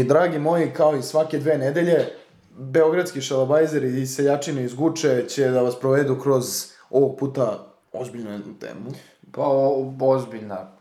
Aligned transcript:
I 0.00 0.04
dragi 0.04 0.38
moji, 0.38 0.72
kao 0.72 0.96
i 0.96 1.02
svake 1.02 1.38
dve 1.38 1.58
nedelje, 1.58 2.06
beogradski 2.58 3.20
šalabajzeri 3.20 4.00
i 4.02 4.06
seljačine 4.06 4.64
iz 4.64 4.74
Guče 4.74 5.28
će 5.28 5.48
da 5.48 5.62
vas 5.62 5.80
provedu 5.80 6.20
kroz 6.22 6.44
ovog 6.90 7.18
puta 7.18 7.66
ozbiljnu 7.92 8.30
jednu 8.30 8.58
temu. 8.58 8.90
Pa, 9.32 9.42
o, 9.42 9.94
ozbiljna. 10.00 10.72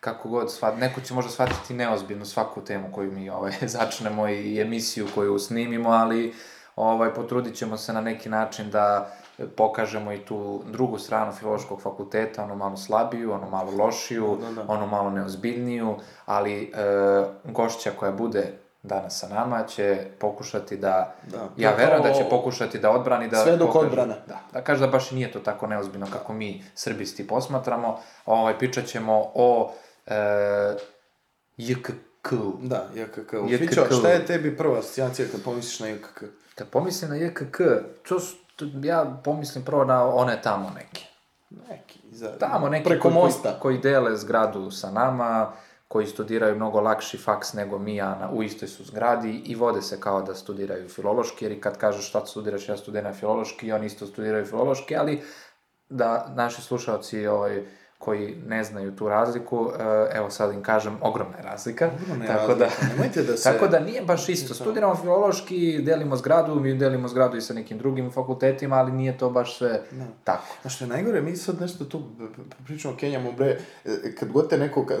Kako 0.00 0.28
god, 0.28 0.52
svat, 0.52 0.78
neko 0.78 1.00
će 1.00 1.14
možda 1.14 1.30
shvatiti 1.30 1.74
neozbiljno 1.74 2.24
svaku 2.24 2.64
temu 2.64 2.92
koju 2.92 3.12
mi 3.12 3.30
ovaj, 3.30 3.52
začnemo 3.76 4.28
i 4.28 4.60
emisiju 4.60 5.06
koju 5.14 5.38
snimimo, 5.38 5.90
ali 5.90 6.34
ovaj, 6.76 7.14
potrudit 7.14 7.54
ćemo 7.54 7.76
se 7.76 7.92
na 7.92 8.00
neki 8.00 8.28
način 8.28 8.70
da 8.70 9.16
pokažemo 9.56 10.12
i 10.12 10.18
tu 10.18 10.62
drugu 10.66 10.98
stranu 10.98 11.32
filološkog 11.32 11.80
fakulteta, 11.80 12.44
ono 12.44 12.54
malo 12.56 12.76
slabiju, 12.76 13.32
ono 13.32 13.50
malo 13.50 13.72
lošiju, 13.74 14.38
Da, 14.40 14.50
da. 14.52 14.64
ono 14.68 14.86
malo 14.86 15.10
neozbiljniju, 15.10 15.94
ali 16.26 16.62
e, 16.64 16.68
gošća 17.44 17.90
koja 17.90 18.12
bude 18.12 18.52
danas 18.82 19.18
sa 19.18 19.28
nama 19.28 19.64
će 19.64 20.06
pokušati 20.18 20.76
da, 20.76 21.14
Da, 21.24 21.48
ja 21.56 21.70
je 21.70 21.76
verujem 21.76 22.02
da 22.02 22.12
će 22.12 22.24
pokušati 22.30 22.78
da 22.78 22.90
odbrani, 22.90 23.28
da 23.28 23.36
Sve 23.36 23.56
dok 23.56 23.68
pokaže- 23.68 23.86
odbrane. 23.86 24.14
Da, 24.26 24.40
da 24.52 24.62
kaže 24.62 24.80
da 24.80 24.86
baš 24.86 25.10
nije 25.10 25.32
to 25.32 25.40
tako 25.40 25.66
neozbiljno 25.66 26.06
kako 26.12 26.32
mi 26.32 26.64
srbisti 26.74 27.26
posmatramo. 27.26 27.96
Ovaj, 28.26 28.58
pričat 28.58 28.84
ćemo 28.86 29.30
o 29.34 29.72
e, 30.06 30.14
JKK. 31.58 32.32
Da, 32.60 32.86
JKK. 32.94 33.32
JKK. 33.48 33.58
Fićo, 33.60 33.84
šta 33.90 34.08
je 34.08 34.26
tebi 34.26 34.56
prva 34.56 34.78
asocijacija 34.78 35.28
kad 35.32 35.42
pomisliš 35.42 35.80
na 35.80 35.86
JKK? 35.88 36.22
Kad 36.54 36.68
pomislim 36.68 37.10
na 37.10 37.16
JKK, 37.16 37.58
to, 38.02 38.20
su- 38.20 38.36
ja 38.82 39.20
pomislim 39.24 39.64
prvo 39.64 39.84
na 39.84 40.04
one 40.04 40.42
tamo 40.42 40.70
neke. 40.74 41.04
Neki, 41.68 42.00
za... 42.10 42.38
Tamo 42.38 42.68
neki 42.68 42.88
Preko 42.88 43.02
koji, 43.02 43.14
mosta. 43.14 43.58
koji 43.60 43.78
dele 43.78 44.16
zgradu 44.16 44.70
sa 44.70 44.90
nama, 44.90 45.52
koji 45.88 46.06
studiraju 46.06 46.56
mnogo 46.56 46.80
lakši 46.80 47.18
faks 47.18 47.52
nego 47.52 47.78
mi, 47.78 48.00
a 48.00 48.14
na, 48.20 48.30
u 48.32 48.42
istoj 48.42 48.68
su 48.68 48.84
zgradi 48.84 49.42
i 49.44 49.54
vode 49.54 49.82
se 49.82 50.00
kao 50.00 50.22
da 50.22 50.34
studiraju 50.34 50.88
filološki, 50.88 51.44
jer 51.44 51.52
i 51.52 51.60
kad 51.60 51.78
kažeš 51.78 52.08
šta 52.08 52.26
studiraš, 52.26 52.68
ja 52.68 52.76
studiram 52.76 53.14
filološki 53.14 53.72
oni 53.72 53.86
isto 53.86 54.06
studiraju 54.06 54.46
filološki, 54.46 54.96
ali 54.96 55.22
da 55.88 56.32
naši 56.34 56.62
slušalci 56.62 57.26
ovaj, 57.26 57.66
koji 58.02 58.36
ne 58.46 58.64
znaju 58.64 58.92
tu 58.92 59.08
razliku, 59.08 59.70
eh, 59.72 59.82
evo 60.12 60.30
sad 60.30 60.54
im 60.54 60.62
kažem, 60.62 60.96
ogromna 61.00 61.36
je 61.36 61.42
razlika. 61.44 61.90
Ogromna 61.96 62.24
je 62.24 62.30
tako 62.30 62.46
razlika, 62.48 62.70
da, 62.80 62.88
nemojte 62.88 63.22
da 63.22 63.36
se- 63.36 63.42
Tako 63.44 63.66
da 63.66 63.80
nije 63.80 64.02
baš 64.02 64.28
isto. 64.28 64.54
Studiramo 64.54 64.94
filološki, 64.94 65.78
delimo 65.78 66.16
zgradu, 66.16 66.54
mi 66.54 66.74
delimo 66.74 67.08
zgradu 67.08 67.36
i 67.36 67.40
sa 67.40 67.54
nekim 67.54 67.78
drugim 67.78 68.10
fakultetima, 68.10 68.76
ali 68.76 68.92
nije 68.92 69.18
to 69.18 69.30
baš 69.30 69.58
sve 69.58 69.82
tako. 70.24 70.46
A 70.64 70.68
što 70.68 70.84
je 70.84 70.88
najgore, 70.88 71.20
mi 71.20 71.36
sad 71.36 71.60
nešto 71.60 71.84
tu 71.84 72.02
pričamo 72.64 72.94
o 72.94 72.98
Kenjamu, 72.98 73.32
bre, 73.32 73.58
e, 73.84 74.14
kad 74.14 74.28
god 74.30 74.50
te 74.50 74.58
neko, 74.58 74.86
kad, 74.86 74.98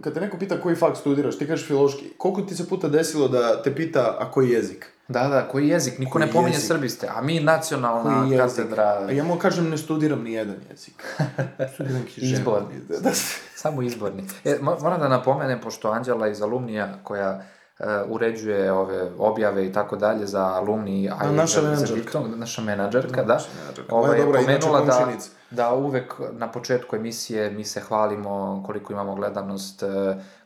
kad 0.00 0.14
te 0.14 0.20
neko 0.20 0.38
pita 0.38 0.60
koji 0.60 0.76
fakt 0.76 0.96
studiraš, 0.96 1.38
ti 1.38 1.46
kažeš 1.46 1.66
filološki, 1.66 2.12
koliko 2.16 2.42
ti 2.42 2.54
se 2.54 2.68
puta 2.68 2.88
desilo 2.88 3.28
da 3.28 3.62
te 3.62 3.74
pita, 3.74 4.16
a 4.20 4.30
koji 4.30 4.50
jezik? 4.50 4.90
Da, 5.08 5.28
da, 5.28 5.48
koji 5.48 5.68
jezik? 5.68 5.98
Niko 5.98 6.12
Koji 6.12 6.26
ne 6.26 6.32
pominje 6.32 6.54
jezik? 6.54 6.68
srbiste, 6.68 7.08
a 7.08 7.20
mi 7.20 7.40
nacionalna 7.40 8.20
Koji 8.20 8.30
jezik? 8.30 8.46
katedra, 8.56 8.84
ja 9.10 9.24
mu 9.24 9.36
kažem, 9.36 9.70
ne 9.70 9.78
studiram 9.78 10.22
ni 10.22 10.32
jedan 10.32 10.56
jezik. 10.70 11.04
studiram. 11.74 12.02
Izborni. 12.16 12.80
Da, 12.80 13.00
da. 13.00 13.10
samo 13.54 13.82
izborni. 13.82 14.24
E, 14.44 14.58
mo- 14.60 14.82
moram 14.82 15.00
da 15.00 15.08
napomenem, 15.08 15.60
pošto 15.60 15.90
Anđela 15.90 16.28
iz 16.28 16.42
Alumnija, 16.42 16.98
koja 17.02 17.42
e, 17.78 17.84
uređuje 18.08 18.72
ove 18.72 19.10
objave 19.18 19.66
i 19.66 19.72
tako 19.72 19.96
dalje 19.96 20.26
za 20.26 20.44
alumni, 20.44 21.10
a 21.10 21.30
naša 21.30 21.62
menadžerka. 21.62 22.20
naša 22.20 22.62
menadžerka, 22.62 23.22
da, 23.22 23.34
naša 23.34 23.48
menadžerka. 23.56 23.92
dobra, 23.92 24.40
inače 24.40 24.60
pomenula 24.60 24.80
da, 24.80 24.92
komšinica. 24.92 25.30
da 25.50 25.72
uvek 25.72 26.12
na 26.32 26.48
početku 26.48 26.96
emisije 26.96 27.50
mi 27.50 27.64
se 27.64 27.80
hvalimo 27.80 28.62
koliko 28.66 28.92
imamo 28.92 29.14
gledanost, 29.14 29.82
e, 29.82 29.86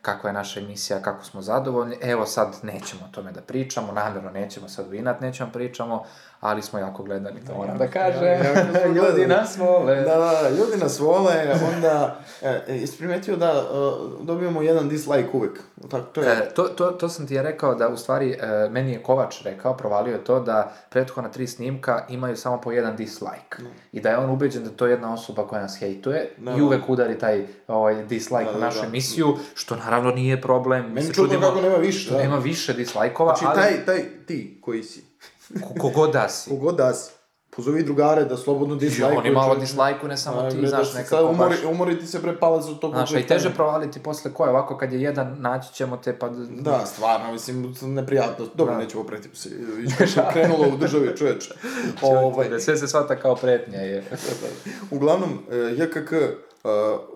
kakva 0.01 0.29
je 0.29 0.33
naša 0.33 0.59
emisija, 0.59 1.01
kako 1.01 1.23
smo 1.23 1.41
zadovoljni. 1.41 1.97
Evo 2.01 2.25
sad 2.25 2.55
nećemo 2.63 3.01
o 3.05 3.11
tome 3.11 3.31
da 3.31 3.41
pričamo, 3.41 3.91
namjerno 3.91 4.31
nećemo 4.31 4.69
sad 4.69 4.87
u 4.89 4.93
inat, 4.93 5.21
nećemo 5.21 5.49
pričamo, 5.53 6.03
ali 6.39 6.61
smo 6.61 6.79
jako 6.79 7.03
gledani, 7.03 7.45
to 7.47 7.53
moram 7.55 7.77
da 7.77 7.87
kažem. 7.87 8.21
Ljudi 8.95 9.27
nas 9.27 9.57
vole. 9.57 9.95
Da, 9.95 10.15
da, 10.15 10.49
ljudi 10.49 10.77
nas 10.77 10.99
vole, 10.99 11.33
onda, 11.75 12.15
e, 12.41 12.61
e, 12.67 12.75
jesi 12.77 12.97
primetio 12.97 13.35
da 13.35 13.51
e, 13.51 13.63
dobijemo 14.23 14.61
jedan 14.61 14.89
dislike 14.89 15.29
uvek. 15.33 15.59
Tako, 15.91 16.05
to 16.13 16.21
je, 16.21 16.29
E, 16.29 16.49
to, 16.53 16.63
to, 16.63 16.91
to 16.91 17.09
sam 17.09 17.27
ti 17.27 17.33
je 17.33 17.43
rekao 17.43 17.75
da 17.75 17.87
u 17.89 17.97
stvari, 17.97 18.31
e, 18.31 18.69
meni 18.69 18.91
je 18.91 19.03
Kovač 19.03 19.43
rekao, 19.43 19.77
provalio 19.77 20.13
je 20.13 20.23
to 20.23 20.39
da 20.39 20.71
prethodna 20.89 21.31
tri 21.31 21.47
snimka 21.47 22.05
imaju 22.09 22.37
samo 22.37 22.61
po 22.61 22.71
jedan 22.71 22.95
dislike. 22.95 23.57
I 23.91 24.01
da 24.01 24.09
je 24.09 24.17
on 24.17 24.29
ubeđen 24.29 24.63
da 24.63 24.69
to 24.69 24.85
je 24.85 24.91
jedna 24.91 25.13
osoba 25.13 25.47
koja 25.47 25.61
nas 25.61 25.77
hejtuje 25.79 26.29
Da, 26.37 26.51
i 26.51 26.57
da. 26.57 26.63
uvek 26.65 26.89
udari 26.89 27.19
taj 27.19 27.47
ovaj, 27.67 28.03
dislike 28.05 28.45
Da, 28.45 28.51
na 28.51 28.59
da, 28.59 28.65
našu 28.65 28.81
da. 28.81 28.87
emisiju, 28.87 29.37
što 29.55 29.75
naravno 29.89 30.11
nije 30.11 30.41
problem. 30.41 30.91
Meni 30.93 31.13
čudno 31.13 31.39
kako 31.39 31.61
nema 31.61 31.75
više, 31.75 32.11
da. 32.11 32.17
nema 32.17 32.37
više 32.37 32.73
dislajkova, 32.73 33.35
znači, 33.35 33.45
ali 33.45 33.55
taj, 33.55 33.85
taj, 33.85 34.25
ti 34.25 34.59
koji 34.61 34.83
si, 34.83 35.03
ko- 35.63 35.79
kogod 35.79 36.11
da 36.11 36.29
si. 36.29 36.49
kogod 36.51 36.75
da 36.75 36.93
si, 36.93 37.11
pozovi 37.55 37.83
drugare 37.83 38.25
da 38.25 38.37
slobodno 38.37 38.75
dislike. 38.75 39.17
oni 39.17 39.31
malo 39.31 39.55
dislajkuju, 39.55 40.09
ne 40.09 40.17
samo 40.17 40.49
ti, 40.49 40.67
znaš, 40.67 40.93
nekako 40.93 41.15
sad 41.15 41.25
umori, 41.25 41.55
baš... 41.55 41.63
umori 41.71 41.99
ti 41.99 42.07
se 42.07 42.21
pre 42.21 42.39
palac 42.39 42.65
od 42.65 42.79
toga. 42.79 42.95
Znaš, 42.97 43.11
i 43.11 43.27
teže 43.27 43.49
provaliti 43.49 43.99
posle 43.99 44.33
koje, 44.33 44.49
ovako 44.49 44.77
kad 44.77 44.93
je 44.93 45.01
jedan, 45.01 45.35
naći 45.39 45.73
ćemo 45.73 45.97
te 45.97 46.19
pa... 46.19 46.29
Da, 46.49 46.85
stvarno, 46.85 47.31
mislim, 47.31 47.75
neprijatno. 47.81 48.45
Dobro, 48.55 48.73
Da. 48.73 48.79
nećemo 48.79 49.03
pretimo 49.03 49.35
se. 49.35 49.49
Krenulo 50.33 50.67
u 50.73 50.77
državi 50.77 51.17
čoveče. 51.17 51.53
ovaj, 52.01 52.49
Da 52.49 52.59
sve 52.59 52.77
se 52.77 52.87
shvata 52.87 53.15
kao 53.15 53.35
pretnja 53.35 53.79
je. 53.79 54.03
Uglavnom, 54.91 55.39
e, 55.51 55.55
JKK, 55.55 56.11
e, 56.13 56.27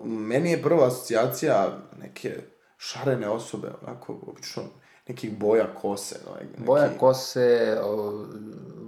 meni 0.04 0.50
je 0.50 0.62
prva 0.62 0.86
asocijacija 0.86 1.78
neke 2.00 2.53
šarene 2.84 3.28
osobe, 3.28 3.68
onako, 3.82 4.18
obično, 4.26 4.62
nekih 5.08 5.38
boja 5.38 5.66
kose. 5.80 6.16
Ovaj, 6.28 6.44
neki, 6.44 6.62
Boja 6.62 6.88
kose, 6.98 7.78
o, 7.82 8.24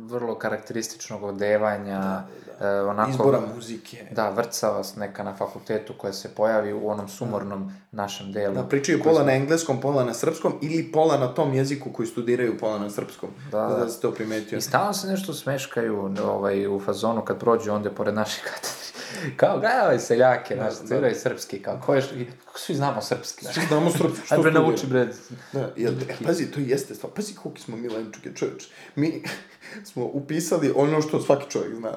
vrlo 0.06 0.38
karakterističnog 0.38 1.22
odevanja, 1.22 2.22
e, 2.60 2.68
onako... 2.68 3.10
Izbora 3.10 3.40
muzike. 3.54 4.06
Da, 4.10 4.30
vrcavac 4.30 4.96
neka 4.96 5.24
na 5.24 5.34
fakultetu 5.36 5.94
koja 5.98 6.12
se 6.12 6.34
pojavi 6.34 6.72
u 6.72 6.88
onom 6.88 7.08
sumornom 7.08 7.72
našem 7.92 8.32
delu. 8.32 8.54
Da, 8.54 8.62
pričaju 8.62 9.02
pola 9.02 9.22
na 9.22 9.32
engleskom, 9.32 9.80
pola 9.80 10.04
na 10.04 10.14
srpskom 10.14 10.58
ili 10.62 10.92
pola 10.92 11.18
na 11.18 11.34
tom 11.34 11.54
jeziku 11.54 11.92
koji 11.92 12.06
studiraju, 12.06 12.58
pola 12.58 12.78
na 12.78 12.90
srpskom. 12.90 13.30
Da, 13.50 13.60
da. 13.60 13.66
da. 13.66 13.84
da 13.84 13.88
si 13.88 14.00
to 14.00 14.12
primetio. 14.12 14.58
I 14.58 14.60
stalno 14.60 14.92
se 14.92 15.06
nešto 15.06 15.34
smeškaju 15.34 16.14
ovaj, 16.24 16.66
u 16.66 16.80
fazonu 16.80 17.24
kad 17.24 17.38
prođu 17.38 17.72
onda 17.72 17.90
pored 17.90 18.14
naših 18.14 18.44
katedri. 18.44 18.95
Kao, 19.36 19.58
gledaj 19.58 19.86
ove 19.86 19.98
seljake, 19.98 20.54
znaš, 20.54 20.74
studiraju 20.74 21.14
srpski, 21.14 21.62
kao, 21.62 21.80
ko 21.86 21.94
je, 21.94 22.02
kako 22.44 22.58
svi 22.58 22.74
znamo 22.74 23.02
srpski, 23.02 23.44
znaš. 23.44 23.68
Znamo 23.68 23.90
srpski, 23.90 24.26
što 24.26 24.34
Aj 24.34 24.40
bre, 24.40 24.50
studira? 24.50 24.60
nauči 24.60 24.86
bre. 24.86 25.08
Da, 25.52 25.72
ja, 25.76 25.90
e, 25.90 26.24
pazi, 26.24 26.50
to 26.50 26.60
jeste 26.60 26.94
stvar. 26.94 27.12
Pazi 27.12 27.34
koliki 27.34 27.62
smo 27.62 27.76
mi 27.76 27.88
lenčuke, 27.88 28.30
čovječ. 28.34 28.68
Mi 28.94 29.22
smo 29.92 30.04
upisali 30.04 30.72
ono 30.76 31.02
što 31.02 31.20
svaki 31.20 31.50
čovjek 31.50 31.74
zna. 31.74 31.90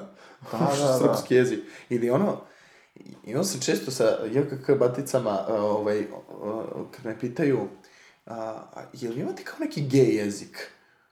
Da, 0.52 0.58
da, 0.80 0.86
da. 0.86 0.98
Srpski 0.98 1.34
jezik. 1.34 1.60
Ili 1.88 2.10
ono, 2.10 2.40
i 3.26 3.36
on 3.36 3.44
se 3.44 3.60
često 3.60 3.90
sa 3.90 4.18
JKK 4.32 4.78
baticama, 4.78 5.44
a, 5.48 5.62
ovaj, 5.62 6.06
kad 6.90 7.04
me 7.04 7.18
pitaju, 7.20 7.68
a, 8.26 8.64
jel 8.92 9.12
vi 9.12 9.20
imate 9.20 9.42
kao 9.44 9.56
neki 9.60 9.82
G 9.82 9.98
jezik? 9.98 10.70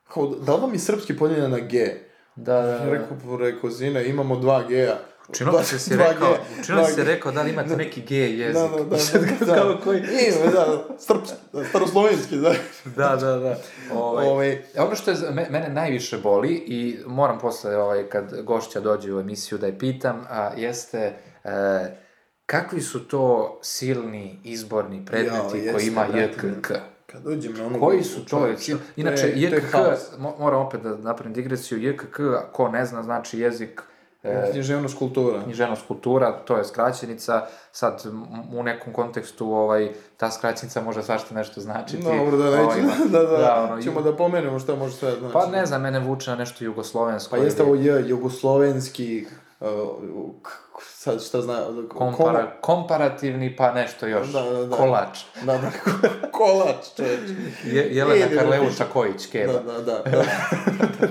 Kao, 0.08 0.26
da 0.26 0.54
li 0.54 0.60
vam 0.60 0.72
je 0.72 0.78
srpski 0.78 1.16
podijeljen 1.16 1.50
na 1.50 1.58
G? 1.58 2.08
Da, 2.36 2.62
da, 2.62 2.78
da. 2.78 2.90
rekao, 2.90 3.36
rekao, 3.36 3.70
zine, 3.70 4.08
imamo 4.08 4.36
dva 4.36 4.62
G-a. 4.68 4.98
Učinilo 5.28 5.62
se 5.62 5.78
si 5.78 5.96
rekao, 5.96 6.36
učinilo 6.60 6.84
se 6.84 7.04
rekao 7.04 7.32
da 7.32 7.42
li 7.42 7.50
imate 7.50 7.76
neki 7.76 8.02
gej 8.02 8.40
jezik. 8.40 8.54
Da, 8.54 8.68
da, 8.68 8.84
da, 9.46 9.54
da, 9.54 9.64
da. 9.64 9.80
koji... 9.84 9.98
Ima, 9.98 10.50
da, 10.50 10.84
srpski, 10.98 11.36
da, 11.52 11.64
staroslovenski, 11.64 12.36
da. 12.36 12.54
Da, 12.84 13.16
da, 13.16 13.38
da. 13.38 13.58
Ovaj, 13.94 14.26
Ovaj, 14.26 14.62
Ono 14.78 14.94
što 14.94 15.10
je 15.10 15.16
mene 15.50 15.68
najviše 15.68 16.18
boli 16.18 16.54
i 16.66 16.98
moram 17.06 17.38
posle, 17.38 17.76
ovaj, 17.76 18.08
kad 18.08 18.42
gošća 18.42 18.80
dođe 18.80 19.14
u 19.14 19.20
emisiju 19.20 19.58
da 19.58 19.66
je 19.66 19.78
pitam, 19.78 20.26
a, 20.30 20.50
jeste 20.56 21.12
e, 21.44 21.50
kakvi 22.46 22.80
su 22.80 23.08
to 23.08 23.58
silni 23.62 24.40
izborni 24.44 25.04
predmeti 25.06 25.58
Jao, 25.58 25.74
koji 25.74 25.86
ima. 25.86 26.04
JKK? 26.04 26.72
kad 27.12 27.22
dođem 27.22 27.54
na 27.54 27.66
onu... 27.66 27.80
Koji 27.80 28.04
su 28.04 28.24
to? 28.24 28.48
Inače, 28.96 29.32
JKK, 29.36 29.74
moram 30.38 30.66
opet 30.66 30.80
da 30.80 30.96
napravim 30.96 31.32
digresiju, 31.32 31.82
JKK, 31.82 32.20
ko 32.52 32.68
ne 32.68 32.86
zna, 32.86 33.02
znači 33.02 33.38
jezik 33.38 33.82
Književnost 34.52 34.98
kultura. 34.98 35.42
književnost 35.44 35.82
kultura, 35.88 36.32
to 36.44 36.56
je 36.56 36.64
skraćenica, 36.64 37.46
sad 37.72 38.04
u 38.52 38.62
nekom 38.62 38.92
kontekstu 38.92 39.52
ovaj, 39.52 39.88
ta 40.16 40.30
skraćenica 40.30 40.82
može 40.82 41.02
svašta 41.02 41.34
nešto 41.34 41.60
značiti. 41.60 42.02
Dobro, 42.02 42.36
da, 42.36 42.50
neću, 42.50 42.62
Ovaj, 42.62 42.80
da, 43.08 43.18
da, 43.18 43.38
da, 43.38 43.68
ono, 43.70 43.82
ćemo 43.82 44.02
da 44.02 44.16
pomenemo 44.16 44.58
šta 44.58 44.74
može 44.74 44.94
sve 44.94 45.12
znači. 45.18 45.32
Pa 45.32 45.46
ne 45.46 45.66
znam, 45.66 45.82
mene 45.82 46.00
vuče 46.00 46.30
na 46.30 46.36
nešto 46.36 46.64
jugoslovensko. 46.64 47.36
Pa 47.36 47.42
jeste 47.42 47.62
ovo 47.62 47.74
J, 47.74 48.08
jugoslovenski, 48.08 49.26
uh, 49.60 49.68
sad 50.82 51.22
šta 51.24 51.40
zna, 51.40 51.66
Kompara, 51.88 52.52
komparativni, 52.60 53.56
pa 53.56 53.72
nešto 53.72 54.06
još. 54.06 54.28
Da, 54.28 54.42
da, 54.42 54.64
da. 54.64 54.76
Kolač. 54.76 55.18
Da, 55.42 55.58
da, 55.58 55.70
kolač, 56.32 56.96
čovječ. 56.96 57.20
Je, 57.64 57.96
Jelena 57.96 58.26
Karleuša. 58.36 58.84
Kojić, 58.92 59.26
keva. 59.26 59.52
Da, 59.52 59.72
da, 59.72 59.82
da, 59.82 60.02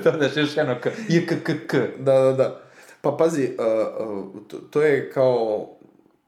da, 0.02 0.12
Dodaš 0.12 0.38
još 0.38 0.58
jedno 0.58 0.76
k. 0.82 0.88
JKKK. 1.08 1.74
da, 2.00 2.14
da, 2.14 2.34
da. 2.34 2.67
Pa 3.12 3.18
pazi, 3.18 3.56
uh, 3.60 4.08
uh, 4.08 4.48
to, 4.48 4.58
to 4.58 4.82
je 4.82 5.12
kao 5.12 5.68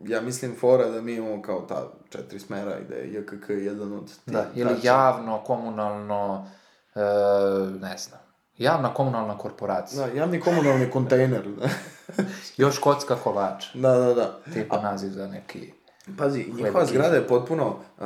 ja 0.07 0.21
mislim 0.21 0.55
fora 0.55 0.89
da 0.89 1.01
mi 1.01 1.13
imamo 1.13 1.41
kao 1.41 1.61
ta 1.61 1.91
četiri 2.09 2.39
smera 2.39 2.79
i 2.79 2.83
da 2.89 2.95
je 2.95 3.13
JKK 3.13 3.49
jedan 3.49 3.93
od 3.93 4.07
tih 4.25 4.33
Da, 4.33 4.45
ili 4.55 4.69
tačaka. 4.69 4.87
javno, 4.87 5.43
komunalno, 5.43 6.47
e, 6.95 6.99
ne 7.81 7.97
znam, 7.97 8.19
javna 8.57 8.93
komunalna 8.93 9.37
korporacija. 9.37 10.07
Da, 10.07 10.13
javni 10.13 10.39
komunalni 10.39 10.91
kontejner. 10.91 11.47
Da, 11.47 11.69
Još 12.63 12.79
kocka 12.79 13.15
kolač, 13.15 13.65
da, 13.73 13.95
da. 13.95 14.13
da. 14.13 14.39
tipa 14.53 14.81
naziv 14.81 15.09
za 15.09 15.27
neki... 15.27 15.73
Pazi, 16.17 16.45
njihova 16.53 16.85
zgrada 16.85 17.15
je 17.15 17.27
potpuno, 17.27 17.67
uh, 17.97 18.05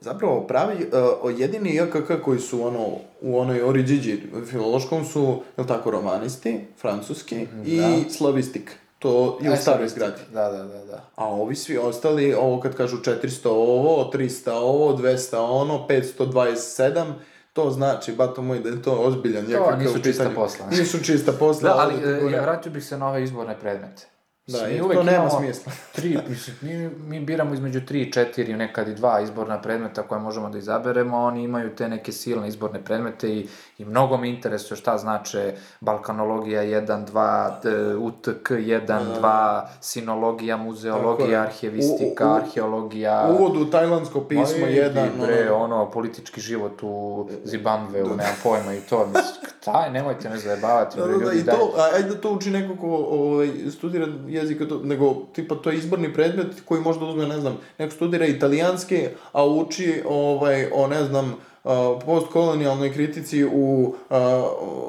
zapravo 0.00 0.46
pravi, 0.46 0.86
uh, 1.22 1.40
jedini 1.40 1.76
JKK 1.76 2.22
koji 2.24 2.40
su 2.40 2.66
ono, 2.66 2.86
u 3.20 3.38
onoj 3.38 3.62
Oriđiđi 3.62 4.22
filološkom 4.50 5.04
su, 5.04 5.42
jel 5.56 5.66
tako, 5.66 5.90
romanisti, 5.90 6.60
francuski 6.80 7.46
i 7.64 7.80
slavistik. 8.10 8.76
To 8.98 9.38
je 9.42 9.50
u 9.50 9.52
E, 9.52 9.56
staroj 9.56 9.88
zgradi. 9.88 10.20
Da, 10.32 10.48
da, 10.48 10.64
da, 10.64 10.84
da. 10.84 11.04
A 11.14 11.28
ovi 11.28 11.56
svi 11.56 11.78
ostali, 11.78 12.34
ovo 12.34 12.60
kad 12.60 12.76
kažu 12.76 12.96
400 12.96 13.48
ovo, 13.48 14.10
300 14.14 14.50
ovo, 14.50 14.96
200 14.96 15.36
ono, 15.36 15.86
527, 15.88 17.12
to 17.52 17.70
znači, 17.70 18.12
bato 18.12 18.42
moj, 18.42 18.58
da 18.58 18.68
je 18.68 18.82
to 18.82 18.92
ozbiljan 18.92 19.44
JKK 19.44 19.78
nisu 19.78 20.02
čista 20.02 20.30
posla. 20.34 20.66
Nisu 20.70 21.04
čista 21.04 21.32
posla. 21.32 21.68
Da, 21.68 21.76
ali 21.78 21.94
ovdje 21.94 22.20
ti 22.20 22.26
e, 22.26 22.30
ja 22.30 22.42
vratio 22.42 22.72
bih 22.72 22.84
se 22.84 22.98
na 22.98 23.08
ove 23.08 23.22
izborne 23.22 23.60
predmete. 23.60 24.13
Da, 24.46 24.66
mi 24.68 24.94
to 24.94 25.02
nema 25.02 25.30
smisla. 25.30 25.72
Tri, 25.96 26.18
mislim, 26.28 26.56
mi, 26.60 26.72
mi 27.08 27.20
biramo 27.20 27.54
između 27.54 27.80
tri 27.80 28.00
i 28.00 28.12
četiri, 28.12 28.52
nekad 28.54 28.88
i 28.88 28.94
dva 28.94 29.20
izborna 29.20 29.60
predmeta 29.60 30.02
koje 30.02 30.20
možemo 30.20 30.50
da 30.50 30.58
izaberemo, 30.58 31.18
oni 31.18 31.42
imaju 31.42 31.74
te 31.76 31.88
neke 31.88 32.12
silne 32.12 32.48
izborne 32.48 32.84
predmete 32.84 33.28
i, 33.30 33.46
i 33.78 33.84
mnogo 33.84 34.16
me 34.16 34.28
interesuje 34.28 34.76
šta 34.76 34.98
znače 34.98 35.54
balkanologija 35.80 36.62
1, 36.62 37.06
2, 37.06 37.60
t- 37.62 37.96
UTK 37.96 38.50
1, 38.50 38.86
2, 39.20 39.62
sinologija, 39.80 40.56
muzeologija, 40.56 41.42
arhivistika, 41.42 42.26
U- 42.26 42.30
u- 42.30 42.34
arheologija... 42.34 43.28
Uvod 43.30 43.56
u 43.56 43.70
tajlandsko 43.70 44.20
pismo 44.20 44.58
Ma 44.60 44.66
idi, 44.66 44.76
jedan, 44.76 45.08
bre, 45.20 45.50
ono, 45.52 45.90
politički 45.90 46.40
život 46.40 46.78
u 46.82 47.28
Zimbabveu, 47.44 48.06
nemam 48.06 48.36
pojma 48.42 48.74
i 48.74 48.80
to, 48.80 49.06
mislim, 49.06 49.34
taj, 49.64 49.90
nemojte 49.90 50.28
me 50.28 50.38
zajebavati, 50.38 50.96
Da, 50.98 51.04
bre, 51.04 51.12
da, 51.12 51.18
da, 51.18 51.24
ljudi, 51.24 51.38
i 51.38 51.44
to, 51.44 51.72
ajde 51.94 52.08
da 52.08 52.20
to 52.20 52.30
uči 52.30 52.50
neko 52.50 52.76
ko 52.76 52.88
ovaj, 53.10 53.48
studira 53.70 54.06
jezika, 54.34 54.64
to, 54.66 54.78
nego, 54.78 55.14
tipa, 55.32 55.54
to 55.54 55.70
je 55.70 55.76
izborni 55.76 56.14
predmet 56.14 56.46
koji 56.64 56.80
možda 56.80 57.04
uzme, 57.04 57.26
ne 57.26 57.40
znam, 57.40 57.58
neko 57.78 57.94
studira 57.94 58.26
italijanski, 58.26 59.00
a 59.32 59.46
uči, 59.46 60.02
ovaj, 60.06 60.66
o, 60.74 60.86
ne 60.86 61.04
znam, 61.04 61.34
a, 61.64 61.98
postkolonijalnoj 62.06 62.92
kritici 62.92 63.44
u, 63.44 63.94
a, 64.10 64.42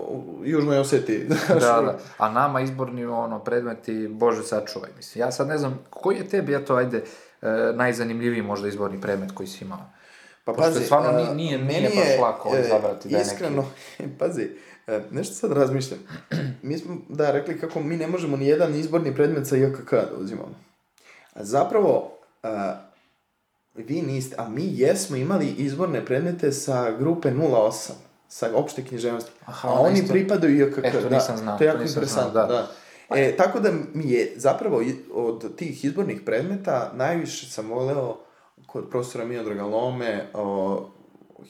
u 0.09 0.41
Južnoj 0.43 0.79
Osetiji. 0.79 1.19
Da, 1.49 1.59
da. 1.59 1.97
A 2.17 2.29
nama 2.29 2.61
izborni 2.61 3.05
ono, 3.05 3.39
predmeti, 3.39 4.07
bože 4.07 4.43
sačuvaj, 4.43 4.89
mislim. 4.97 5.21
Ja 5.21 5.31
sad 5.31 5.47
ne 5.47 5.57
znam, 5.57 5.79
koji 5.89 6.17
je 6.17 6.29
tebi, 6.29 6.55
eto, 6.55 6.75
ajde, 6.75 7.03
e, 7.41 7.47
najzanimljiviji 7.73 8.41
možda 8.41 8.67
izborni 8.67 9.01
predmet 9.01 9.31
koji 9.31 9.47
si 9.47 9.65
imao? 9.65 9.79
Pa 10.43 10.53
Pošto 10.53 10.71
stvarno 10.73 11.09
a, 11.09 11.11
nije- 11.13 11.35
nije- 11.35 11.57
meni 11.57 11.71
nije 11.79 11.89
baš 11.95 12.19
lako 12.21 12.55
e, 12.55 12.61
izabrati 12.61 13.09
da 13.09 13.17
je 13.17 13.23
neki- 13.23 13.33
Iskreno, 13.33 13.65
pazi, 14.19 14.49
e, 14.87 15.01
nešto 15.11 15.33
sad 15.35 15.51
razmišljam. 15.51 15.99
Mi 16.61 16.77
smo, 16.77 16.97
da, 17.09 17.31
rekli 17.31 17.59
kako 17.59 17.79
mi 17.79 17.97
ne 17.97 18.07
možemo 18.07 18.37
ni 18.37 18.47
jedan 18.47 18.75
izborni 18.75 19.15
predmet 19.15 19.47
sa 19.47 19.55
JKK 19.55 19.91
da 19.91 20.17
uzimamo. 20.17 20.55
A 21.33 21.43
zapravo, 21.43 22.17
a, 22.43 22.81
vi 23.75 24.01
niste, 24.01 24.35
a 24.39 24.49
mi 24.49 24.63
jesmo 24.65 25.15
imali 25.15 25.49
izborne 25.49 26.05
predmete 26.05 26.51
sa 26.51 26.91
grupe 26.91 27.31
08, 27.31 27.91
sa 28.27 28.49
opšte 28.55 28.83
književnosti. 28.83 29.31
Aha, 29.45 29.69
a 29.69 29.71
oni 29.71 29.99
isto. 29.99 30.13
pripadaju 30.13 30.67
JKK. 30.67 30.83
E, 30.83 30.91
to 30.91 31.09
da, 31.09 31.15
nisam 31.15 31.37
znao, 31.37 31.57
To 31.57 31.63
je 31.63 31.67
jako 31.67 31.83
interesantno, 31.83 32.31
znao, 32.31 32.47
da. 32.47 32.53
da. 32.53 32.71
E, 33.09 33.37
tako 33.37 33.59
da 33.59 33.71
mi 33.93 34.11
je 34.11 34.33
zapravo 34.35 34.83
od 35.13 35.55
tih 35.55 35.85
izbornih 35.85 36.21
predmeta 36.25 36.91
najviše 36.95 37.49
sam 37.49 37.69
voleo 37.69 38.17
kod 38.65 38.89
profesora 38.89 39.25
Miodraga 39.25 39.63
Lome 39.63 40.25
o, 40.33 40.89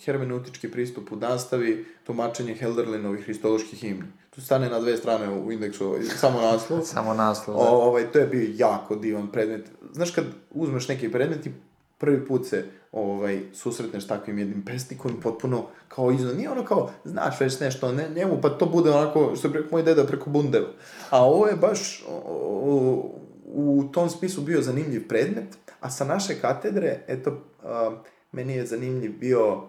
hermeneutički 0.05 0.71
pristup 0.71 1.11
u 1.11 1.15
nastavi, 1.15 1.85
tumačenje 2.03 2.53
Helderlinovih 2.53 3.23
hristoloških 3.23 3.79
himni. 3.79 4.07
Tu 4.29 4.41
stane 4.41 4.69
na 4.69 4.79
dve 4.79 4.97
strane 4.97 5.29
u 5.29 5.51
indeksu 5.51 5.85
ovaj, 5.85 6.03
samo 6.03 6.41
naslov. 6.41 6.81
Samo 6.93 7.13
naslov, 7.13 7.57
da. 7.57 7.63
O, 7.63 7.87
ovaj, 7.87 8.11
to 8.11 8.19
je 8.19 8.27
bio 8.27 8.49
jako 8.55 8.95
divan 8.95 9.31
predmet. 9.31 9.71
Znaš 9.93 10.11
kad 10.11 10.25
uzmeš 10.51 10.87
neki 10.87 11.11
predmet 11.11 11.45
i 11.45 11.51
prvi 11.97 12.25
put 12.25 12.47
se 12.47 12.65
ovaj, 12.91 13.41
susretneš 13.53 14.07
takvim 14.07 14.39
jednim 14.39 14.65
pesnikom 14.65 15.11
i 15.11 15.21
potpuno 15.21 15.65
kao 15.87 16.11
izno, 16.11 16.33
nije 16.33 16.49
ono 16.49 16.65
kao, 16.65 16.91
znaš 17.03 17.39
već 17.39 17.59
nešto 17.59 17.91
ne, 17.91 18.09
njemu, 18.15 18.41
pa 18.41 18.49
to 18.49 18.65
bude 18.65 18.91
onako, 18.91 19.35
što 19.35 19.47
je 19.47 19.51
preko 19.51 19.67
moj 19.71 19.83
deda 19.83 20.03
preko 20.03 20.29
bundeva. 20.29 20.67
A 21.09 21.25
ovo 21.25 21.47
je 21.47 21.55
baš 21.55 22.05
o, 22.09 23.11
u 23.45 23.83
tom 23.91 24.09
smislu 24.09 24.43
bio 24.43 24.61
zanimljiv 24.61 25.07
predmet, 25.07 25.57
a 25.79 25.89
sa 25.89 26.05
naše 26.05 26.35
katedre, 26.41 26.99
eto, 27.07 27.41
a, 27.63 27.97
meni 28.31 28.53
je 28.53 28.65
zanimljiv 28.65 29.19
bio 29.19 29.63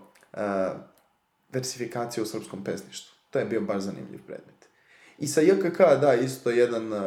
versifikacija 1.52 2.22
u 2.22 2.26
srpskom 2.26 2.64
pesništvu. 2.64 3.16
To 3.30 3.38
je 3.38 3.44
bio 3.44 3.60
baš 3.60 3.82
zanimljiv 3.82 4.20
predmet. 4.26 4.56
I 5.18 5.26
sa 5.26 5.40
JKK, 5.40 5.78
da, 6.00 6.14
isto 6.14 6.50
jedan 6.50 6.92
uh, 6.92 7.00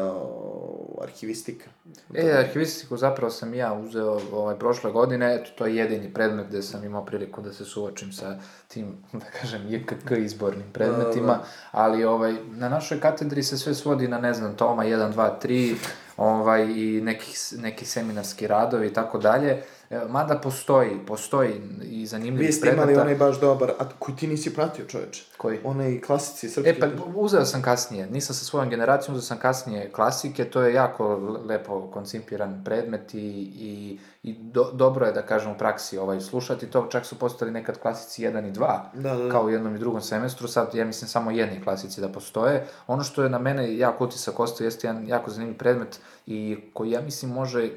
arhivistika. 1.02 1.66
E, 2.14 2.32
arhivistiku 2.32 2.98
zapravo 2.98 3.32
sam 3.32 3.54
ja 3.54 3.74
uzeo 3.74 4.20
ovaj, 4.32 4.60
prošle 4.60 4.92
godine, 4.92 5.36
eto, 5.36 5.52
to 5.58 5.66
je 5.66 5.76
jedini 5.76 6.14
predmet 6.14 6.48
gde 6.48 6.62
sam 6.62 6.84
imao 6.84 7.06
priliku 7.06 7.42
da 7.42 7.54
se 7.54 7.66
suočim 7.66 8.14
sa 8.14 8.40
tim, 8.68 8.98
da 9.14 9.26
kažem, 9.42 9.62
JKK 9.68 10.12
izbornim 10.18 10.72
predmetima, 10.74 11.28
Da, 11.28 11.34
da. 11.34 11.46
ali 11.72 12.04
ovaj, 12.04 12.36
na 12.52 12.70
našoj 12.70 13.00
katedri 13.00 13.44
se 13.44 13.58
sve 13.58 13.74
svodi 13.74 14.08
na, 14.08 14.20
ne 14.20 14.34
znam, 14.34 14.56
toma 14.56 14.84
1, 14.86 15.14
2, 15.14 15.32
3, 15.44 15.76
ovaj, 16.18 16.64
i 16.64 17.02
neki, 17.02 17.34
neki 17.58 17.86
seminarski 17.86 18.48
radovi 18.48 18.88
i 18.88 18.94
tako 18.94 19.18
dalje, 19.18 19.64
mada 20.10 20.36
postoji, 20.36 21.00
postoji 21.08 21.62
i 21.84 22.06
zanimljivih 22.06 22.48
Vi 22.48 22.54
ste 22.54 22.62
predmeta. 22.62 22.92
imali 22.92 23.02
onaj 23.02 23.16
baš 23.16 23.40
dobar, 23.40 23.72
a 23.80 23.90
koji 24.00 24.16
ti 24.18 24.28
nisi 24.28 24.54
pratio 24.54 24.86
čoveče. 24.86 25.24
Koji? 25.38 25.60
Onaj 25.64 26.02
klasici 26.02 26.50
srpski. 26.50 26.70
E, 26.70 26.80
pa 26.80 26.88
uzeo 27.16 27.46
sam 27.46 27.62
kasnije, 27.62 28.08
nisam 28.08 28.36
sa 28.36 28.46
svojom 28.46 28.70
generacijom, 28.70 29.16
uzeo 29.16 29.28
sam 29.28 29.38
kasnije 29.38 29.92
klasike, 29.92 30.46
to 30.46 30.62
je 30.62 30.74
jako 30.74 31.16
lepo 31.46 31.92
koncipiran 31.94 32.62
predmet 32.66 33.14
i, 33.14 33.18
i, 33.20 34.00
i 34.24 34.34
do, 34.34 34.72
dobro 34.74 35.06
je 35.06 35.12
da 35.12 35.22
kažem 35.22 35.52
u 35.52 35.58
praksi 35.58 35.98
ovaj, 35.98 36.22
slušati 36.22 36.68
to, 36.68 36.88
čak 36.92 37.06
su 37.06 37.20
postali 37.20 37.52
nekad 37.52 37.78
klasici 37.80 38.24
1 38.24 38.50
i 38.50 38.54
2, 38.54 38.80
Da, 38.94 39.16
da, 39.16 39.24
da. 39.24 39.32
kao 39.32 39.44
u 39.44 39.50
jednom 39.50 39.76
i 39.76 39.80
drugom 39.80 40.02
semestru, 40.02 40.48
sad 40.48 40.76
ja 40.76 40.86
mislim 40.86 41.08
samo 41.08 41.32
jedni 41.32 41.64
klasici 41.64 42.02
da 42.02 42.10
postoje. 42.10 42.68
Ono 42.88 43.04
što 43.04 43.24
je 43.24 43.30
na 43.30 43.40
mene 43.40 43.78
jako 43.78 44.04
utisak 44.04 44.40
ostao 44.40 44.66
jeste 44.66 44.88
jedan 44.88 45.08
jako 45.08 45.32
zanimljiv 45.32 45.58
predmet 45.58 46.00
i 46.26 46.58
koji 46.74 46.92
ja 46.92 47.02
mislim 47.02 47.32
može 47.32 47.70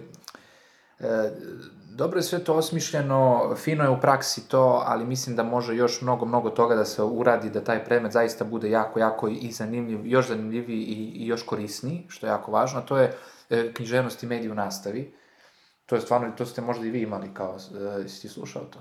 E, 1.01 1.31
dobro 1.97 2.19
je 2.19 2.23
sve 2.23 2.45
to 2.45 2.55
osmišljeno, 2.55 3.53
fino 3.57 3.85
je 3.85 3.91
u 3.91 4.01
praksi 4.01 4.49
to, 4.49 4.83
ali 4.87 5.05
mislim 5.05 5.37
da 5.37 5.43
može 5.43 5.77
još 5.77 6.01
mnogo, 6.01 6.27
mnogo 6.27 6.51
toga 6.51 6.75
da 6.75 6.85
se 6.85 7.03
uradi, 7.03 7.51
da 7.51 7.65
taj 7.65 7.85
predmet 7.85 8.13
zaista 8.13 8.45
bude 8.45 8.71
jako, 8.71 8.99
jako 8.99 9.29
i 9.29 9.53
zanimljiv, 9.53 10.07
još 10.07 10.29
zanimljiviji 10.29 10.81
i, 10.81 11.13
i 11.15 11.27
još 11.27 11.43
korisniji, 11.43 12.07
što 12.09 12.27
je 12.27 12.31
jako 12.31 12.53
važno, 12.53 12.81
to 12.81 12.99
je 12.99 13.17
e, 13.51 13.73
književnost 13.75 14.23
i 14.23 14.27
mediji 14.27 14.51
u 14.51 14.55
nastavi. 14.55 15.15
To 15.87 15.95
je 15.95 16.01
stvarno, 16.01 16.33
to 16.37 16.47
ste 16.47 16.61
možda 16.61 16.87
i 16.87 16.91
vi 16.91 17.03
imali 17.03 17.35
kao, 17.35 17.57
e, 17.75 18.01
jesi 18.01 18.23
ti 18.23 18.29
slušao 18.29 18.63
to? 18.65 18.79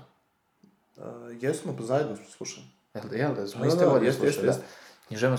Uh, 0.96 1.04
jesmo, 1.40 1.74
pa 1.78 1.82
zajedno 1.82 2.16
smo 2.16 2.24
slušali. 2.24 2.66
Jel 2.94 3.04
da, 3.10 3.16
jel 3.16 3.34
da, 3.34 3.46
smo 3.46 3.60
Da, 3.60 3.66
iste 3.66 3.84
da, 3.84 3.90
godine 3.90 4.06
jeste, 4.06 4.20
slušali, 4.20 4.46
jeste, 4.46 4.62
da. 4.62 4.66
Književnost 4.66 4.81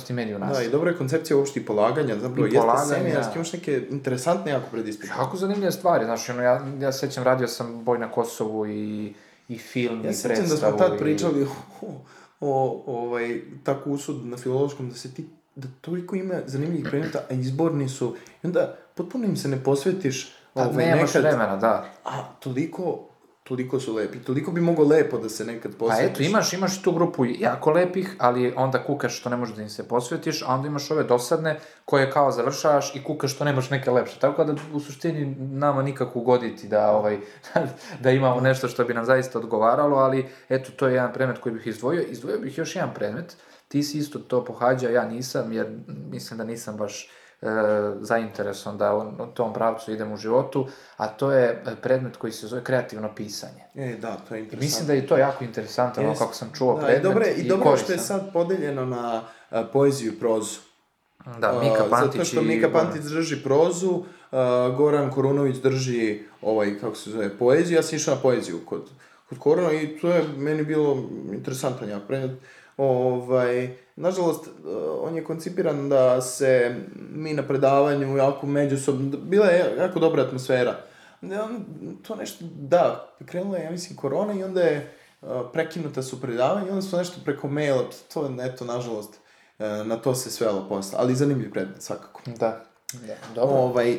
i 0.10 0.16
mediji 0.16 0.36
u 0.36 0.40
Da, 0.40 0.62
i 0.62 0.70
dobra 0.70 0.92
je 0.92 0.98
koncepcija 0.98 1.38
uopšte 1.38 1.60
i 1.60 1.66
polaganja, 1.66 2.16
zapravo 2.16 2.40
I 2.40 2.48
jeste 2.48 2.60
polaganja. 2.60 2.86
seminarski, 2.88 3.36
imaš 3.36 3.54
neke 3.54 3.88
interesantne 3.92 4.52
jako 4.52 4.66
predispite. 4.72 5.14
Jako 5.14 5.38
zanimljive 5.38 5.72
stvari, 5.72 6.06
znaš, 6.06 6.30
ono, 6.30 6.42
ja, 6.42 6.62
ja 6.80 6.92
se 6.92 7.00
sećam, 7.00 7.24
radio 7.24 7.48
sam 7.48 7.84
Boj 7.84 8.00
na 8.00 8.12
Kosovu 8.12 8.68
i, 8.68 9.14
i 9.50 9.58
film 9.58 10.02
Ja 10.04 10.10
i 10.10 10.14
se 10.14 10.22
sjećam 10.22 10.36
predstavu. 10.38 10.72
da 10.72 10.78
smo 10.78 10.78
tad 10.80 10.96
i- 10.96 11.00
pričali 11.00 11.48
o, 11.82 12.02
o, 12.42 12.84
ovaj, 12.88 13.42
tako 13.64 13.90
usud 13.90 14.26
na 14.26 14.38
filološkom, 14.38 14.90
da 14.90 14.96
se 14.96 15.14
ti, 15.14 15.26
da 15.56 15.68
toliko 15.82 16.16
ima 16.16 16.36
zanimljivih 16.46 16.86
predmeta, 16.86 17.20
a 17.22 17.34
izborni 17.34 17.90
su, 17.90 18.16
i 18.44 18.48
onda 18.48 18.76
potpuno 18.96 19.26
im 19.26 19.38
se 19.38 19.48
ne 19.48 19.58
posvetiš, 19.60 20.34
Pa 20.54 20.62
ovaj, 20.64 20.86
nemaš 20.86 21.02
nekad, 21.06 21.22
vremena, 21.24 21.58
da. 21.58 21.86
a 22.06 22.24
toliko, 22.34 23.00
toliko 23.44 23.80
su 23.80 23.94
lepi, 23.96 24.20
toliko 24.20 24.52
bi 24.52 24.62
moglo 24.62 24.86
lepo 24.86 25.18
da 25.18 25.30
se 25.30 25.46
nekad 25.46 25.72
Pa 25.72 25.78
posvetiš. 25.78 26.12
eto, 26.12 26.24
imaš, 26.24 26.54
imaš 26.54 26.82
tu 26.82 26.92
grupu 26.92 27.26
jako 27.26 27.72
lepih, 27.72 28.16
ali 28.18 28.54
onda 28.56 28.84
kukaš 28.84 29.20
što 29.20 29.30
ne 29.30 29.38
možeš 29.38 29.56
da 29.56 29.62
im 29.62 29.70
se 29.70 29.88
posvetiš, 29.88 30.42
a 30.42 30.54
onda 30.54 30.68
imaš 30.68 30.92
ove 30.92 31.04
dosadne 31.04 31.60
koje 31.86 32.12
kao 32.12 32.32
završavaš 32.32 32.96
i 32.96 33.04
kukaš 33.04 33.36
što 33.36 33.44
nemaš 33.44 33.70
neke 33.70 33.92
lepše. 33.92 34.20
Tako 34.20 34.44
da 34.44 34.56
u 34.74 34.80
suštini 34.80 35.36
nama 35.40 35.82
nikako 35.82 36.20
ugoditi 36.20 36.68
da, 36.68 36.92
ovaj, 36.92 37.20
da 38.04 38.12
imamo 38.12 38.42
nešto 38.42 38.68
što 38.68 38.84
bi 38.84 38.94
nam 38.94 39.06
zaista 39.06 39.40
odgovaralo, 39.40 39.98
ali 39.98 40.30
eto, 40.50 40.72
to 40.76 40.88
je 40.88 40.94
jedan 40.94 41.14
predmet 41.14 41.38
koji 41.38 41.56
bih 41.56 41.68
izdvojio. 41.68 42.02
Izdvojio 42.02 42.40
bih 42.40 42.58
još 42.58 42.76
jedan 42.76 42.94
predmet, 42.94 43.38
ti 43.68 43.84
si 43.84 43.98
isto 43.98 44.20
to 44.20 44.46
pohađao, 44.46 44.92
ja 44.92 45.06
nisam, 45.06 45.54
jer 45.54 45.68
mislim 45.88 46.38
da 46.38 46.44
nisam 46.44 46.78
baš 46.78 47.10
e, 47.44 47.46
zainteresovan 48.02 48.78
da 48.78 48.94
u, 48.94 49.00
u 49.24 49.28
tom 49.28 49.54
pravcu 49.54 49.92
idem 49.92 50.12
u 50.12 50.18
životu, 50.18 50.68
a 50.98 51.08
to 51.08 51.32
je 51.32 51.64
predmet 51.82 52.18
koji 52.18 52.34
se 52.34 52.48
zove 52.48 52.64
kreativno 52.64 53.16
pisanje. 53.16 53.64
E, 53.76 53.96
da, 53.96 54.16
to 54.20 54.36
je 54.36 54.40
I 54.40 54.44
interesantno. 54.44 54.60
mislim 54.60 54.88
da 54.88 54.94
je 54.94 55.08
to 55.08 55.18
jako 55.18 55.44
interesantno, 55.44 56.04
ono 56.04 56.16
kako 56.16 56.34
sam 56.34 56.52
čuo 56.54 56.74
da, 56.74 56.80
predmet 56.80 57.00
i 57.00 57.04
dobro, 57.04 57.26
je- 57.26 57.34
i 57.36 57.48
dobro 57.48 57.78
što 57.78 57.92
je 57.92 57.98
sad 58.00 58.34
podeljeno 58.34 58.86
na 58.86 59.22
a, 59.50 59.64
poeziju 59.64 60.14
i 60.14 60.20
prozu. 60.20 60.60
Da, 61.40 61.60
Mika 61.62 61.84
A, 61.84 61.90
Pantić 61.90 62.12
Zato 62.14 62.26
što 62.26 62.42
i- 62.42 62.46
Mika 62.46 62.70
Pantić 62.70 63.02
drži 63.02 63.44
prozu, 63.44 63.90
uh, 63.92 64.06
Goran 64.78 65.12
Korunović 65.12 65.58
drži, 65.58 66.20
ovaj, 66.42 66.80
kako 66.80 66.96
se 66.96 67.10
zove, 67.10 67.38
poeziju, 67.38 67.76
ja 67.76 67.84
sam 67.84 67.96
išao 67.96 68.16
na 68.16 68.22
poeziju 68.22 68.60
kod, 68.66 68.90
kod 69.30 69.40
Korona 69.40 69.72
i 69.74 69.98
to 69.98 70.10
je 70.10 70.24
meni 70.38 70.64
bilo 70.64 70.98
interesantan 71.32 71.90
jak 71.90 72.02
predmet. 72.08 72.40
Ovaj, 72.78 73.78
nažalost, 73.96 74.48
uh, 74.48 74.54
on 75.02 75.16
je 75.16 75.24
koncipiran 75.24 75.90
da 75.90 76.22
se 76.22 76.76
mi 76.96 77.34
na 77.34 77.44
predavanju 77.44 78.18
jako 78.18 78.48
međusobno, 78.48 79.18
bila 79.18 79.46
je 79.46 79.76
jako 79.78 80.00
dobra 80.00 80.24
atmosfera. 80.24 80.76
Da, 81.22 81.44
on, 81.44 81.66
to 82.08 82.16
nešto, 82.16 82.46
da, 82.52 83.16
krenula 83.26 83.58
je, 83.58 83.64
ja 83.64 83.72
mislim, 83.72 83.98
korona 83.98 84.34
i 84.34 84.44
onda 84.44 84.62
je 84.62 84.94
uh, 85.22 85.30
prekinuta 85.54 86.04
su 86.04 86.22
predavanja 86.22 86.68
i 86.68 86.70
onda 86.70 86.82
smo 86.82 86.98
nešto 86.98 87.18
preko 87.26 87.48
maila, 87.48 87.84
to, 88.14 88.32
eto, 88.42 88.66
nažalost, 88.66 89.20
uh, 89.60 89.88
na 89.88 89.96
to 89.98 90.16
se 90.16 90.32
svelo 90.32 90.66
posle, 90.70 90.98
ali 91.02 91.16
zanimljiv 91.16 91.52
predmet, 91.52 91.82
svakako. 91.82 92.22
Da. 92.26 92.64
da. 92.94 93.14
Dobro. 93.36 93.56
Ovaj, 93.56 93.98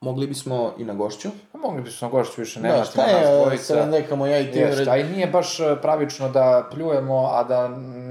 mogli 0.00 0.26
bismo 0.26 0.74
i 0.78 0.84
na 0.84 0.94
gošću. 0.94 1.28
Pa 1.52 1.58
mogli 1.58 1.82
bismo 1.82 2.08
na 2.08 2.12
gošću 2.12 2.40
više, 2.40 2.60
nema 2.60 2.76
Da, 2.76 2.84
što 2.84 2.92
šta 2.92 3.02
nas 3.02 3.22
je, 3.22 3.40
dvojica. 3.42 3.64
sad 3.64 3.88
nekamo 3.88 4.26
ja 4.26 4.40
i 4.40 4.52
ti 4.52 4.58
Jeste, 4.58 4.78
red... 4.78 4.88
a 4.88 4.96
i 4.96 5.04
nije 5.04 5.26
baš 5.26 5.60
e, 5.60 5.76
pravično 5.82 6.28
da 6.28 6.68
pljujemo, 6.72 7.30
a 7.32 7.44
da 7.44 7.68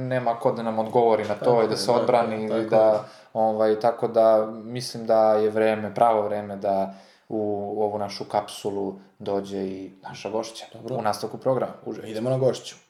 nema 0.07 0.39
ko 0.39 0.51
da 0.51 0.63
nam 0.63 0.79
odgovori 0.79 1.23
na 1.23 1.35
to 1.35 1.45
Tako 1.45 1.63
i 1.63 1.67
da 1.67 1.77
se 1.77 1.87
tako 1.87 1.99
odbrani 1.99 2.35
je, 2.35 2.49
ili 2.49 2.69
tako 2.69 2.75
da, 2.75 3.03
ovaj, 3.33 3.79
tako 3.79 4.07
da 4.07 4.45
mislim 4.51 5.05
da 5.05 5.33
je 5.33 5.49
vreme, 5.49 5.95
pravo 5.95 6.21
vreme 6.21 6.55
da 6.55 6.93
u 7.29 7.73
ovu 7.83 7.97
našu 7.97 8.23
kapsulu 8.23 8.95
dođe 9.19 9.57
i 9.57 9.91
naša 10.03 10.29
gošća 10.29 10.65
Dobro. 10.73 10.95
u 10.95 11.01
nastavku 11.01 11.37
programa. 11.37 11.73
Uže. 11.85 12.01
Idemo 12.09 12.29
na 12.29 12.37
gošću. 12.37 12.86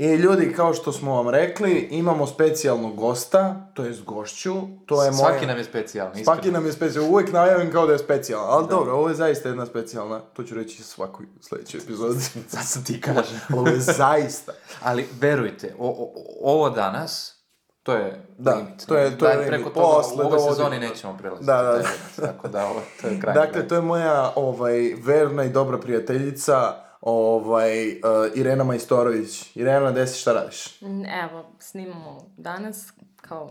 I 0.00 0.14
ljudi, 0.14 0.52
kao 0.52 0.74
što 0.74 0.92
smo 0.92 1.14
vam 1.14 1.28
rekli, 1.28 1.88
imamo 1.90 2.26
specijalnog 2.26 2.96
gosta, 2.96 3.70
to 3.74 3.84
jest 3.84 4.04
gošću, 4.04 4.54
to 4.86 5.04
je 5.04 5.10
moja... 5.10 5.22
Svaki 5.22 5.46
nam 5.46 5.56
je 5.58 5.64
specijalni, 5.64 6.24
Svaki 6.24 6.38
iskreno. 6.38 6.58
nam 6.58 6.66
je 6.66 6.72
specijalan, 6.72 7.10
uvek 7.10 7.32
najavim 7.32 7.72
kao 7.72 7.86
da 7.86 7.92
je 7.92 7.98
specijalan, 7.98 8.46
ali 8.50 8.66
dobro, 8.68 8.92
ovo 8.92 9.08
je 9.08 9.14
zaista 9.14 9.48
jedna 9.48 9.66
specijalna, 9.66 10.20
to 10.20 10.42
ću 10.42 10.54
reći 10.54 10.82
svakoj 10.82 11.26
sledećoj 11.40 11.80
epizodi. 11.80 12.20
Sad 12.48 12.64
sam 12.64 12.84
ti 12.84 13.00
kažem. 13.00 13.40
Ovo 13.54 13.68
je 13.68 13.80
zaista. 13.80 14.52
Ali 14.82 15.06
verujte, 15.20 15.74
o, 15.78 15.88
o, 15.88 16.12
ovo 16.44 16.70
danas, 16.70 17.34
to 17.82 17.94
je 17.94 18.26
Da, 18.38 18.54
limit. 18.54 18.86
to 18.86 18.96
je- 18.96 19.18
to 19.18 19.26
je 19.26 19.32
Da, 19.32 19.40
limit. 19.40 19.48
Preko 19.48 19.70
toga 19.70 19.86
Posle 19.86 20.14
u 20.14 20.20
ovoj 20.20 20.30
dovodimo- 20.30 20.50
sezoni 20.50 20.78
nećemo 20.78 21.16
prelaziti. 21.16 21.46
Da, 21.46 21.56
da, 21.56 21.62
da. 21.62 21.72
limit, 21.72 21.88
Tako 22.18 22.48
da 22.48 22.66
ovo, 22.66 22.80
to 23.02 23.08
je 23.08 23.20
krajnje. 23.20 23.40
Dakle, 23.40 23.68
to 23.68 23.74
je 23.74 23.80
moja 23.82 24.32
ovaj, 24.36 24.94
verna 24.96 25.44
i 25.44 25.48
dobra 25.50 25.78
prijateljica, 25.78 26.74
ovaj, 27.00 27.90
uh, 27.90 27.98
Irena 28.34 28.64
Majstorović. 28.64 29.56
Irena, 29.56 29.90
gde 29.90 30.06
si, 30.06 30.20
šta 30.20 30.32
radiš? 30.32 30.82
Evo, 31.24 31.44
snimamo 31.58 32.18
danas, 32.36 32.92
kao, 33.20 33.50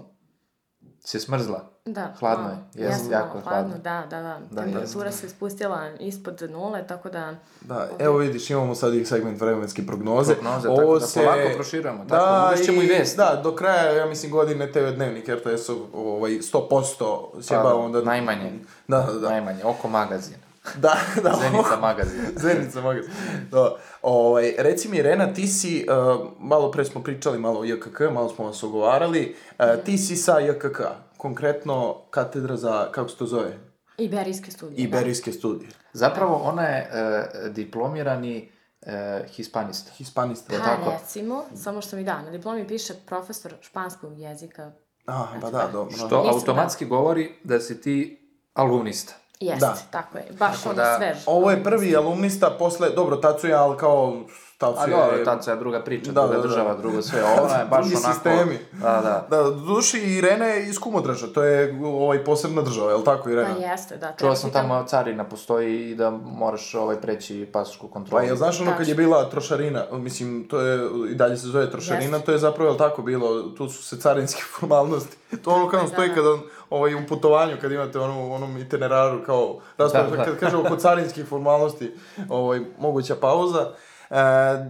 Si 0.99 1.17
je 1.17 1.21
smrzla? 1.21 1.77
da. 1.87 2.13
Hladno 2.19 2.49
je, 2.49 2.83
jeste, 2.83 3.03
Jesmo, 3.03 3.11
jako 3.11 3.37
je 3.37 3.43
hladno. 3.43 3.77
Da, 3.77 4.03
da, 4.09 4.21
da. 4.21 4.39
Da, 4.51 4.61
Temperatura 4.61 5.11
se 5.11 5.29
spustila 5.29 5.89
ispod 5.99 6.41
nule, 6.49 6.87
tako 6.87 7.09
da... 7.09 7.35
Da, 7.61 7.89
evo 7.99 8.17
vidiš, 8.17 8.49
imamo 8.49 8.75
sad 8.75 8.93
i 8.93 9.05
segment 9.05 9.41
vremenske 9.41 9.85
prognoze. 9.85 10.33
Prognoze, 10.33 10.67
tako 10.67 10.99
da 10.99 11.05
polako 11.13 11.55
proširujemo, 11.55 12.05
tako, 12.09 12.47
uvešćemo 12.47 12.81
i 12.81 12.85
vesti. 12.85 13.17
Da, 13.17 13.41
do 13.43 13.55
kraja, 13.55 13.91
ja 13.91 14.05
mislim, 14.05 14.31
godine 14.31 14.71
TV 14.71 14.87
Dnevnik 14.95 15.29
RTS-ov 15.29 15.77
ovaj, 15.93 16.31
100% 16.31 17.41
sjeba 17.41 17.63
Pa, 17.63 17.75
onda... 17.75 18.01
najmanje. 18.01 18.59
Da, 18.87 18.97
da, 18.97 19.19
da. 19.19 19.29
Najmanje, 19.29 19.63
oko 19.63 19.87
magazina. 19.87 20.46
Da, 20.81 20.95
da. 21.23 21.39
Zenica 21.41 21.79
magazin. 21.81 22.21
Zenica 22.43 22.81
magazin. 22.81 23.11
Da. 23.51 23.75
Ovaj, 24.01 24.55
reci 24.57 24.89
mi, 24.89 24.97
Irena, 24.97 25.33
ti 25.33 25.47
si, 25.47 25.87
uh, 25.89 26.27
malo 26.39 26.71
pre 26.71 26.85
smo 26.85 27.03
pričali 27.03 27.39
malo 27.39 27.59
o 27.59 27.65
JKK, 27.65 27.99
malo 28.13 28.29
smo 28.29 28.45
vas 28.45 28.63
ogovarali, 28.63 29.35
uh, 29.59 29.65
ti 29.85 29.97
si 29.97 30.15
sa 30.15 30.39
JKK, 30.39 30.81
konkretno 31.17 32.01
katedra 32.09 32.55
za, 32.55 32.87
kako 32.91 33.09
se 33.09 33.17
to 33.17 33.25
zove? 33.25 33.57
Iberijske 33.97 34.51
studije. 34.51 34.83
Iberijske 34.83 35.31
studije. 35.31 35.69
Zapravo, 35.93 36.35
ona 36.35 36.63
je 36.63 36.89
e, 36.93 37.49
diplomirani 37.49 38.51
e, 38.81 39.23
hispanista. 39.27 39.91
Hispanista. 39.91 40.57
Da. 40.57 40.63
Tako? 40.63 40.91
recimo, 40.91 41.43
samo 41.55 41.81
što 41.81 41.95
mi 41.95 42.03
da, 42.03 42.21
na 42.21 42.31
diplomi 42.31 42.67
piše 42.67 42.93
profesor 43.05 43.53
španskog 43.61 44.19
jezika. 44.19 44.71
A, 45.05 45.27
pa 45.41 45.51
da, 45.51 45.69
dobro. 45.71 45.95
Što 45.95 46.05
Mislim, 46.05 46.33
automatski 46.33 46.85
govori 46.85 47.31
da 47.43 47.59
si 47.59 47.81
ti 47.81 48.19
alumnista. 48.53 49.13
Jeste, 49.39 49.59
Da. 49.59 49.75
tako 49.91 50.17
je. 50.17 50.25
Baš 50.31 50.57
Tako 50.57 50.69
ono 50.69 50.75
da, 50.75 50.95
svež. 50.97 51.17
Ovo 51.25 51.51
je 51.51 51.63
prvi 51.63 51.95
alumnista 51.95 52.49
posle, 52.49 52.89
dobro, 52.89 53.15
Tacu 53.17 53.47
je, 53.47 53.53
ali 53.53 53.77
kao, 53.77 54.13
Tacu 54.57 54.79
A 54.79 54.83
je... 54.83 54.89
dobro, 54.89 55.25
tad 55.25 55.47
je 55.47 55.55
druga 55.55 55.81
priča, 55.81 56.11
Da, 56.11 56.21
druga 56.21 56.27
da, 56.27 56.41
da. 56.41 56.47
država, 56.47 56.75
drugo 56.75 57.01
sve. 57.01 57.23
Ona 57.23 57.55
je 57.55 57.65
baš 57.65 57.85
onako... 57.85 58.01
sistemi. 58.03 58.59
Da, 58.73 59.01
da. 59.29 59.37
Da, 59.37 59.49
duši 59.51 59.97
Irena 59.99 60.45
je 60.45 60.65
iz 60.65 60.79
Kumodraža, 60.79 61.27
to 61.27 61.43
je 61.43 61.79
ovaj, 61.83 62.23
posebna 62.23 62.61
država, 62.61 62.91
je 62.91 62.97
li 62.97 63.03
tako 63.03 63.29
Irena? 63.29 63.55
Pa 63.55 63.61
jeste, 63.61 63.97
da. 63.97 64.13
Čuo 64.19 64.35
sam 64.35 64.51
tamo- 64.51 64.85
carina 64.85 65.23
postoji 65.23 65.91
i 65.91 65.95
da 65.95 66.09
moraš 66.11 66.75
ovaj 66.75 66.95
preći 66.95 67.49
pasošku 67.53 67.87
kontrolu. 67.87 68.21
Pa 68.21 68.27
jel 68.27 68.35
znaš 68.35 68.61
ono 68.61 68.71
kad 68.77 68.87
je 68.87 68.95
bila 68.95 69.29
trošarina, 69.29 69.83
mislim, 69.91 70.47
to 70.47 70.59
je, 70.59 70.79
i 71.11 71.15
dalje 71.15 71.37
se 71.37 71.47
zove 71.47 71.71
trošarina, 71.71 72.03
Jeste. 72.07 72.25
to 72.25 72.31
je 72.31 72.37
zapravo, 72.37 72.69
jel 72.69 72.77
tako 72.77 73.01
bilo, 73.01 73.41
tu 73.43 73.69
su 73.69 73.83
se 73.85 73.97
carinske 73.97 74.41
formalnosti. 74.53 75.17
To 75.37 75.51
ono 75.51 75.71
Da, 75.71 75.87
stoji 75.87 76.09
da. 76.09 76.15
kada, 76.15 76.29
ovaj, 76.69 76.95
u 76.95 77.07
putovanju, 77.09 77.57
kad 77.61 77.71
imate 77.71 77.99
ono, 77.99 78.33
onom 78.33 78.57
itineraru, 78.57 79.23
kao, 79.25 79.59
raspored, 79.77 80.09
Da, 80.11 80.17
da. 80.17 80.23
kad 80.25 80.39
kaže 80.39 80.57
oko 80.57 80.75
carinskih 80.77 81.25
formalnosti, 81.25 81.91
ovaj, 82.29 82.59
moguća 82.79 83.15
pauza. 83.15 83.73
E, 84.09 84.15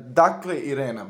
dakle, 0.05 0.59
Irena, 0.59 1.05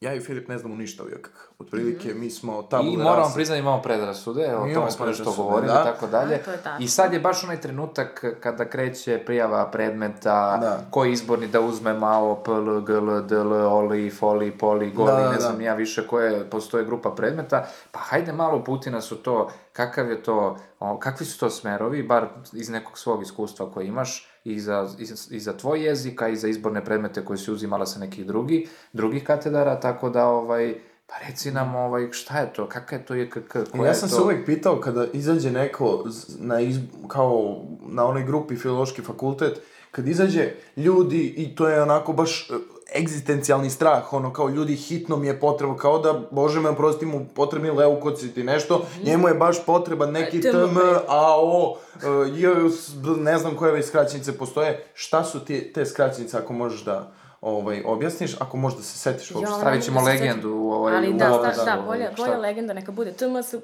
ja 0.00 0.14
i 0.14 0.20
Filip 0.20 0.48
ne 0.48 0.58
znamo 0.58 0.76
ništa 0.76 1.02
o 1.02 1.06
JKK. 1.06 1.51
Otprilike, 1.62 2.14
mi 2.14 2.30
smo 2.30 2.62
tabula 2.62 2.94
I 2.94 2.96
moramo 2.96 3.30
priznati 3.34 3.60
imamo 3.60 3.82
predrasude, 3.82 4.56
o 4.56 4.74
tome 4.74 4.90
smo 4.90 5.06
nešto 5.06 5.32
govorili 5.36 5.72
da. 5.72 5.80
i 5.80 5.92
tako 5.92 6.06
dalje. 6.06 6.40
I 6.78 6.88
sad 6.88 7.12
je 7.12 7.20
baš 7.20 7.44
onaj 7.44 7.60
trenutak 7.60 8.24
kada 8.40 8.64
kreće 8.64 9.22
prijava 9.26 9.70
predmeta, 9.70 10.58
Da. 10.60 10.84
koji 10.90 11.12
izborni 11.12 11.46
da 11.46 11.60
uzme 11.60 11.94
malo 11.94 12.34
PL, 12.34 12.80
GL, 12.80 13.20
DL, 13.20 13.52
OLI, 13.52 14.10
FOLI, 14.10 14.50
POLI, 14.50 14.90
GOLI, 14.90 15.12
Da, 15.12 15.16
da, 15.16 15.28
ne 15.28 15.34
da. 15.34 15.40
znam 15.40 15.60
ja 15.60 15.74
više 15.74 16.06
koje 16.06 16.50
postoje 16.50 16.84
grupa 16.84 17.10
predmeta, 17.10 17.66
pa 17.90 17.98
hajde 17.98 18.32
malo 18.32 18.58
uputi 18.58 18.90
nas 18.90 19.12
u 19.12 19.16
to 19.16 19.50
kakav 19.72 20.10
je 20.10 20.22
to, 20.22 20.56
o, 20.80 20.98
kakvi 20.98 21.26
su 21.26 21.38
to 21.40 21.50
smerovi, 21.50 22.02
bar 22.02 22.28
iz 22.52 22.68
nekog 22.68 22.98
svog 22.98 23.22
iskustva 23.22 23.70
koje 23.70 23.86
imaš, 23.86 24.28
i 24.44 24.60
za, 24.60 24.88
i, 24.98 25.04
za, 25.04 25.36
i 25.36 25.40
za 25.40 25.56
tvoj 25.56 25.84
jezik, 25.86 26.22
a 26.22 26.28
i 26.28 26.36
za 26.36 26.48
izborne 26.48 26.84
predmete 26.84 27.24
koje 27.24 27.38
si 27.38 27.52
uzimala 27.52 27.86
sa 27.86 28.00
nekih 28.00 28.26
drugi, 28.26 28.68
drugih 28.92 29.24
katedara, 29.24 29.80
tako 29.80 30.10
da, 30.10 30.26
ovaj, 30.26 30.74
pa 31.12 31.26
reci 31.28 31.50
nam, 31.50 31.74
ovaj, 31.74 32.08
šta 32.12 32.38
je 32.38 32.52
to, 32.52 32.68
kakva 32.68 32.98
je 32.98 33.04
to 33.04 33.14
JKK, 33.14 33.52
koja 33.72 33.86
Ja 33.86 33.94
sam 33.94 34.08
je 34.08 34.10
to... 34.10 34.16
se 34.16 34.22
uvek 34.22 34.46
pitao 34.46 34.80
kada 34.80 35.06
izađe 35.12 35.50
neko 35.50 36.04
na 36.38 36.60
iz, 36.60 36.78
kao 37.08 37.56
na 37.86 38.04
onoj 38.06 38.24
grupi 38.24 38.56
filološki 38.56 39.02
fakultet, 39.02 39.60
kad 39.90 40.08
izađe 40.08 40.52
ljudi 40.76 41.34
i 41.36 41.54
to 41.54 41.68
je 41.68 41.82
onako 41.82 42.12
baš 42.12 42.50
e, 42.50 42.54
egzistencijalni 42.98 43.70
strah, 43.70 44.12
ono 44.12 44.32
kao 44.32 44.48
ljudi 44.48 44.76
hitno 44.76 45.16
mi 45.16 45.26
je 45.26 45.40
potreba, 45.40 45.76
kao 45.76 45.98
da, 45.98 46.22
bože 46.30 46.60
me 46.60 46.68
oprosti 46.68 47.06
mu 47.06 47.26
potrebni 47.34 47.70
leukociti 47.70 48.42
nešto, 48.44 48.86
njemu 49.04 49.28
je 49.28 49.34
baš 49.34 49.64
potreban 49.66 50.10
neki. 50.10 50.40
TM, 50.40 50.78
AO, 51.08 51.76
e, 52.02 53.18
ne 53.18 53.38
znam 53.38 53.56
koje 53.56 53.72
već 53.72 53.86
skraćenice 53.86 54.38
postoje, 54.38 54.86
šta 54.94 55.24
su 55.24 55.44
ti, 55.44 55.72
te 55.72 55.86
skraćenice 55.86 56.38
ako 56.38 56.52
možeš 56.52 56.84
da 56.84 57.12
ovaj, 57.42 57.82
objasniš, 57.84 58.40
ako 58.40 58.56
možeš 58.56 58.76
da 58.76 58.82
se 58.84 58.98
setiš 58.98 59.30
Ja, 59.30 59.36
uopšte. 59.36 59.54
Stavit 59.60 59.84
ćemo 59.84 60.00
da 60.00 60.06
legendu 60.06 60.50
u 60.50 60.72
ovaj... 60.72 60.96
Ali 60.96 61.08
u 61.08 61.12
da, 61.12 61.52
sta, 61.54 61.64
da, 61.64 61.82
bolja, 61.86 62.04
ovaj- 62.04 62.12
šta? 62.12 62.24
bolja 62.24 62.38
legenda 62.38 62.72
neka 62.72 62.92
bude 62.92 63.12
TMS 63.12 63.54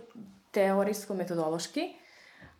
teorijsko-metodološki. 0.51 1.95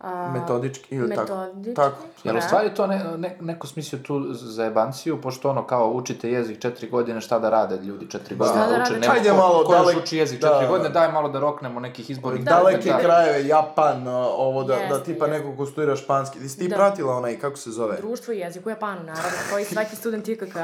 A, 0.01 0.31
Metodički 0.31 0.95
ili 0.95 1.09
tako. 1.11 1.35
metodički, 1.35 1.75
Tako. 1.75 1.97
U 2.25 2.33
da. 2.33 2.41
stvari 2.41 2.71
to 2.71 2.87
ne, 2.87 3.05
ne, 3.17 3.37
neko 3.41 3.67
smislio 3.67 4.01
tu 4.01 4.27
za 4.31 4.65
jebanciju, 4.65 5.21
pošto 5.21 5.51
ono 5.51 5.65
kao 5.65 5.89
učite 5.89 6.31
jezik 6.31 6.59
četiri 6.59 6.89
godine, 6.89 7.21
šta 7.21 7.39
da 7.39 7.51
rade 7.51 7.77
ljudi 7.79 8.07
četiri 8.07 8.37
godine? 8.37 8.57
Šta 8.57 8.67
da 8.69 8.75
uče, 8.75 8.79
rade 8.85 9.01
nema 9.01 9.13
Ajde 9.13 9.31
ko- 9.31 9.37
malo 9.37 9.65
ko 9.65 9.73
još 9.73 9.83
dalek- 9.83 9.99
uči 9.99 10.17
jezik 10.17 10.41
da, 10.41 10.49
četiri 10.49 10.63
da. 10.63 10.69
godine, 10.69 10.91
daj 10.91 11.09
malo 11.09 11.29
da 11.29 11.41
roknemo 11.41 11.81
nekih 11.81 12.11
izbornih 12.11 12.45
Da, 12.45 12.51
daleke 12.53 12.89
da, 12.89 12.93
da. 12.93 13.01
krajeve, 13.01 13.47
Japan, 13.47 14.09
ovo 14.29 14.63
da, 14.63 14.67
da 14.69 14.81
Jeste, 14.85 15.05
tipa 15.05 15.27
jeste. 15.27 15.39
neko 15.39 15.57
ko 15.57 15.67
studira 15.67 15.97
španski. 15.97 16.39
Ti 16.39 16.49
si 16.49 16.59
ti 16.59 16.69
Da. 16.69 16.77
pratila 16.77 17.15
onaj, 17.15 17.37
kako 17.37 17.57
se 17.57 17.71
zove? 17.71 17.97
Društvo 17.97 18.35
i 18.35 18.39
jezik 18.39 18.67
u 18.67 18.71
Japanu, 18.71 19.01
naravno, 19.01 19.23
koji 19.51 19.65
svaki 19.67 19.97
student 19.97 20.29
IKK. 20.29 20.57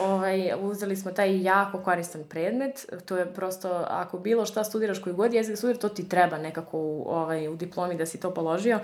ovaj, 0.00 0.36
uzeli 0.60 0.96
smo 0.96 1.10
taj 1.12 1.42
jako 1.42 1.78
koristan 1.78 2.24
predmet. 2.24 2.86
To 3.04 3.16
je 3.16 3.26
prosto, 3.26 3.68
ako 3.88 4.18
bilo 4.18 4.46
šta 4.46 4.64
studiraš, 4.64 4.98
koji 4.98 5.14
god 5.14 5.32
jezik 5.32 5.56
studiraš, 5.56 5.80
to 5.80 5.88
ti 5.88 6.08
treba 6.08 6.38
nekako 6.38 6.78
u, 6.78 7.04
ovaj, 7.08 7.48
u 7.48 7.56
diplomi 7.56 7.94
da 7.94 8.06
si 8.06 8.20
to 8.20 8.30
položio. 8.46 8.80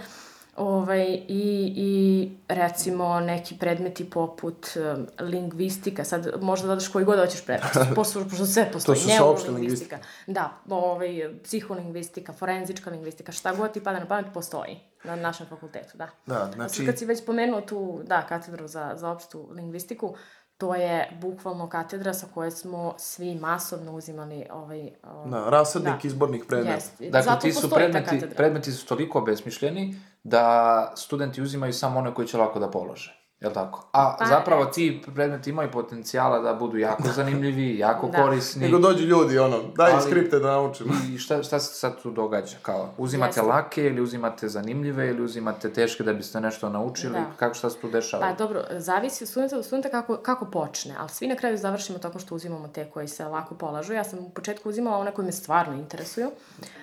Ovaj, 0.57 1.05
i, 1.29 1.73
I 1.77 2.31
recimo 2.49 3.21
neki 3.21 3.59
predmeti 3.59 4.11
poput 4.11 4.67
um, 4.77 5.07
lingvistika, 5.29 6.05
sad 6.05 6.29
možda 6.41 6.69
dodaš 6.69 6.89
koji 6.89 7.05
god 7.05 7.19
hoćeš 7.19 7.45
predmet, 7.45 7.73
pošto, 7.97 8.25
pošto 8.25 8.47
sve 8.47 8.71
postoji, 8.73 8.99
su 8.99 9.09
sveopšte 9.09 9.49
neurolingvistika. 9.49 9.99
Da, 10.27 10.51
ovaj, 10.69 11.35
psiholingvistika, 11.45 12.33
forenzička 12.33 12.91
lingvistika, 12.91 13.33
šta 13.33 13.55
god 13.55 13.73
ti 13.73 13.81
pada 13.81 13.99
na 13.99 14.07
pamet, 14.07 14.27
postoji 14.35 14.81
na 15.05 15.17
našem 15.17 15.47
fakultetu, 15.47 15.99
da. 15.99 16.09
Da, 16.27 16.35
sad 16.35 16.55
znači, 16.55 16.87
kad 16.87 16.99
si 16.99 17.05
već 17.05 17.25
pomenuo 17.27 17.61
tu, 17.61 18.01
da, 18.05 18.23
katedru 18.23 18.69
za, 18.69 18.93
za 18.95 19.11
opštu 19.11 19.49
lingvistiku, 19.55 20.15
to 20.63 20.75
je 20.75 21.09
bukvalno 21.21 21.69
katedra 21.69 22.15
sa 22.15 22.27
koje 22.35 22.51
smo 22.51 22.95
svi 22.99 23.35
masovno 23.35 23.93
uzimali 23.93 24.47
ovaj... 24.51 24.91
ovaj 25.13 25.31
Da, 25.31 25.51
rasadnik 25.51 26.03
Da. 26.03 26.09
izbornih 26.09 26.45
predmeta. 26.49 26.75
Jest. 26.75 27.01
Dakle, 27.01 27.23
Zato 27.23 27.41
ti 27.41 27.53
su 27.53 27.71
predmeti, 27.71 28.21
predmeti 28.37 28.73
su 28.73 28.87
toliko 28.87 29.19
obesmišljeni 29.19 29.95
da 30.23 30.93
studenti 30.97 31.43
uzimaju 31.43 31.73
samo 31.73 31.99
one 31.99 32.15
koji 32.15 32.29
će 32.29 32.37
lako 32.37 32.59
da 32.59 32.71
polože. 32.71 33.22
Jel 33.43 33.53
tako? 33.53 33.85
A 33.93 34.17
Pa, 34.19 34.25
zapravo 34.27 34.65
recimo. 34.65 34.73
ti 34.75 35.13
predmeti 35.15 35.51
imaju 35.51 35.71
potencijala 35.71 36.39
da 36.41 36.55
budu 36.55 36.79
jako 36.79 37.03
zanimljivi, 37.17 37.79
jako 37.79 38.07
Da. 38.07 38.19
korisni. 38.19 38.63
Nego 38.63 38.79
dođu 38.81 39.05
ljudi, 39.05 39.39
ono, 39.39 39.59
daj 39.77 39.93
Ali- 39.93 40.03
skripte 40.03 40.39
da 40.39 40.47
naučimo. 40.49 40.93
I 41.09 41.19
šta, 41.19 41.43
šta 41.43 41.59
se 41.59 41.75
sad 41.75 42.03
tu 42.03 42.11
događa? 42.11 42.57
Kao, 42.63 42.89
uzimate 42.99 43.29
Jeste. 43.31 43.43
lake 43.43 43.85
ili 43.85 44.01
uzimate 44.01 44.49
zanimljive 44.49 45.09
ili 45.09 45.23
uzimate 45.23 45.71
teške 45.71 46.03
da 46.03 46.13
biste 46.13 46.41
nešto 46.41 46.69
naučili? 46.69 47.13
Da. 47.13 47.25
Kako 47.37 47.55
šta 47.55 47.71
se 47.71 47.79
tu 47.79 47.89
dešava? 47.91 48.23
Pa 48.23 48.33
dobro, 48.35 48.63
zavisi 48.73 49.25
od 49.25 49.29
studenta 49.29 49.57
do 49.57 49.63
studenta 49.63 49.89
kako, 49.91 50.17
kako 50.17 50.45
počne, 50.47 50.95
ali 50.99 51.09
svi 51.09 51.27
na 51.27 51.37
kraju 51.37 51.59
završimo 51.59 51.99
tako 51.99 52.19
što 52.19 52.35
uzimamo 52.35 52.69
te 52.69 52.85
koji 52.87 53.09
se 53.09 53.25
lako 53.25 53.55
polažu. 53.55 53.93
Ja 53.93 54.05
sam 54.05 54.19
u 54.19 54.31
početku 54.31 54.69
uzimala 54.69 54.99
one 54.99 55.11
koji 55.11 55.27
me 55.27 55.33
stvarno 55.33 55.75
interesuju, 55.75 56.31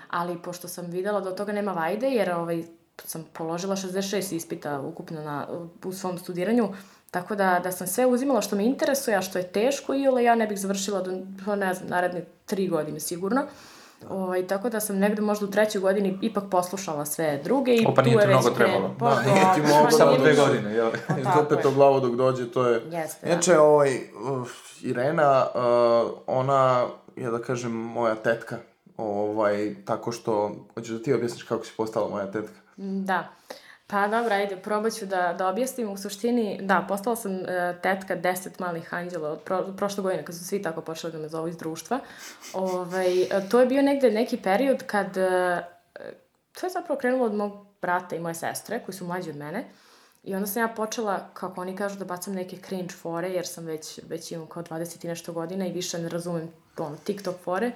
ali 0.10 0.38
pošto 0.38 0.68
sam 0.68 0.86
videla 0.86 1.20
da 1.22 1.30
od 1.30 1.38
toga 1.38 1.51
nema 1.51 1.72
vajde, 1.72 2.08
jer 2.08 2.32
ovaj, 2.32 2.63
sam 3.06 3.25
položila 3.34 3.75
66 3.75 4.36
ispita 4.36 4.82
ukupno 4.82 5.22
na, 5.22 5.48
u 5.84 5.94
svom 5.94 6.18
studiranju, 6.18 6.70
tako 7.12 7.36
da, 7.36 7.60
da 7.63 7.72
sam 7.72 7.88
sve 7.88 8.06
uzimala 8.06 8.41
što 8.41 8.56
me 8.56 8.65
interesuje, 8.65 9.18
a 9.18 9.22
što 9.22 9.39
je 9.39 9.48
teško 9.48 9.94
ili 9.94 10.24
ja 10.24 10.36
ne 10.36 10.48
bih 10.48 10.60
završila 10.60 11.01
do, 11.01 11.12
ne 11.56 11.74
znam, 11.74 11.89
naredne 11.89 12.25
tri 12.46 12.68
godine 12.68 13.00
sigurno. 13.00 13.41
Ovaj, 14.10 14.48
tako 14.48 14.70
da 14.70 14.79
sam 14.79 14.98
negde 14.98 15.22
možda 15.22 15.46
u 15.46 15.50
trećoj 15.50 15.82
godini 15.82 16.18
ipak 16.22 16.44
poslušala 16.51 17.06
sve 17.06 17.39
druge 17.44 17.75
i 17.75 17.86
O, 17.88 17.94
pa 17.94 18.03
tu 18.03 18.10
nije 18.10 18.15
je 18.15 18.22
ti 18.22 18.27
već 18.27 18.38
mnogo 18.38 18.56
trebalo. 18.56 18.96
Pa, 19.00 19.15
Da, 19.15 19.22
nije 19.22 19.46
ti 19.56 19.62
pa 19.84 19.91
Samo 19.91 20.12
nije 20.12 20.20
dve 20.22 20.36
godine, 20.36 20.74
jel? 20.74 20.91
Pa 21.08 21.20
I 21.20 21.24
tako 21.24 21.39
opet 21.39 21.58
je. 21.58 21.62
to 21.62 21.72
glavo 21.72 22.00
dok 22.00 22.15
dođe, 22.15 22.51
to 22.51 22.68
je... 22.68 22.82
Jeste, 22.91 23.25
da. 23.25 23.32
Inače, 23.32 23.60
ovaj, 23.60 23.96
uh, 23.96 24.48
Irena, 24.82 25.46
uh, 25.56 26.12
ona 26.27 26.86
je, 27.15 27.32
da 27.32 27.39
kažem, 27.39 27.72
moja 27.72 28.15
tetka. 28.15 28.58
Ovaj, 28.98 29.75
tako 29.86 30.12
što, 30.12 30.51
hoćeš 30.74 30.91
da 30.91 31.03
ti 31.03 31.13
objasniš 31.13 31.44
kako 31.44 31.65
si 31.65 31.72
postala 31.77 32.10
moja 32.10 32.32
tetka? 32.32 32.59
Da. 32.79 33.27
Pa 33.88 34.07
dobro, 34.07 34.33
ajde, 34.33 34.57
probat 34.57 34.93
ću 34.93 35.05
da, 35.05 35.36
da 35.38 35.48
objasnim. 35.48 35.89
U 35.89 35.98
suštini, 35.98 36.59
da, 36.62 36.86
postala 36.88 37.15
sam 37.15 37.31
e, 37.31 37.75
tetka 37.83 38.15
deset 38.15 38.59
malih 38.59 38.93
anđela 38.93 39.29
od 39.29 39.39
pro, 39.39 39.74
prošle 39.77 40.03
godine, 40.03 40.25
kad 40.25 40.36
su 40.36 40.45
svi 40.45 40.62
tako 40.62 40.81
počeli 40.81 41.13
da 41.13 41.19
me 41.19 41.27
zovu 41.27 41.48
iz 41.48 41.57
društva. 41.57 42.00
Ovaj, 42.53 43.21
e, 43.21 43.27
to 43.51 43.59
je 43.59 43.65
bio 43.65 43.81
negde 43.81 44.12
neki 44.12 44.38
period 44.38 44.83
kad... 44.83 45.17
E, 45.17 45.62
to 46.59 46.65
je 46.65 46.69
zapravo 46.69 47.00
krenulo 47.00 47.25
od 47.25 47.33
mog 47.33 47.65
brata 47.81 48.15
i 48.15 48.19
moje 48.19 48.36
sestre, 48.36 48.79
koji 48.86 48.95
su 48.95 49.05
mlađi 49.05 49.29
od 49.29 49.36
mene. 49.36 49.63
I 50.24 50.36
onda 50.36 50.48
sam 50.48 50.62
ja 50.62 50.68
počela, 50.68 51.30
kako 51.34 51.62
oni 51.62 51.76
kažu, 51.76 52.00
da 52.00 52.06
bacam 52.06 52.34
neke 52.34 52.58
cringe 52.58 52.94
fore, 52.94 53.30
jer 53.30 53.48
sam 53.48 53.66
već, 53.66 54.00
već 54.08 54.32
imam 54.32 54.48
kao 54.48 54.64
20 54.64 55.06
i 55.06 55.08
nešto 55.08 55.34
godina 55.34 55.68
i 55.68 55.72
više 55.72 55.98
ne 56.00 56.10
razumem 56.10 56.50
ono, 56.78 56.96
TikTok 57.04 57.36
fore. 57.44 57.72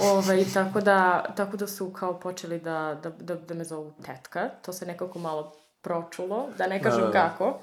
Ovaj, 0.00 0.44
tako, 0.54 0.80
da, 0.80 1.24
tako 1.36 1.56
da 1.56 1.66
su 1.66 1.90
kao 1.90 2.20
počeli 2.20 2.58
da, 2.58 3.00
da, 3.02 3.10
da, 3.10 3.34
da 3.34 3.54
me 3.54 3.64
zovu 3.64 3.92
tetka. 4.06 4.48
To 4.62 4.72
se 4.72 4.86
nekako 4.86 5.18
malo 5.18 5.52
pročulo, 5.82 6.48
da 6.58 6.66
ne 6.66 6.82
kažem 6.82 7.00
Da, 7.00 7.06
da, 7.06 7.12
da. 7.12 7.28
kako. 7.28 7.58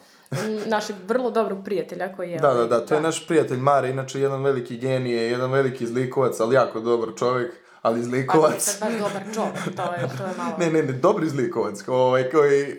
Našeg 0.66 0.96
vrlo 1.08 1.32
dobrog 1.32 1.60
prijatelja 1.66 2.16
koji 2.16 2.32
je... 2.32 2.40
Da, 2.40 2.48
da, 2.48 2.54
ovaj, 2.54 2.68
da, 2.68 2.86
to 2.86 2.96
je 2.96 3.02
naš 3.02 3.28
prijatelj 3.28 3.58
Mare, 3.58 3.90
inače 3.90 4.22
jedan 4.22 4.44
veliki 4.44 4.78
genije, 4.78 5.32
jedan 5.32 5.52
veliki 5.52 5.88
zlikovac, 5.88 6.40
ali 6.40 6.56
jako 6.56 6.80
dobar 6.80 7.10
čovjek, 7.18 7.52
ali 7.81 8.00
Pa 8.00 8.05
zlikovac. 8.05 8.62
sad 8.62 8.89
baš 8.89 9.00
dobar 9.00 9.24
čovjek, 9.33 9.75
to 9.75 9.83
je, 9.83 10.17
to 10.17 10.24
je 10.24 10.33
malo... 10.43 10.53
Ne, 10.57 10.71
ne, 10.71 10.83
ne, 10.83 10.93
dobri 10.93 11.29
zlikovac, 11.29 11.83
ovaj, 11.88 12.29
koji 12.29 12.63
uh, 12.63 12.77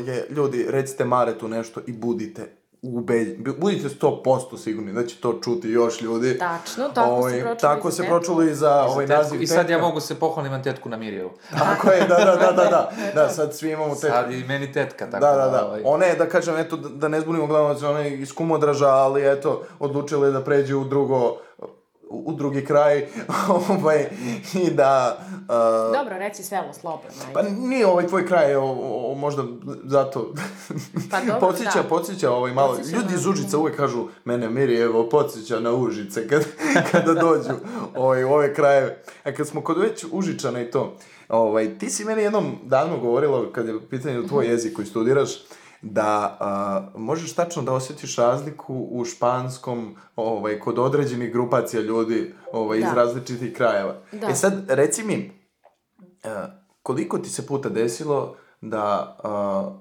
uh, 0.00 0.08
je, 0.08 0.26
ljudi, 0.30 0.66
recite 0.68 1.04
Maretu 1.04 1.48
nešto 1.48 1.80
i 1.86 1.92
budite 1.92 2.56
ubeđeni, 2.82 3.44
budite 3.58 3.88
100% 3.90 4.58
sigurni 4.58 4.92
da 4.92 5.06
će 5.06 5.16
to 5.16 5.40
čuti 5.44 5.68
još 5.68 6.00
ljudi. 6.00 6.38
Tačno, 6.38 6.88
tako 6.88 7.10
Ovaj, 7.10 7.32
se 7.32 7.40
pročulo 7.40 7.54
Tako 7.60 7.90
se 7.90 8.04
pročulo 8.04 8.42
i 8.42 8.54
za 8.54 8.82
ovaj 8.82 9.06
Tetku- 9.06 9.16
naziv 9.16 9.42
I 9.42 9.46
sad 9.46 9.70
ja 9.70 9.78
mogu 9.78 10.00
se 10.00 10.14
pohvalim 10.14 10.52
na 10.52 10.62
tetku 10.62 10.88
na 10.88 10.96
Mirjevu. 10.96 11.30
Tako 11.58 11.90
je, 11.90 12.00
da, 12.00 12.14
da, 12.16 12.36
da, 12.36 12.52
da, 12.52 12.64
da, 12.64 12.90
da, 13.14 13.28
sad 13.28 13.54
svi 13.54 13.70
imamo 13.70 13.94
tetku. 13.94 14.06
Sad 14.08 14.32
i 14.32 14.44
meni 14.44 14.72
tetka, 14.72 15.10
tako 15.10 15.26
Da, 15.26 15.32
da, 15.34 15.48
da. 15.48 15.66
ovaj, 15.66 15.80
Ona 15.84 16.04
je, 16.04 16.16
da 16.16 16.28
kažem, 16.28 16.56
eto, 16.56 16.76
da, 16.76 16.88
da 16.88 17.08
ne 17.08 17.20
zbunimo 17.20 17.46
gledalac, 17.46 17.82
ona 17.82 17.98
je 17.98 18.18
iz 18.18 18.32
Kumodraža, 18.32 18.88
ali 18.88 19.32
eto, 19.32 19.62
odlučila 19.78 20.26
je 20.26 20.32
da 20.32 20.44
pređe 20.44 20.74
u 20.74 20.84
drugo, 20.84 21.36
u, 22.10 22.32
drugi 22.32 22.64
kraj, 22.64 23.06
ovaj, 23.70 24.06
i 24.54 24.70
da... 24.70 25.18
Uh, 25.30 25.96
Dobro, 25.98 26.18
reci 26.18 26.42
selo 26.42 26.72
slobodno. 26.72 27.22
Pa 27.32 27.42
nije 27.42 27.86
ovaj 27.86 28.06
tvoj 28.06 28.26
kraj, 28.26 28.54
o, 28.54 28.64
o, 29.10 29.14
možda 29.14 29.44
zato... 29.84 30.34
Pa 31.10 31.20
dobro, 31.20 31.40
podsjeća, 31.40 31.82
da. 31.82 31.88
podsjeća 31.88 32.30
ovaj 32.30 32.52
malo... 32.52 32.76
Podsjeća 32.76 32.96
Ljudi 32.96 33.14
iz 33.14 33.26
Užica 33.26 33.58
uvek 33.58 33.76
kažu, 33.76 34.06
mene 34.24 34.50
Miri, 34.50 34.76
evo, 34.76 35.08
podsjeća 35.08 35.60
na 35.60 35.72
Užice, 35.72 36.28
kad, 36.28 36.44
kada 36.92 37.14
dođu 37.14 37.50
ovaj, 37.96 38.24
u 38.24 38.30
ove 38.32 38.54
krajeve. 38.54 39.02
A 39.24 39.32
kad 39.32 39.48
smo 39.48 39.60
kod 39.60 39.78
već 39.78 40.04
Užičana 40.12 40.60
i 40.60 40.70
to, 40.70 40.96
ovaj, 41.28 41.78
ti 41.78 41.90
si 41.90 42.04
meni 42.04 42.22
jednom 42.22 42.56
davno 42.64 42.98
govorila, 42.98 43.52
kad 43.52 43.68
je 43.68 43.76
u 43.76 43.80
pitanju 43.80 44.18
Mhm. 44.18 44.28
tvoj 44.28 44.46
jezik 44.46 44.74
koji 44.76 44.86
studiraš, 44.86 45.30
da 45.86 46.36
a, 46.40 46.98
možeš 46.98 47.34
tačno 47.34 47.62
da 47.62 47.72
osjetiš 47.72 48.16
razliku 48.16 48.88
u 48.90 49.04
španskom 49.04 49.96
ovaj, 50.16 50.60
kod 50.60 50.78
određenih 50.78 51.32
grupacija 51.32 51.82
ljudi 51.82 52.34
ovaj, 52.52 52.78
iz 52.78 52.84
Da. 52.84 52.92
različitih 52.92 53.54
krajeva. 53.54 53.94
Da. 54.12 54.26
E 54.26 54.34
sad, 54.34 54.64
reci 54.68 55.02
mi, 55.04 55.44
E, 56.24 56.28
koliko 56.82 57.18
ti 57.18 57.28
se 57.28 57.46
puta 57.46 57.68
desilo 57.68 58.36
da 58.60 58.82
a, 59.24 59.74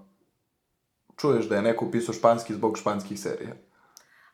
čuješ 1.16 1.46
da 1.46 1.56
je 1.56 1.62
neko 1.62 1.86
upisao 1.86 2.14
španski 2.14 2.54
zbog 2.54 2.78
španskih 2.78 3.20
serija? 3.20 3.54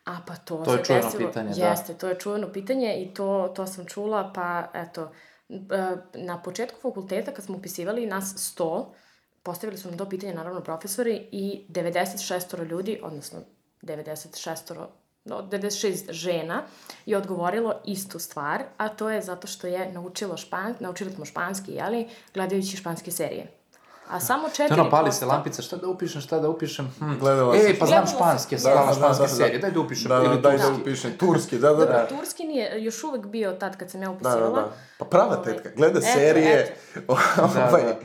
A 0.05 0.17
pa 0.27 0.36
to, 0.36 0.58
To 0.58 0.71
je 0.71 0.77
se 0.77 0.84
čuveno 0.84 1.05
desilo. 1.05 1.27
pitanje, 1.27 1.49
da. 1.51 1.65
Jeste, 1.65 1.93
to 1.93 2.08
je 2.10 2.19
čuveno 2.19 2.47
pitanje 2.49 2.95
i 2.97 3.13
to, 3.13 3.53
to 3.55 3.67
sam 3.67 3.86
čula, 3.86 4.32
pa 4.36 4.67
eto, 4.73 5.12
na 6.15 6.41
početku 6.41 6.82
fakulteta 6.82 7.32
kad 7.32 7.45
smo 7.45 7.58
upisivali 7.58 8.05
nas 8.05 8.55
100, 8.58 8.86
postavili 9.43 9.78
su 9.78 9.89
nam 9.89 9.97
to 9.97 10.10
pitanje 10.10 10.34
naravno 10.34 10.62
profesori 10.62 11.28
i 11.32 11.65
96 11.69 12.69
ljudi, 12.69 12.99
odnosno 13.04 13.39
96 13.82 14.86
no, 15.25 15.47
96 15.52 16.12
žena 16.12 16.63
je 17.06 17.17
odgovorilo 17.17 17.82
istu 17.86 18.19
stvar, 18.19 18.63
a 18.78 18.89
to 18.89 19.10
je 19.10 19.21
zato 19.21 19.47
što 19.47 19.67
je 19.67 19.91
naučilo 19.91 20.38
špan, 20.38 20.75
naučili 20.80 21.12
smo 21.12 21.25
španski, 21.25 21.71
jeli, 21.71 22.08
gledajući 22.34 22.78
španske 22.78 23.12
serije. 23.12 23.59
A 24.10 24.19
samo 24.19 24.48
4%... 24.48 24.67
To 24.67 24.74
ono, 24.74 24.89
pali 24.89 25.12
se 25.12 25.26
lampica, 25.26 25.62
šta 25.62 25.78
da 25.78 25.88
upišem, 25.88 26.22
šta 26.22 26.39
da 26.39 26.50
upišem? 26.50 26.91
Hm. 27.00 27.19
Gledala 27.19 27.56
Ej, 27.56 27.80
pa 27.80 27.86
znam 27.86 27.98
ja 27.98 28.06
Da, 28.06 28.06
da, 28.06 28.86
da, 28.86 28.93
španske 28.93 29.22
da, 29.22 29.28
da. 29.28 29.28
serije, 29.28 29.60
daj 29.60 29.72
da 29.72 29.80
upišem, 29.80 30.10
Da, 30.10 30.19
da, 30.19 30.24
ili 30.26 30.41
daj 30.41 30.58
da 30.58 30.74
upišem. 30.82 31.17
Turski, 31.17 31.60
da, 31.60 31.69
da, 31.69 31.76
Dobro, 31.76 31.93
da. 31.93 32.08
turski 32.08 32.43
nije 32.43 32.84
još 32.84 33.04
uvek 33.04 33.26
bio 33.26 33.52
tad 33.52 33.78
kad 33.78 33.91
sam 33.91 34.02
ja 34.02 34.10
Da, 34.10 34.13
da, 34.13 34.15
upisivala. 34.15 34.62
da. 34.62 34.72
Pa 34.98 35.06
prava 35.06 35.38
Ovaj, 35.38 35.43
tetka, 35.43 35.69
gleda 35.76 36.00
eto, 36.00 36.08
serije, 36.13 36.78
eto. 36.95 37.13
ovaj, 37.43 37.84
Da, 37.84 37.98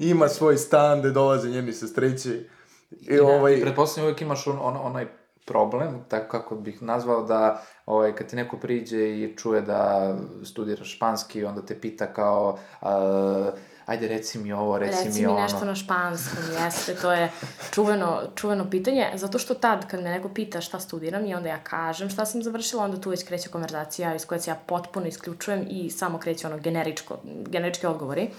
ima 0.00 0.28
svoj 0.28 0.56
stan 0.56 1.00
gde 1.00 1.10
dolaze 1.10 1.48
njeni 1.50 1.72
sestrići. 1.72 2.48
I 2.90 3.16
Da. 3.16 3.22
ovaj, 3.24 3.60
Pretpostavljam 3.60 4.06
uvijek 4.06 4.20
imaš 4.20 4.46
on, 4.46 4.58
on, 4.62 4.76
onaj 4.76 5.06
problem, 5.44 6.04
tako 6.08 6.28
kako 6.30 6.54
bih 6.54 6.82
nazvao, 6.82 7.22
da 7.22 7.62
ovaj, 7.86 8.14
kad 8.14 8.26
ti 8.26 8.36
neko 8.36 8.56
priđe 8.56 9.10
i 9.10 9.36
čuje 9.36 9.60
da 9.62 10.14
studiraš 10.44 10.96
španski, 10.96 11.44
onda 11.44 11.62
te 11.62 11.80
pita 11.80 12.06
kao, 12.06 12.58
a, 12.80 13.50
ajde 13.86 14.08
reci 14.08 14.38
mi 14.38 14.52
ovo, 14.52 14.78
reci, 14.78 15.04
Reci 15.04 15.20
mi 15.20 15.26
mi 15.26 15.32
ono. 15.32 15.40
nešto 15.40 15.64
na 15.64 15.74
španskom, 15.74 16.38
jeste, 16.64 16.94
to 16.94 17.12
je 17.12 17.30
čuveno, 17.70 18.22
čuveno 18.34 18.70
pitanje, 18.70 19.10
zato 19.14 19.38
što 19.38 19.54
tad 19.54 19.86
kad 19.86 20.02
me 20.02 20.10
neko 20.10 20.28
pita 20.28 20.60
šta 20.60 20.80
studiram 20.80 21.26
i 21.26 21.34
onda 21.34 21.48
ja 21.48 21.58
kažem 21.58 22.10
šta 22.10 22.24
sam 22.26 22.42
završila, 22.42 22.84
onda 22.84 23.00
tu 23.00 23.10
već 23.10 23.24
kreće 23.24 23.48
konverzacija 23.48 24.14
iz 24.14 24.26
koje 24.26 24.40
se 24.40 24.50
ja 24.50 24.54
potpuno 24.66 25.06
isključujem 25.06 25.66
i 25.70 25.90
samo 25.90 26.18
kreće 26.18 26.46
ono 26.46 26.58
generičko, 26.58 27.18
generički 27.24 27.86
odgovori. 27.86 28.30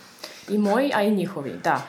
I 0.49 0.57
moji, 0.57 0.91
a 0.95 1.01
i 1.03 1.15
njihovi, 1.15 1.53
da. 1.63 1.81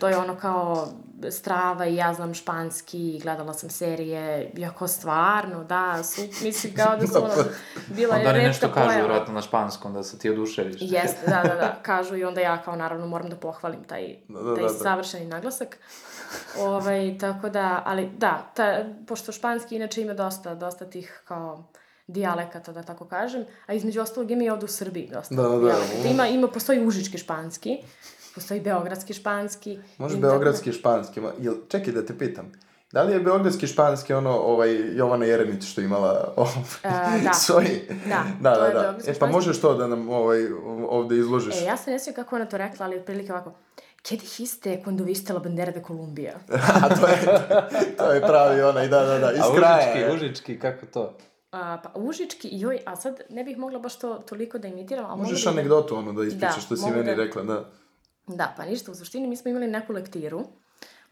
To 0.00 0.08
je 0.08 0.16
ono 0.16 0.36
kao 0.36 0.88
strava 1.30 1.86
i 1.86 1.96
ja 1.96 2.14
znam 2.14 2.34
španski, 2.34 3.20
gledala 3.22 3.54
sam 3.54 3.70
serije, 3.70 4.50
jako 4.56 4.88
stvarno, 4.88 5.64
da, 5.64 6.02
su, 6.02 6.20
mislim 6.42 6.74
kao 6.74 6.96
da 6.96 7.06
su 7.06 7.18
ono, 7.24 7.34
bila 7.88 8.14
Onda 8.14 8.28
je 8.28 8.34
oni 8.34 8.38
retka 8.38 8.48
nešto 8.48 8.74
kažu, 8.74 8.98
vjerojatno 8.98 9.34
na 9.34 9.42
španskom, 9.42 9.92
da 9.92 10.02
se 10.02 10.18
ti 10.18 10.30
oduševiš. 10.30 10.76
Jeste, 10.96 11.26
da, 11.26 11.42
da, 11.42 11.54
da, 11.54 11.78
kažu 11.82 12.16
i 12.16 12.24
onda 12.24 12.40
ja 12.40 12.62
kao 12.62 12.76
naravno 12.76 13.06
moram 13.06 13.30
da 13.30 13.36
pohvalim 13.36 13.84
taj, 13.84 14.16
Da, 14.28 14.40
da, 14.40 14.54
taj 14.54 14.64
da, 14.64 14.68
da. 14.68 14.78
savršeni 14.78 15.26
naglasak. 15.26 15.78
Ovaj, 16.58 17.18
tako 17.20 17.48
da, 17.48 17.82
ali 17.86 18.10
da, 18.18 18.50
ta, 18.54 18.84
pošto 19.06 19.32
španski 19.32 19.76
inače 19.76 20.02
ima 20.02 20.14
dosta, 20.14 20.54
dosta 20.54 20.84
tih 20.84 21.22
kao 21.24 21.64
dijalekata, 22.06 22.72
da 22.72 22.82
tako 22.82 23.04
kažem, 23.04 23.44
a 23.66 23.74
između 23.74 24.00
ostalog 24.00 24.30
ima 24.30 24.44
i 24.44 24.50
ovde 24.50 24.64
u 24.64 24.68
Srbiji 24.68 25.08
dosta 25.12 25.34
Da, 25.34 25.42
da, 25.42 25.48
da. 25.48 25.58
dijalekata. 25.58 26.08
Ima, 26.08 26.26
ima, 26.28 26.48
postoji 26.48 26.86
užički 26.86 27.18
španski, 27.18 27.78
postoji 28.34 28.60
beogradski 28.60 29.14
španski. 29.14 29.78
Može 29.98 30.16
beogradski 30.16 30.72
španski, 30.72 31.20
ma, 31.20 31.32
jel, 31.38 31.54
čekaj 31.68 31.92
da 31.92 32.06
te 32.06 32.18
pitam. 32.18 32.52
Da 32.92 33.02
li 33.02 33.12
je 33.12 33.20
beogradski 33.20 33.66
španski 33.66 34.14
ono, 34.14 34.30
ovaj, 34.32 34.96
Jovana 34.96 35.24
Jeremić 35.24 35.64
što 35.64 35.80
je 35.80 35.84
imala 35.84 36.32
ovaj, 36.36 36.54
E, 36.84 37.22
da. 37.22 37.32
svoj... 37.32 37.64
Da, 38.06 38.24
da, 38.42 38.54
to 38.54 38.60
da, 38.62 38.70
da. 38.72 38.96
E, 39.00 39.06
pa 39.06 39.12
španski. 39.12 39.32
možeš 39.32 39.60
to 39.60 39.74
da 39.74 39.86
nam 39.86 40.08
ovaj, 40.10 40.46
ovde 40.88 41.16
izložiš? 41.16 41.54
E, 41.54 41.64
ja 41.64 41.76
se 41.76 41.90
ne 41.90 41.98
sjećam 41.98 42.14
kako 42.14 42.36
ona 42.36 42.46
to 42.46 42.58
rekla, 42.58 42.86
ali 42.86 42.98
otprilike 42.98 43.32
ovako. 43.32 43.52
Che 44.02 44.16
dijiste 44.18 44.82
cuando 44.84 45.04
viste 45.04 45.32
la 45.32 45.40
bandera 45.40 45.72
de 45.72 45.82
Columbia? 45.82 46.34
A 46.82 46.88
to 46.90 47.06
je, 47.06 47.16
to 47.96 48.12
je 48.12 48.20
pravi 48.22 48.62
onaj, 48.62 48.88
da, 48.88 49.00
da, 49.00 49.18
da, 49.18 49.32
iz 49.32 49.40
A 49.40 49.54
kraja. 49.56 49.78
užički, 49.78 49.98
je. 50.00 50.12
užički, 50.14 50.58
kako 50.58 50.86
to? 50.86 51.16
A, 51.52 51.78
pa 51.78 51.90
užički, 51.96 52.48
joj, 52.52 52.78
a 52.86 52.96
sad 52.96 53.20
ne 53.30 53.44
bih 53.44 53.58
mogla 53.58 53.78
baš 53.78 53.98
to 53.98 54.14
toliko 54.18 54.58
da 54.58 54.68
imitiram, 54.68 55.04
ali 55.04 55.20
Možeš 55.20 55.44
da... 55.44 55.50
anegdotu 55.50 55.96
ono 55.96 56.12
da 56.12 56.22
ispričaš 56.22 56.54
Da, 56.54 56.60
što 56.60 56.76
si 56.76 56.90
meni 56.90 57.04
da- 57.06 57.14
rekla, 57.14 57.42
da. 57.42 57.64
Da, 58.26 58.54
pa 58.56 58.64
ništa, 58.64 58.92
u 58.92 58.94
suštini 58.94 59.26
mi 59.28 59.36
smo 59.36 59.50
imali 59.50 59.66
neku 59.66 59.92
lektiru, 59.92 60.44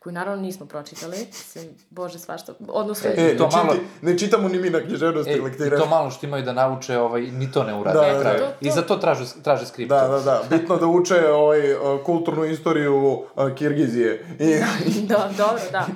koju 0.03 0.12
naravno 0.12 0.43
nismo 0.43 0.67
pročitali, 0.67 1.17
mislim, 1.19 1.69
bože 1.91 2.19
svašta, 2.19 2.55
odnosno... 2.69 3.11
E, 3.11 3.15
to 3.37 3.45
ne, 3.45 3.51
čiti, 3.51 3.57
malo- 3.59 3.75
ne 4.03 4.19
čitamo 4.19 4.49
ni 4.49 4.59
mi 4.59 4.71
na 4.71 4.81
književnosti 4.81 5.33
E, 5.33 5.41
lektire. 5.41 5.77
i 5.77 5.81
to 5.81 5.87
malo 5.87 6.11
što 6.11 6.27
imaju 6.27 6.45
da 6.45 6.53
nauče, 6.53 6.99
ovaj, 6.99 7.23
ni 7.23 7.53
to 7.53 7.65
ne 7.65 7.75
urade 7.75 7.99
Da, 7.99 8.07
na 8.07 8.15
da, 8.15 8.21
kraju. 8.21 8.38
da. 8.38 8.47
To- 8.47 8.55
I 8.61 8.71
za 8.71 8.83
to 8.83 8.97
traže, 8.97 9.25
traže 9.43 9.67
skriptu. 9.67 9.95
Da, 9.95 10.09
da, 10.09 10.21
da. 10.21 10.43
Bitno 10.51 10.77
da 10.77 10.87
uče 10.87 11.27
ovaj, 11.29 11.61
kulturnu 12.05 12.45
istoriju 12.45 12.97
uh, 13.07 13.25
Kirgizije. 13.55 14.27
I, 14.38 14.61
da, 15.07 15.31
dobro, 15.37 15.62
da. 15.73 15.87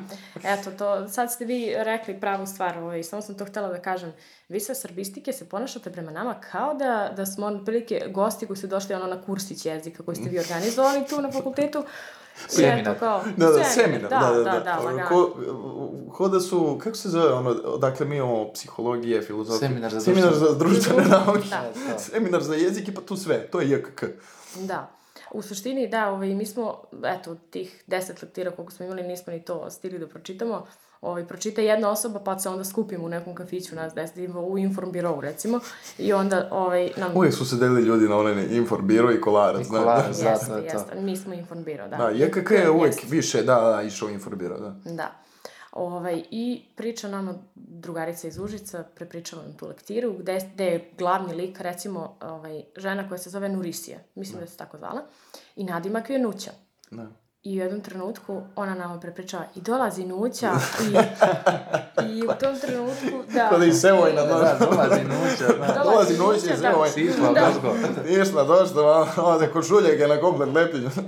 Eto, 0.45 0.71
to, 0.73 1.09
sad 1.09 1.33
ste 1.33 1.45
vi 1.45 1.75
rekli 1.77 2.14
pravu 2.16 2.47
stvar, 2.47 2.79
ovaj, 2.79 3.03
samo 3.03 3.23
sam 3.23 3.35
to 3.35 3.45
htela 3.45 3.69
da 3.69 3.79
kažem. 3.79 4.12
Vi 4.49 4.61
sa 4.61 4.75
srbistike 4.75 5.33
se 5.33 5.45
ponašate 5.47 5.92
prema 5.92 6.11
nama 6.11 6.35
kao 6.42 6.75
da, 6.75 7.12
da 7.16 7.27
smo 7.27 7.47
otprilike 7.47 8.03
gosti 8.09 8.47
koji 8.47 8.57
su 8.57 8.66
došli 8.66 8.95
ono 8.95 9.07
na 9.07 9.23
kursić 9.23 9.66
jezika 9.66 10.03
koji 10.03 10.16
ste 10.16 10.29
vi 10.29 10.38
organizovali 10.38 11.07
tu 11.07 11.21
na 11.21 11.33
fakultetu. 11.33 11.85
Seminar. 12.49 12.99
kao, 12.99 13.22
da, 13.37 13.51
da, 13.51 13.64
seminar, 13.64 14.11
da, 14.11 14.18
da, 14.18 14.33
da. 14.35 14.51
da, 14.51 14.61
da, 14.61 14.79
lagano. 14.79 15.09
ko, 15.09 15.37
ko 16.12 16.29
da 16.29 16.40
su, 16.40 16.79
kako 16.83 16.96
se 16.96 17.09
zove 17.09 17.33
ono, 17.35 17.55
dakle 17.77 18.07
mi 18.07 18.16
imamo 18.16 18.53
psihologije, 18.53 19.22
filozofije. 19.22 19.68
Seminar 19.68 19.92
za 19.92 20.01
Seminar 20.01 20.35
za 20.35 20.55
društvene 20.55 21.03
Da. 21.09 21.25
nauke. 21.25 21.49
Da. 21.88 21.99
Seminar 21.99 22.42
za 22.42 22.55
jezik 22.55 22.88
i 22.88 22.94
pa 22.94 23.01
tu 23.01 23.16
sve, 23.16 23.46
to 23.51 23.61
je 23.61 23.70
JKK. 23.70 24.05
Da. 24.55 24.90
U 25.31 25.42
suštini, 25.42 25.88
da, 25.88 26.11
ovaj, 26.11 26.35
mi 26.35 26.46
smo, 26.46 26.83
eto, 27.05 27.37
tih 27.51 27.83
deset 27.87 28.22
lektira 28.22 28.51
koliko 28.51 28.72
smo 28.72 28.87
imali, 28.87 29.03
nismo 29.03 29.33
ni 29.33 29.44
to 29.44 29.70
stigli 29.70 29.99
da 29.99 30.07
pročitamo. 30.07 30.66
Ovaj, 31.01 31.27
pročita 31.27 31.61
jedna 31.61 31.91
osoba, 31.91 32.21
pa 32.21 32.39
se 32.39 32.49
onda 32.49 32.65
skupimo 32.65 33.05
u 33.05 33.09
nekom 33.09 33.35
kafiću, 33.35 33.75
nas 33.75 33.95
deset, 33.95 34.17
ima 34.17 34.41
u 34.41 34.59
Inform 34.59 34.93
Birovu, 34.93 35.21
recimo, 35.21 35.61
i 35.99 36.13
onda 36.13 36.49
ovaj, 36.53 36.91
nam... 36.97 37.17
Uvijek 37.17 37.35
su 37.35 37.47
se 37.47 37.57
delili 37.57 37.83
ljudi 37.83 38.09
na 38.09 38.17
onaj 38.17 38.47
Inform 38.51 38.87
biro 38.87 39.13
i 39.13 39.21
kolarac. 39.21 39.61
I 39.61 39.65
znaš. 39.65 39.83
kolarac, 39.83 40.17
da. 40.17 40.31
Jeste, 40.31 40.47
to. 40.47 40.59
jeste. 40.59 41.01
Mi 41.01 41.17
smo 41.17 41.35
Inform 41.35 41.65
Biro, 41.65 41.89
da. 41.89 41.97
Da, 41.97 42.11
JKK 42.11 42.51
je 42.51 42.71
uvijek 42.71 42.95
Jeste. 42.95 43.07
više, 43.11 43.43
da, 43.43 43.61
da, 43.61 43.83
išao 43.83 44.09
Inform 44.09 44.39
biro, 44.39 44.59
da. 44.59 44.75
Da. 44.85 45.13
Ovaj, 45.73 46.23
I 46.31 46.63
priča 46.77 47.09
nama 47.09 47.35
drugarica 47.55 48.29
iz 48.29 48.39
Užica, 48.39 48.85
prepričava 48.95 49.43
nam 49.43 49.53
tu 49.57 49.69
lektiru, 49.69 50.13
gde, 50.13 50.51
gde 50.55 50.65
je 50.65 50.91
glavni 50.99 51.35
lik, 51.35 51.61
recimo, 51.61 52.17
ovaj, 52.21 52.63
žena 52.77 53.09
koja 53.09 53.19
se 53.19 53.31
zove 53.31 53.49
Nurisija, 53.49 53.99
mislim 54.15 54.41
da 54.41 54.47
se 54.47 54.57
tako 54.57 54.79
zvala, 54.79 55.01
i 55.57 55.65
nadimak 55.65 56.11
je 56.11 56.19
Nuća. 56.19 56.51
da. 56.91 57.07
I 57.47 57.59
u 57.59 57.63
jednom 57.63 57.81
trenutku 57.81 58.43
ona 58.57 58.75
nama 58.75 59.01
prepričava 59.01 59.45
i 59.55 59.61
dolazi 59.61 60.05
Nuća 60.05 60.51
i, 60.83 60.97
i 62.09 62.23
u 62.23 62.31
tom 62.31 62.59
trenutku, 62.61 63.33
da... 63.35 63.49
Kada 63.49 63.65
i 63.65 63.73
sevoj 63.73 64.13
na 64.13 64.23
Da, 64.23 64.35
da, 64.35 64.67
dolazi 64.67 65.01
nuća, 65.03 65.47
da. 65.59 65.83
Dolazi 65.85 66.19
noć 66.19 66.45
i 66.45 66.49
da. 66.49 66.57
sevoj. 66.57 66.89
Si 66.89 67.01
išla 67.03 67.33
Da. 67.33 67.47
odozgo. 67.47 67.75
Išla, 68.23 68.45
došla, 68.45 69.07
ode 69.19 69.47
kod 69.47 69.67
šuljega 69.67 70.07
na 70.07 70.21
komplet 70.21 70.49
lepinju. 70.51 70.91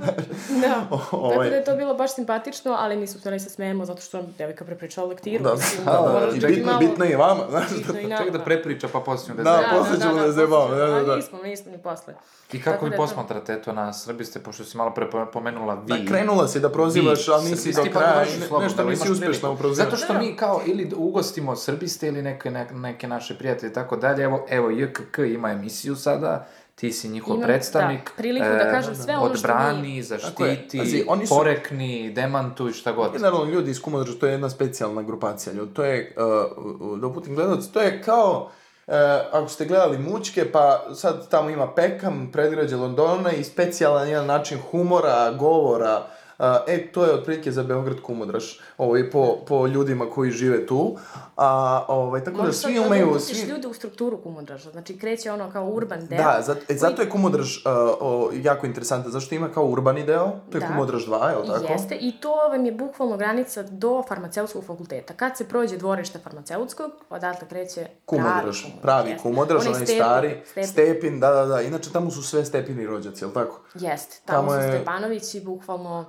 Da, 0.61 0.87
Ovaj. 1.13 1.37
tako 1.37 1.45
da 1.45 1.57
je 1.57 1.65
to 1.65 1.77
bilo 1.77 1.95
baš 1.95 2.15
simpatično, 2.15 2.77
ali 2.79 2.97
mi 2.97 3.07
smo 3.07 3.21
htjeli 3.21 3.41
se 3.41 3.51
smijemo 3.51 3.85
zato 3.85 4.01
što 4.03 4.17
nam 4.17 4.35
devojka 4.39 4.65
prepričala 4.65 5.09
lektiru. 5.09 5.45
Da, 5.45 5.55
mislim, 5.55 5.85
da, 5.85 5.93
da, 5.93 6.01
moraš 6.03 6.35
i 6.35 6.41
bitno, 6.41 6.67
malo- 6.67 6.79
bitno 6.81 7.05
je 7.05 7.11
i 7.11 7.17
vama, 7.17 7.41
znaš. 7.51 7.71
bitno 7.71 8.01
i 8.01 8.07
nama. 8.07 8.23
Ček 8.23 8.33
da 8.33 8.39
prepriča 8.39 8.89
pa 8.89 9.01
poslije 9.01 9.37
da, 9.37 9.43
Da, 9.43 9.51
da 9.51 9.79
posle 9.79 10.01
ćemo 10.01 10.15
da 10.17 10.33
zajebamo, 10.33 10.69
da, 10.69 10.87
da, 10.87 11.03
da. 11.03 11.17
Nismo, 11.17 11.39
nismo 11.39 11.73
ni 11.73 11.79
posle. 11.79 12.15
I 12.53 12.63
kako 12.63 12.85
vi 12.85 12.91
da 12.91 12.97
posmatrate 12.97 13.63
to 13.63 13.73
na 13.73 13.93
srbiste, 13.93 14.41
pošto 14.41 14.65
si 14.65 14.77
malo 14.77 14.95
pomenula 15.33 15.75
vi. 15.77 15.87
Da, 15.89 16.11
krenula 16.29 16.49
si 16.49 16.61
da 16.61 16.69
prozivaš, 16.71 17.29
ali 17.29 17.45
nisi 17.45 17.69
do 17.69 17.75
srbisti, 17.75 17.91
pa 17.95 18.01
kraja, 18.01 18.25
nešto 18.61 18.85
nisi 18.85 19.13
uspešna 19.13 19.27
priliku. 19.29 19.49
u 19.49 19.57
prozivanju. 19.57 19.91
Zato 19.91 19.97
što 19.97 20.15
mi 20.15 20.37
kao 20.37 20.61
ili 20.67 20.93
ugostimo 20.97 21.57
srbiste 21.57 22.09
ili 22.09 22.23
neke, 22.23 22.51
neke, 22.51 22.75
neke 22.75 23.09
naše 23.09 23.35
prijatelje 23.35 23.71
i 23.71 23.75
tako 23.75 23.97
dalje. 23.97 24.25
Evo, 24.25 24.47
evo 24.51 24.71
JKK 24.71 25.19
ima 25.19 25.51
emisiju 25.51 25.97
sada, 25.97 26.47
ti 26.75 26.93
si 26.93 27.09
njihov 27.09 27.37
Imam, 27.37 27.47
predstavnik. 27.47 28.05
da, 28.07 28.17
priliku 28.17 28.47
da 28.49 28.71
kažem 28.73 28.95
sve 28.95 29.17
ono 29.17 29.35
što 29.35 29.49
Odbrani, 29.49 29.83
mi- 29.85 30.03
zaštiti, 30.03 30.79
Pazi, 30.79 31.05
oni 31.09 31.27
su- 31.27 31.35
porekni, 31.35 32.13
demantuj, 32.13 32.73
šta 32.73 32.93
god. 32.93 33.13
Generalno 33.13 33.45
ljudi 33.45 33.71
iz 33.71 33.83
Kumodrža, 33.83 34.19
to 34.19 34.27
je 34.27 34.33
jedna 34.33 34.51
specijalna 34.51 35.03
grupacija 35.03 35.53
ljudi. 35.53 35.75
To 35.75 35.85
je, 35.85 36.15
uh, 36.17 37.01
da 37.01 37.07
uputim 37.07 37.35
gledalac, 37.35 37.67
to 37.67 37.81
je 37.81 38.03
kao, 38.03 38.51
uh, 38.87 38.95
ako 39.33 39.49
ste 39.49 39.65
gledali 39.65 39.99
Mućke, 39.99 40.53
pa 40.53 40.87
sad 40.95 41.29
tamo 41.29 41.51
ima 41.51 41.75
Pekam, 41.75 42.29
predgrađe 42.33 42.77
Londona 42.77 43.33
i 43.33 43.45
specijalan 43.45 44.09
jedan 44.09 44.27
način 44.27 44.59
humora, 44.71 45.33
govora, 45.33 45.97
Uh, 45.99 46.18
e, 46.67 46.87
to 46.93 47.05
je 47.05 47.15
otprilike 47.15 47.53
za 47.53 47.63
Beograd 47.63 48.01
Kumodraš, 48.01 48.61
ovaj, 48.79 49.11
po, 49.11 49.37
po 49.47 49.67
ljudima 49.67 50.11
koji 50.11 50.31
žive 50.31 50.67
tu. 50.67 50.97
A, 51.37 51.85
ovaj, 51.89 52.25
tako 52.25 52.37
da 52.37 52.43
Možeš 52.43 52.57
sad 52.57 52.71
svi 52.71 52.81
da 52.81 52.87
umeju... 52.87 53.09
upustiš 53.11 53.41
Svi, 53.41 53.49
ljude 53.51 53.69
u 53.69 53.75
strukturu 53.75 54.23
kumodraža, 54.23 54.71
znači 54.71 54.99
kreće 54.99 55.33
ono 55.33 55.51
kao 55.51 55.65
urban 55.67 56.07
deo. 56.07 56.19
Da, 56.19 56.43
zato, 56.43 56.61
e, 56.69 56.77
zato 56.77 57.03
je 57.03 57.11
Kumodraž 57.11 57.57
uh, 57.57 57.63
o, 58.01 58.31
jako 58.35 58.67
interesantan, 58.67 59.13
zašto 59.13 59.35
ima 59.35 59.49
kao 59.49 59.65
urbani 59.65 60.03
deo, 60.05 60.31
to 60.51 60.57
je 60.57 60.61
Da. 60.61 60.67
Kumodraž 60.67 61.07
2, 61.07 61.29
je 61.31 61.37
li 61.37 61.47
tako? 61.47 61.73
Jeste, 61.73 61.95
i 61.95 62.13
to 62.21 62.35
vam 62.53 62.67
je 62.67 62.73
bukvalno 62.73 63.17
granica 63.17 63.63
do 63.63 64.03
farmaceutskog 64.09 64.65
fakulteta. 64.65 65.15
Kad 65.15 65.37
se 65.37 65.49
prođe 65.49 65.77
dvorište 65.77 66.19
farmaceutskog, 66.19 66.91
odatle 67.11 67.49
kreće 67.49 67.87
Kumodraž, 68.05 68.63
pravi 68.63 68.81
pravi 68.83 69.11
jeste. 69.11 69.23
kumodraž, 69.23 69.67
onaj 69.67 69.75
Stepin, 69.75 69.97
stari, 69.97 70.37
Stepin. 70.47 70.67
Stepin, 70.69 71.21
da, 71.21 71.31
da, 71.31 71.47
da, 71.47 71.61
inače 71.63 71.91
tamo 71.93 72.11
su 72.11 72.23
sve 72.23 72.45
Stepini 72.45 72.87
rođaci, 72.87 73.25
jel 73.25 73.31
tako? 73.33 73.61
Jeste, 73.75 74.17
tamo, 74.25 74.49
Tamo 74.49 74.61
su 74.61 74.67
je- 74.67 74.73
Stepanovići 74.73 75.41
bukvalno... 75.41 76.05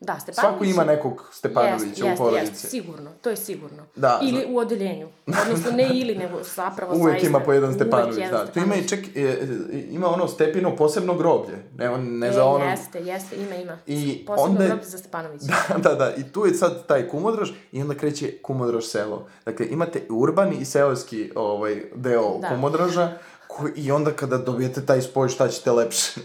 Da, 0.00 0.14
Stepanovići... 0.14 0.40
Svako 0.50 0.64
ima 0.66 0.84
nekog 0.86 1.28
Stepanovića 1.32 1.84
Jeste, 1.86 2.12
u 2.14 2.16
porodici. 2.16 2.46
Jeste, 2.46 2.68
sigurno, 2.68 3.10
to 3.12 3.30
je 3.30 3.36
sigurno. 3.38 3.82
Da, 3.96 4.20
ili 4.22 4.40
zna- 4.40 4.48
u 4.48 4.58
odeljenju. 4.58 5.08
Odnosno, 5.42 5.70
ne 5.72 5.88
ili, 5.90 6.14
nego 6.14 6.38
zapravo 6.46 6.92
Uvijek 6.92 7.12
zaista. 7.12 7.28
ima 7.28 7.40
po 7.40 7.52
jedan 7.52 7.70
uvek 7.70 7.82
Stepanović, 7.82 8.18
jedan 8.18 8.46
da. 8.46 8.52
Tu 8.52 8.58
ima 8.58 8.74
i 8.74 8.82
Stepanović. 8.82 9.06
ček, 9.06 9.16
e, 9.16 9.46
ima 9.90 10.08
ono 10.08 10.28
Stepino 10.28 10.76
posebno 10.76 11.14
groblje, 11.14 11.54
ne, 11.74 11.98
ne 11.98 12.28
E, 12.28 12.32
za 12.32 12.44
ono... 12.44 12.64
jeste, 12.64 13.00
jeste, 13.00 13.36
ima, 13.38 13.54
ima. 13.54 13.78
I 13.86 14.24
Posebno 14.26 14.44
onda 14.44 14.62
je- 14.62 14.68
groblje 14.68 14.84
za 14.84 14.98
Stepanovića. 14.98 15.46
Da, 15.72 15.78
da, 15.80 15.94
da, 15.96 16.14
i 16.14 16.22
tu 16.24 16.46
je 16.46 16.54
sad 16.54 16.86
taj 16.86 17.08
kumodraž 17.08 17.50
i 17.72 17.82
onda 17.82 17.94
kreće 17.94 18.38
kumodraž 18.38 18.84
selo. 18.84 19.26
Dakle, 19.44 19.66
imate 19.66 20.02
urbani 20.10 20.56
i 20.56 20.64
seoski 20.64 21.30
ovaj, 21.34 21.82
deo 21.94 22.38
Da. 22.38 22.48
kumodraža, 22.48 23.18
i 23.74 23.92
onda 23.92 24.10
kada 24.10 24.38
dobijete 24.38 24.86
taj 24.86 25.02
spoj, 25.02 25.28
šta 25.28 25.48
ćete 25.48 25.72
lepše? 25.72 26.20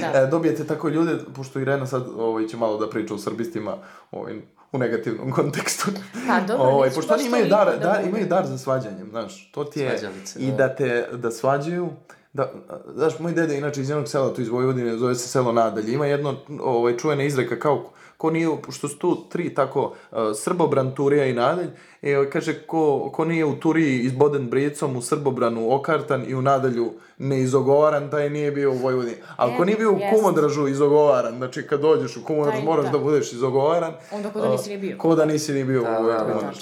Da. 0.00 0.06
e, 0.20 0.26
dobijete 0.26 0.66
tako 0.66 0.88
ljude, 0.88 1.18
pošto 1.36 1.60
Irena 1.60 1.86
sad 1.86 2.06
ovaj, 2.18 2.46
će 2.46 2.56
malo 2.56 2.78
da 2.78 2.90
priča 2.90 3.14
o 3.14 3.18
srbistima 3.18 3.76
ovaj, 4.10 4.34
u 4.72 4.78
negativnom 4.78 5.32
kontekstu. 5.32 5.90
Pa, 6.28 6.40
dobro, 6.40 6.64
ovaj, 6.64 6.90
pošto 6.90 7.14
oni 7.14 7.26
imaju 7.26 7.46
dar, 7.46 7.66
da 7.66 7.76
dar, 7.78 8.04
imaju 8.08 8.26
dar 8.26 8.46
za 8.46 8.58
svađanjem, 8.58 9.08
znaš, 9.10 9.50
to 9.52 9.64
ti 9.64 9.80
je... 9.80 9.98
Svađalice, 9.98 10.38
I 10.40 10.50
da. 10.50 10.56
da 10.56 10.74
te, 10.74 11.08
da 11.12 11.30
svađaju, 11.30 11.88
da, 12.32 12.52
znaš, 12.94 13.18
moj 13.18 13.32
deda 13.32 13.52
je 13.52 13.58
inače 13.58 13.80
iz 13.80 13.88
jednog 13.88 14.08
sela 14.08 14.34
tu 14.34 14.42
iz 14.42 14.48
Vojvodine, 14.48 14.96
zove 14.96 15.14
se 15.14 15.28
selo 15.28 15.52
Nadalje, 15.52 15.92
ima 15.92 16.06
jedno 16.06 16.36
ovaj, 16.60 16.96
čuvena 16.96 17.22
izreka 17.22 17.58
kao 17.58 17.90
ko 18.24 18.30
nije, 18.30 18.48
pošto 18.62 18.88
su 18.88 18.98
tu 18.98 19.28
tri 19.28 19.54
tako, 19.54 19.82
uh, 19.84 20.18
Srbobran, 20.34 20.94
Turija 20.94 21.26
i 21.26 21.32
Nadalj, 21.32 21.68
e, 22.02 22.30
kaže, 22.32 22.54
ko, 22.66 23.10
ko 23.12 23.24
nije 23.24 23.44
u 23.44 23.56
Turiji 23.60 23.98
izboden 24.00 24.46
bricom, 24.50 24.96
u 24.96 25.02
Srbobranu 25.02 25.74
okartan 25.74 26.24
i 26.28 26.34
u 26.34 26.42
Nadalju 26.42 26.92
neizogovaran, 27.18 28.10
taj 28.10 28.30
nije 28.30 28.52
bio 28.52 28.72
u 28.72 28.76
Vojvodini. 28.76 29.16
Ali 29.36 29.56
ko 29.56 29.64
nije 29.64 29.76
bio 29.76 29.92
u. 29.92 29.98
Kumodražu 30.14 30.68
izogovaran, 30.68 31.36
znači 31.36 31.66
kad 31.66 31.80
dođeš 31.80 32.16
u 32.16 32.24
Kumodraž 32.24 32.54
Taj, 32.54 32.64
moraš 32.64 32.84
da. 32.84 32.90
da 32.92 32.98
budeš 32.98 33.32
izogovaran. 33.32 33.92
Onda 34.12 34.30
ko 34.30 34.40
da 34.40 34.48
nisi 34.48 34.70
ni 34.70 34.78
bio. 34.78 34.98
Ko 34.98 35.14
da 35.14 35.24
nisi 35.24 35.52
ni 35.52 35.64
bio 35.64 35.82
Da, 35.82 36.00
u 36.00 36.06
da, 36.06 36.12
da. 36.12 36.24
Kumodražu. 36.24 36.60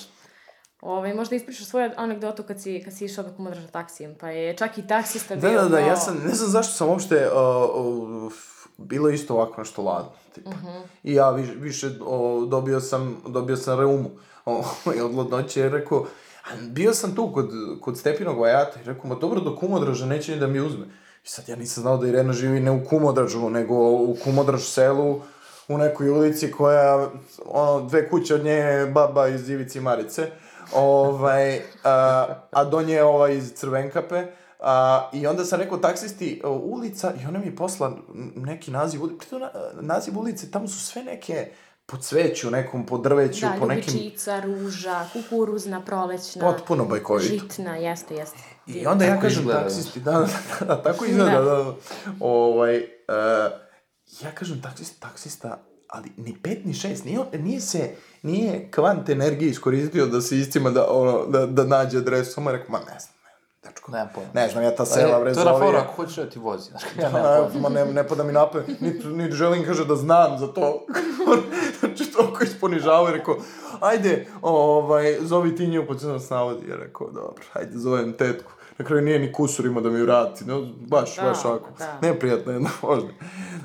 Ove, 0.81 1.15
možda 1.15 1.37
ispričaš 1.37 1.67
svoju 1.67 1.91
anegdotu 1.97 2.43
kad 2.43 2.63
si, 2.63 2.83
kad 2.85 2.95
si 2.95 3.05
išao 3.05 3.25
da 3.25 3.31
kumodraža 3.37 3.67
taksijem, 3.69 4.15
pa 4.21 4.29
je 4.31 4.57
čak 4.57 4.79
i 4.79 4.87
taksista 4.87 5.37
Da, 5.37 5.49
bio... 5.49 5.63
da, 5.63 5.69
da, 5.69 5.79
ja 5.79 5.95
kao- 5.95 5.97
sam, 5.97 6.23
ne 6.27 6.35
znam 6.35 6.51
zašto 6.51 6.73
sam 6.73 6.89
uopšte, 6.89 7.29
uh, 7.29 8.23
uh, 8.25 8.33
bilo 8.83 9.09
je 9.09 9.15
isto 9.15 9.35
ovako 9.35 9.61
nešto 9.61 9.83
ladno, 9.83 10.13
tipa. 10.35 10.51
I 11.03 11.15
ja 11.15 11.31
viš, 11.31 11.49
više 11.57 11.91
o, 12.07 12.47
dobio 12.47 12.81
sam, 12.81 13.17
dobio 13.27 13.57
sam 13.57 13.79
reumu. 13.79 14.11
O, 14.45 14.65
i 14.97 15.01
od 15.01 15.15
ladnoće, 15.15 15.61
jer 15.61 15.73
rekao, 15.73 16.07
a 16.45 16.49
bio 16.69 16.95
sam 16.95 17.15
tu 17.15 17.33
kod, 17.33 17.51
kod 17.81 17.99
Stepinog 17.99 18.41
vajata. 18.41 18.81
I 18.81 18.85
rekao, 18.85 19.09
ma 19.11 19.15
dobro, 19.15 19.41
do 19.41 19.57
Kumodraža 19.57 20.07
neće 20.07 20.33
ni 20.33 20.41
da 20.41 20.47
mi 20.47 20.61
uzme. 20.61 20.87
I 21.25 21.29
sad 21.29 21.49
ja 21.49 21.57
nisam 21.57 21.83
znao 21.83 21.97
da 21.97 22.09
Irena 22.09 22.33
živi 22.33 22.61
ne 22.61 22.71
u 22.71 22.85
Kumodražu, 22.85 23.51
nego 23.51 23.75
u 23.91 24.17
Kumodraž 24.25 24.63
selu, 24.63 25.21
u 25.69 25.79
nekoj 25.79 26.09
ulici 26.09 26.51
koja, 26.51 27.11
ono, 27.47 27.89
dve 27.89 28.09
kuće 28.11 28.35
od 28.35 28.45
nje 28.45 28.51
je 28.51 28.87
baba 28.87 29.29
iz 29.29 29.51
Ivici 29.51 29.81
Marice, 29.81 30.31
ovaj, 30.75 31.61
a, 31.85 32.27
a 32.51 32.65
do 32.65 32.83
nje 32.83 32.95
je 32.95 33.05
ova 33.05 33.29
iz 33.31 33.53
Crvenkape, 33.53 34.27
a, 34.63 35.11
I 35.13 35.27
onda 35.27 35.45
sam 35.45 35.61
rekao 35.61 35.79
taksisti 35.79 36.41
o, 36.45 36.51
ulica 36.51 37.13
i 37.23 37.27
ona 37.27 37.39
mi 37.39 37.47
je 37.47 37.57
posla 37.57 37.97
neki 38.37 38.71
naziv 38.71 39.03
ulice. 39.03 39.19
Pritom 39.19 39.41
na, 39.41 39.51
naziv 39.81 40.19
ulice, 40.19 40.51
tamo 40.51 40.69
su 40.69 40.87
sve 40.87 41.03
neke 41.05 41.51
po 41.87 41.97
cveću, 41.97 42.51
nekom 42.51 42.87
po 42.87 42.99
drveću, 42.99 43.41
Da, 43.47 43.57
po 43.59 43.67
nekim... 43.67 43.95
ljubičica, 43.95 44.41
ruža, 44.41 45.07
kukuruzna, 45.13 45.81
prolećna. 45.81 46.53
Potpuno 46.53 46.85
bajkovito. 46.85 47.29
Žitna, 47.35 47.77
jeste, 47.77 48.15
jeste. 48.15 48.39
I 48.67 48.87
onda 48.87 49.05
ja 49.05 49.11
Tako 49.11 49.23
kažem 49.23 49.41
izgleda. 49.41 49.63
taksisti, 49.63 50.01
da, 50.01 50.13
da, 50.13 50.27
da, 50.67 50.83
tako 50.83 51.05
izgleda, 51.11 51.31
da, 51.31 51.41
Da. 51.41 51.65
da. 51.65 51.75
Ovaj, 52.21 52.77
uh, 52.77 53.53
ja 54.21 54.31
kažem 54.35 54.63
taksist, 54.63 55.01
taksista, 55.01 55.59
ali 55.89 56.13
ni 56.17 56.37
pet 56.43 56.65
ni 56.65 56.75
šest, 56.75 57.05
nije, 57.05 57.19
nije 57.33 57.61
se, 57.61 57.91
nije 58.23 58.71
kvant 58.71 59.09
energije 59.09 59.51
iskoristio 59.51 60.07
da 60.07 60.21
se 60.21 60.39
istima 60.39 60.71
da, 60.71 60.87
ono, 60.91 61.27
da, 61.27 61.47
da 61.47 61.65
nađe 61.65 61.99
adresu, 61.99 62.33
samo 62.33 62.51
je 62.51 62.57
rekao, 62.57 62.73
ma 62.73 62.79
ne 62.79 62.99
znam, 63.01 63.12
dečko, 63.65 63.93
Nemam 63.93 64.09
pojma. 64.15 64.31
ne 64.35 64.49
znam, 64.49 64.65
ja 64.65 64.71
ta 64.71 64.77
Pa 64.77 64.85
sela, 64.87 65.09
je- 65.09 65.21
bre, 65.21 65.33
To 65.33 65.41
je 65.41 65.45
na 65.45 65.53
foru, 65.55 65.77
ako 65.79 65.93
hoćeš 65.95 66.17
da 66.17 66.31
ti 66.31 66.39
vozi, 66.39 66.71
znaš, 66.71 66.83
ja 66.97 67.09
nemam 67.09 67.23
Da, 67.23 67.49
pojma. 67.49 67.61
ma 67.61 67.75
ne, 67.77 67.85
ne 67.87 68.09
pada 68.09 68.25
mi 68.25 68.33
napad, 68.33 68.63
niti, 68.71 69.07
niti 69.09 69.33
želim, 69.33 69.65
kaže, 69.65 69.85
da 69.85 69.97
znam 69.97 70.39
za 70.39 70.47
to. 70.49 70.87
znači, 71.81 72.05
toliko 72.07 72.45
isponižavao 72.45 73.09
i 73.09 73.13
rekao, 73.13 73.37
ajde, 73.81 74.27
ovaj, 74.43 75.17
zovi 75.21 75.57
ti 75.57 75.67
nju, 75.67 75.85
pa 75.89 75.95
će 75.95 76.07
nas 76.07 76.31
navodi. 76.31 76.69
Ja 76.69 76.77
rekao, 76.77 77.07
dobro, 77.09 77.45
ajde, 77.53 77.71
zovem 77.75 78.13
tetku. 78.13 78.53
Na 78.79 78.85
kraju 78.85 79.03
nije 79.03 79.19
ni 79.19 79.33
kusur 79.33 79.67
ima 79.67 79.81
da 79.81 79.91
mi 79.91 80.03
vrati, 80.03 80.45
no, 80.45 80.63
baš, 80.81 81.17
Da, 81.17 81.23
baš 81.23 81.45
ovako. 81.45 81.69
da. 81.79 81.99
Neprijatno 82.03 82.53
jedno, 82.53 82.69
možda. 82.83 83.09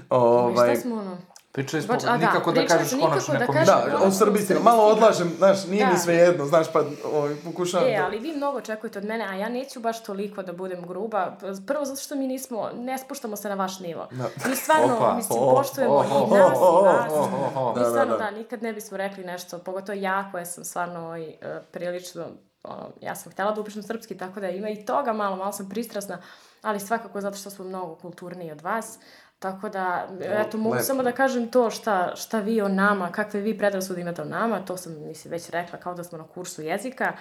Ovaj... 0.10 0.52
Ovaj, 0.52 0.72
Šta 0.72 0.82
smo 0.82 0.96
ono? 0.96 1.18
Pričali 1.52 1.84
smo, 1.84 1.94
Baš- 1.94 2.04
a 2.04 2.08
da, 2.08 2.18
nikako 2.18 2.52
da 2.52 2.56
pričali 2.56 2.80
kažeš 2.80 2.92
nikako 2.94 3.10
konačno 3.12 3.34
da 3.34 3.40
nekom 3.40 3.56
mišljenju. 3.56 3.82
da, 3.82 3.96
ono 3.96 4.06
o 4.06 4.12
srbistima, 4.12 4.60
malo 4.62 4.84
odlažem, 4.84 5.34
znaš, 5.38 5.66
nije 5.66 5.86
Da. 5.86 5.92
mi 5.92 6.00
sve 6.00 6.16
jedno, 6.16 6.46
znaš, 6.46 6.72
pa 6.74 6.84
ovaj, 7.08 7.36
pokušavam 7.44 7.88
E, 7.88 7.98
da... 7.98 8.06
ali 8.06 8.20
vi 8.20 8.34
mnogo 8.34 8.58
očekujete 8.58 9.00
od 9.00 9.06
mene, 9.06 9.26
a 9.26 9.34
ja 9.34 9.50
neću 9.50 9.80
baš 9.80 10.04
toliko 10.04 10.44
da 10.44 10.54
budem 10.54 10.88
gruba. 10.88 11.38
Prvo 11.68 11.86
zato 11.86 12.02
što 12.02 12.16
mi 12.16 12.28
nismo, 12.28 12.70
ne 12.76 12.98
spuštamo 12.98 13.36
se 13.36 13.50
na 13.50 13.56
vaš 13.56 13.80
nivo. 13.80 14.08
Da. 14.12 14.24
Mi 14.46 14.56
stvarno, 14.56 14.96
Opa. 14.96 15.14
mislim, 15.14 15.40
O, 15.42 15.52
poštujemo 15.52 15.94
o, 15.94 16.04
i 16.04 16.08
o, 16.32 16.38
nas 16.38 16.58
o, 16.58 16.82
i 16.82 16.86
vas. 16.86 17.12
o, 17.12 17.16
o, 17.56 17.62
o. 17.62 17.70
Mi 17.70 17.76
Da, 17.76 17.80
da, 17.80 17.90
stvarno, 17.90 18.12
da. 18.12 18.24
da, 18.24 18.32
nikad 18.32 18.64
ne 18.64 18.74
bismo 18.74 18.98
rekli 18.98 19.24
nešto, 19.24 19.58
pogotovo 19.60 19.96
ja 19.96 20.30
koja 20.32 20.46
sam 20.46 20.64
stvarno 20.66 21.00
ovaj, 21.00 21.24
e, 21.24 21.36
prilično, 21.72 22.26
ono, 22.64 22.90
ja 23.02 23.16
sam 23.16 23.32
htjela 23.32 23.52
da 23.52 23.62
upišem 23.62 23.84
srpski, 23.84 24.18
tako 24.18 24.40
da 24.40 24.50
ima 24.50 24.70
i 24.70 24.86
toga 24.86 25.14
malo, 25.14 25.36
malo 25.36 25.52
sam 25.52 25.70
pristrasna, 25.70 26.18
ali 26.62 26.80
svakako 26.80 27.22
zato 27.22 27.38
što 27.38 27.50
smo 27.50 27.66
mnogo 27.66 27.96
kulturniji 27.96 28.52
od 28.52 28.62
vas. 28.62 29.00
Tako 29.40 29.70
da, 29.70 30.08
eto, 30.22 30.58
mogu 30.58 30.76
lepo. 30.76 30.84
samo 30.84 31.04
da 31.04 31.12
kažem 31.12 31.52
to 31.52 31.70
šta, 31.70 32.16
šta 32.16 32.40
vi 32.40 32.62
o 32.62 32.68
nama, 32.68 33.12
kakve 33.12 33.42
vi 33.42 33.58
predrasude 33.58 34.02
imate 34.02 34.22
o 34.22 34.26
nama, 34.26 34.66
to 34.66 34.78
sam, 34.78 35.08
mislim, 35.08 35.32
već 35.32 35.50
rekla, 35.50 35.80
kao 35.80 35.94
da 35.94 36.04
smo 36.04 36.18
na 36.18 36.28
kursu 36.28 36.62
jezika, 36.62 37.14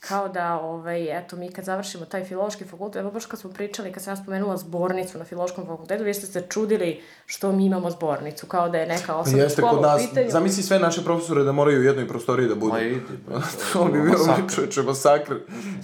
kao 0.00 0.28
da, 0.28 0.60
ovaj, 0.60 1.18
eto, 1.18 1.36
mi 1.36 1.52
kad 1.52 1.64
završimo 1.64 2.04
taj 2.04 2.24
filološki 2.24 2.64
fakultet, 2.64 3.00
evo 3.00 3.10
baš 3.10 3.26
kad 3.26 3.40
smo 3.40 3.50
pričali, 3.50 3.92
kad 3.92 4.02
sam 4.02 4.12
ja 4.12 4.16
spomenula 4.16 4.56
zbornicu 4.56 5.18
na 5.18 5.24
filološkom 5.24 5.66
fakultetu, 5.66 6.04
vi 6.04 6.14
ste 6.14 6.26
se 6.26 6.46
čudili 6.48 7.00
što 7.26 7.52
mi 7.52 7.66
imamo 7.66 7.90
zbornicu, 7.90 8.46
kao 8.46 8.68
da 8.68 8.78
je 8.78 8.86
neka 8.86 9.06
Pa 9.06 9.16
osnovna 9.16 9.42
Jeste 9.42 9.62
škola 9.62 9.72
kod 9.72 9.82
nas, 9.82 10.04
u 10.04 10.08
pitanju. 10.08 10.30
zamisli 10.30 10.62
sve 10.62 10.78
naše 10.78 11.04
profesore 11.04 11.42
da 11.42 11.52
moraju 11.52 11.80
u 11.80 11.84
jednoj 11.84 12.08
prostoriji 12.08 12.48
da 12.48 12.54
budu. 12.54 12.72
Ma 12.72 12.80
idi, 12.80 13.00
to 13.72 13.84
bi 13.84 14.02
bio 14.02 14.18
čoveče 14.54 14.82
masakr. 14.82 15.34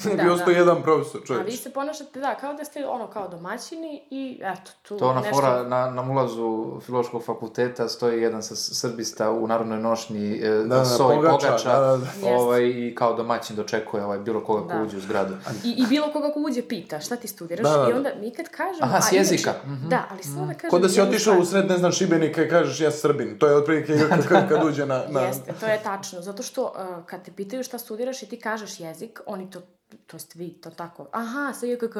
Ne 0.04 0.10
bi 0.10 0.22
Da, 0.24 0.32
ostao 0.32 0.52
da. 0.52 0.58
jedan 0.58 0.82
profesor, 0.82 1.20
A 1.22 1.26
čoveče. 1.26 1.44
vi 1.44 1.56
se 1.56 1.70
ponašate, 1.72 2.20
da, 2.20 2.34
kao 2.34 2.54
da 2.54 2.64
ste 2.64 2.86
ono 2.86 3.06
kao 3.06 3.28
domaćini 3.28 4.02
i 4.10 4.40
eto, 4.42 4.70
tu 4.82 4.98
To 4.98 5.08
ona 5.08 5.20
nešto... 5.20 5.34
fora 5.34 5.62
na, 5.62 5.90
na 5.90 6.02
ulazu 6.02 6.80
filološkog 6.80 7.24
fakulteta 7.24 7.88
stoji 7.88 8.22
jedan 8.22 8.42
sa 8.42 8.56
srbista 8.56 9.30
u 9.30 9.46
narodnoj 9.46 9.78
nošnji 9.78 10.40
e, 10.42 10.48
Da, 10.48 10.62
da, 10.64 10.84
soj 10.84 11.14
pogača, 11.14 11.46
pogača, 11.46 11.80
da, 11.80 11.86
da, 11.86 11.96
da. 11.96 12.36
Ovaj, 12.36 12.62
i 12.62 12.94
kao 12.94 13.14
domaćin 13.14 13.56
dočekuje 13.56 14.03
ovaj, 14.04 14.18
bilo 14.18 14.44
koga 14.44 14.62
ko 14.72 14.78
Da. 14.78 14.82
uđe 14.82 14.96
u 14.96 15.00
zgradu. 15.00 15.34
I, 15.64 15.70
I 15.70 15.86
bilo 15.86 16.12
koga 16.12 16.32
ko 16.32 16.40
uđe 16.40 16.62
pita 16.62 17.00
šta 17.00 17.16
ti 17.16 17.28
studiraš 17.28 17.64
Da, 17.64 17.76
da, 17.76 17.88
i 17.88 17.92
da. 17.92 17.96
onda 17.96 18.10
mi 18.20 18.30
kad 18.34 18.48
kažemo... 18.48 18.78
Aha, 18.86 19.00
s 19.00 19.12
a 19.12 19.16
jezika. 19.16 19.50
Inače, 19.50 19.68
Mhm. 19.68 19.88
Da, 19.88 20.08
ali 20.10 20.22
samo 20.22 20.46
da 20.46 20.54
kažem... 20.54 20.70
Ko 20.70 20.78
da 20.78 20.88
si 20.88 21.00
otišao 21.00 21.38
u 21.38 21.44
sred, 21.44 21.68
ne 21.68 21.78
znam, 21.78 21.92
Šibenika 21.92 22.44
i 22.44 22.48
kažeš 22.48 22.80
ja 22.80 22.90
Srbin. 22.90 23.38
To 23.38 23.46
je 23.46 23.56
otprilike 23.56 23.98
kad, 24.28 24.48
kad 24.48 24.64
uđe 24.64 24.86
na... 24.86 25.02
na... 25.08 25.20
Jeste, 25.20 25.52
to 25.60 25.66
je 25.66 25.80
tačno, 25.82 26.20
zato 26.20 26.42
što 26.42 26.62
uh, 26.64 27.04
kad 27.06 27.24
te 27.24 27.32
pitaju 27.32 27.64
šta 27.64 27.78
studiraš 27.78 28.22
i 28.22 28.26
ti 28.28 28.40
kažeš 28.40 28.80
jezik, 28.80 29.20
oni 29.26 29.50
to, 29.50 29.60
to 30.06 30.16
jest 30.16 30.34
vi, 30.34 30.48
to 30.60 30.70
tako, 30.70 31.06
aha, 31.12 31.52
sa 31.52 31.66
JKK, 31.66 31.96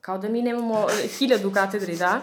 kao 0.00 0.18
da 0.18 0.28
mi 0.28 0.42
nemamo 0.42 0.86
e, 1.04 1.06
hiljadu 1.08 1.50
katedri, 1.52 1.96
da, 1.96 2.20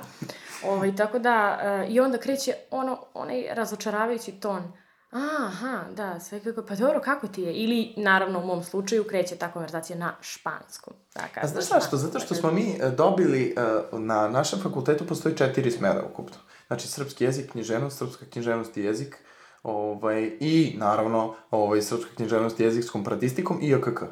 ovaj, 0.64 0.96
tako 0.96 1.20
da, 1.20 1.60
uh, 1.84 1.92
i 1.92 2.00
onda 2.00 2.18
kreće 2.18 2.54
ono, 2.72 2.98
onaj 3.14 3.46
razočaravajući 3.52 4.32
ton, 4.32 4.64
aha, 5.16 5.84
da, 5.96 6.20
sve 6.20 6.40
kako, 6.40 6.62
pa 6.62 6.76
dobro, 6.76 7.02
kako 7.02 7.28
ti 7.28 7.42
je? 7.42 7.54
Ili, 7.54 7.94
naravno, 7.98 8.40
u 8.40 8.46
mom 8.46 8.64
slučaju, 8.64 9.04
kreće 9.04 9.36
ta 9.36 9.52
konverzacija 9.52 9.98
na 10.00 10.16
španskom. 10.22 10.94
Da, 11.16 11.22
A 11.42 11.48
znaš 11.48 11.70
na 11.70 11.80
zašto? 11.80 11.98
Zato 11.98 12.20
što 12.20 12.36
smo 12.36 12.52
mi 12.52 12.78
e, 12.80 12.90
dobili, 12.90 13.56
e, 13.58 13.98
na 13.98 14.28
našem 14.28 14.60
fakultetu 14.60 15.08
postoji 15.08 15.38
četiri 15.38 15.72
smera 15.72 16.04
ukupno. 16.12 16.38
Znači, 16.68 16.88
srpski 16.88 17.24
jezik, 17.24 17.52
književnost, 17.52 17.98
srpska 17.98 18.26
književnost 18.32 18.78
i 18.78 18.84
jezik, 18.84 19.18
ovaj, 19.64 20.38
i 20.40 20.76
naravno, 20.78 21.36
ovaj, 21.52 21.82
srpska 21.82 22.16
književnost 22.16 22.60
i 22.60 22.64
jezik 22.64 22.84
s 22.84 22.90
komparatistikom 22.90 23.60
i 23.62 23.70
JKK. 23.70 24.04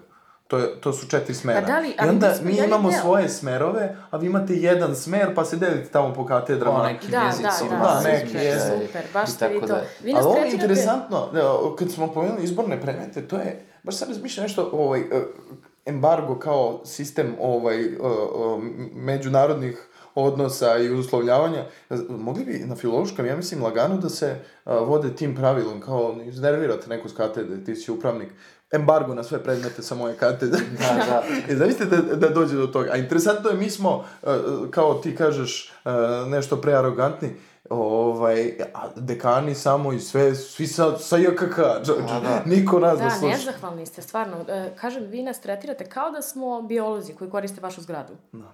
To, 0.46 0.58
je, 0.58 0.82
to 0.82 0.94
su 0.94 1.08
četiri 1.08 1.34
smera. 1.36 1.62
Pa 1.62 1.68
da 1.68 1.80
li- 1.80 1.90
I 1.90 2.10
onda 2.10 2.28
mi 2.30 2.36
smo 2.36 2.46
mi 2.46 2.58
imamo 2.58 2.90
deo. 2.90 3.00
svoje 3.00 3.30
smerove, 3.30 3.98
a 4.10 4.18
vi 4.18 4.26
imate 4.26 4.54
jedan 4.56 4.96
smer, 4.96 5.36
pa 5.36 5.46
se 5.46 5.58
delite 5.58 5.86
tamo 5.86 6.14
po 6.14 6.26
katedrama. 6.26 6.80
O 6.80 6.84
nekim 6.84 7.12
Da, 7.12 7.20
da, 7.20 7.26
jezicima, 7.26 7.50
da, 7.72 7.78
Da, 7.84 7.98
super, 7.98 8.14
neki 8.16 8.38
jezik. 8.38 8.62
super, 8.82 9.02
baš 9.14 9.30
i 9.30 9.32
ste 9.32 9.48
vi 9.48 9.54
tako 9.54 9.68
to. 9.68 9.74
dalje. 9.74 9.88
Vi 10.02 10.14
nas 10.14 10.22
Ali 10.22 10.30
ovo 10.30 10.38
je 10.38 10.52
interesantno, 10.52 11.30
kad 11.74 11.92
smo 11.92 12.08
pomenuli 12.08 12.44
izborne 12.44 12.82
predmete, 12.82 13.22
to 13.22 13.36
je, 13.36 13.56
baš 13.84 13.96
sam 13.96 14.08
razmišljao 14.08 14.44
nešto, 14.44 14.70
ovaj, 14.74 15.00
e, 15.02 15.04
embargo 15.86 16.36
kao 16.36 16.82
sistem 16.86 17.36
ovaj, 17.42 17.82
e, 17.82 17.86
e, 17.86 17.98
međunarodnih 18.94 19.88
odnosa 20.16 20.78
i 20.78 20.90
uslovljavanja, 20.92 21.66
mogli 22.10 22.46
bi 22.46 22.54
na 22.60 22.76
filološkom, 22.76 23.26
ja 23.26 23.36
mislim, 23.36 23.64
lagano 23.64 23.98
da 23.98 24.10
se 24.10 24.36
a, 24.66 24.76
vode 24.76 25.16
tim 25.16 25.36
pravilom, 25.36 25.82
kao 25.82 26.16
iznervirate 26.24 26.88
neku 26.90 27.10
s 27.10 27.14
katedre, 27.14 27.64
ti 27.64 27.76
si 27.76 27.92
upravnik, 27.92 28.30
embargo 28.74 29.14
na 29.14 29.24
sve 29.24 29.44
predmete 29.44 29.82
sa 29.82 29.96
moje 29.96 30.18
katedre. 30.18 30.62
Da, 30.80 31.06
da. 31.06 31.24
I 31.54 31.56
zamislite 31.56 31.98
da, 31.98 32.16
da 32.16 32.30
dođe 32.30 32.56
do 32.56 32.68
toga. 32.68 32.92
A 32.92 32.98
interesantno 32.98 33.50
je, 33.50 33.58
mi 33.58 33.70
smo, 33.70 34.06
e, 34.24 34.28
kao 34.72 34.94
ti 34.94 35.16
kažeš, 35.16 35.72
e, 35.86 35.90
nešto 36.28 36.62
prearogantni, 36.62 37.30
ovaj, 37.70 38.52
a 38.74 38.88
dekani 38.96 39.56
samo 39.56 39.94
i 39.94 40.00
sve, 40.00 40.36
svi 40.36 40.68
sa, 40.68 40.98
sa 40.98 41.18
JKK. 41.18 41.58
Da, 41.58 41.94
da. 42.20 42.42
niko 42.46 42.80
nas 42.80 42.98
da, 42.98 43.04
Da, 43.04 43.10
sluša. 43.10 43.36
nezahvalni 43.38 43.86
ste, 43.86 44.02
stvarno. 44.02 44.38
E, 44.48 44.72
kažem, 44.76 45.04
vi 45.04 45.24
nas 45.24 45.42
tretirate 45.42 45.86
kao 45.86 46.12
da 46.12 46.22
smo 46.22 46.62
biolozi 46.62 47.14
koji 47.14 47.30
koriste 47.32 47.62
vašu 47.62 47.82
zgradu. 47.82 48.14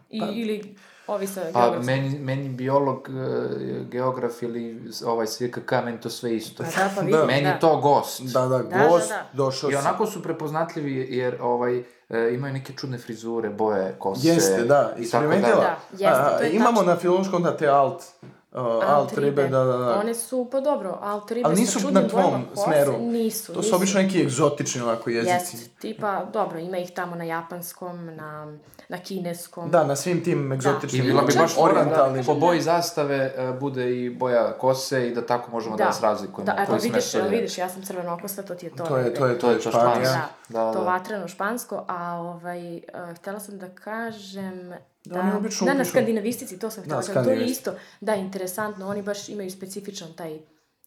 I, 0.09 0.19
Pa- 0.19 0.27
ili 0.31 0.75
ovi 1.09 1.27
sa 1.27 1.41
Pa 1.53 1.79
meni, 1.83 2.19
meni 2.19 2.49
biolog, 2.49 3.09
e, 3.09 3.83
geograf 3.91 4.43
ili 4.43 4.91
ovaj 5.05 5.27
SVKK, 5.27 5.71
meni 5.85 6.01
to 6.01 6.09
sve 6.09 6.35
isto. 6.35 6.63
Pa 6.63 6.69
da, 6.69 6.89
pa 6.95 7.01
vidim, 7.01 7.19
Meni 7.27 7.43
da. 7.43 7.49
je 7.49 7.59
to 7.59 7.77
gost. 7.77 8.21
Da, 8.21 8.41
da, 8.41 8.57
da, 8.57 8.87
gost, 8.87 9.09
da. 9.09 9.25
došao 9.33 9.71
I 9.71 9.75
onako 9.75 10.05
su 10.05 10.23
prepoznatljivi 10.23 11.07
jer 11.09 11.37
ovaj, 11.41 11.77
e, 12.09 12.33
imaju 12.33 12.53
neke 12.53 12.73
čudne 12.73 12.97
frizure, 12.97 13.49
boje, 13.49 13.95
kose. 13.99 14.27
Jeste, 14.27 14.63
da, 14.63 14.93
i 14.97 15.09
tako 15.09 15.23
isprimetila. 15.23 15.61
Da, 15.61 15.77
jeste, 15.91 16.37
to 16.37 16.43
je 16.43 16.51
imamo 16.51 16.77
tačno. 16.77 16.93
na 16.93 16.99
filološkom 16.99 17.43
da 17.43 17.57
te 17.57 17.67
alt, 17.67 18.03
uh, 18.51 18.89
alt, 18.89 19.17
ribe, 19.17 19.47
da, 19.47 19.63
da, 19.63 19.77
da. 19.77 19.99
One 19.99 20.13
su, 20.15 20.47
pa 20.51 20.59
dobro, 20.59 20.97
alt 21.01 21.31
ribe 21.31 21.47
Ali 21.47 21.55
sa 21.55 21.61
nisu 21.61 21.79
čudnim 21.79 22.03
na 22.03 22.09
tvom 22.09 22.45
kose, 22.49 22.63
smeru. 22.63 22.97
Nisu, 22.99 23.53
To 23.53 23.59
nisu. 23.59 23.69
su 23.69 23.75
obično 23.75 24.01
neki 24.01 24.21
egzotični 24.21 24.81
onako 24.81 25.09
jezici. 25.09 25.57
Jest, 25.57 25.71
tipa, 25.79 26.25
dobro, 26.33 26.59
ima 26.59 26.77
ih 26.77 26.91
tamo 26.91 27.15
na 27.15 27.23
japanskom, 27.23 28.15
na, 28.15 28.53
na 28.89 28.97
kineskom. 28.97 29.71
Da, 29.71 29.83
na 29.83 29.95
svim 29.95 30.23
tim 30.23 30.51
I 30.51 30.55
egzotičnim, 30.55 31.05
bila 31.05 31.21
bi 31.21 31.33
baš 31.37 31.55
da 31.55 32.13
po 32.25 32.35
boji 32.35 32.61
zastave 32.61 33.33
e, 33.37 33.53
bude 33.59 33.97
i 33.97 34.09
boja 34.09 34.57
kose 34.57 35.07
i 35.07 35.13
da 35.13 35.25
tako 35.25 35.51
možemo 35.51 35.77
da, 35.77 35.85
vas 35.85 36.01
razlikujemo. 36.01 36.45
Da, 36.45 36.57
evo 36.57 36.67
koji 36.67 36.79
vidiš, 36.81 37.03
smer 37.03 37.23
to 37.23 37.29
je. 37.29 37.35
vidiš, 37.35 37.57
ja 37.57 37.69
sam 37.69 37.81
crvenokosta, 37.81 38.41
to 38.43 38.55
ti 38.55 38.65
je 38.65 38.75
to. 38.75 38.85
To 38.85 38.97
je, 38.97 39.13
to 39.13 39.25
je, 39.25 39.39
to 39.39 39.39
To 39.39 39.49
je 39.49 39.55
je 39.55 39.61
to 39.61 39.71
Španija. 39.71 39.93
Španija. 39.93 40.11
Da, 40.49 40.59
Da, 40.59 40.73
to 40.73 40.79
da. 40.79 40.85
vatreno 40.85 41.27
špansko, 41.27 41.85
a 41.87 42.13
ovaj, 42.15 42.75
uh, 42.77 42.81
htjela 43.15 43.39
sam 43.39 43.57
da 43.57 43.69
kažem 43.69 44.73
da, 45.05 45.19
oni 45.19 45.31
obično 45.31 45.67
da, 45.67 45.73
na 45.73 45.85
skandinavistici, 45.85 46.59
to 46.59 46.71
sam 46.71 46.83
htjela 46.83 47.01
Da, 47.01 47.13
da, 47.13 47.23
to 47.23 47.29
je 47.29 47.45
isto, 47.45 47.73
da, 48.01 48.15
interesantno, 48.15 48.87
oni 48.87 49.01
baš 49.01 49.29
imaju 49.29 49.51
specifičan 49.51 50.13
taj 50.13 50.39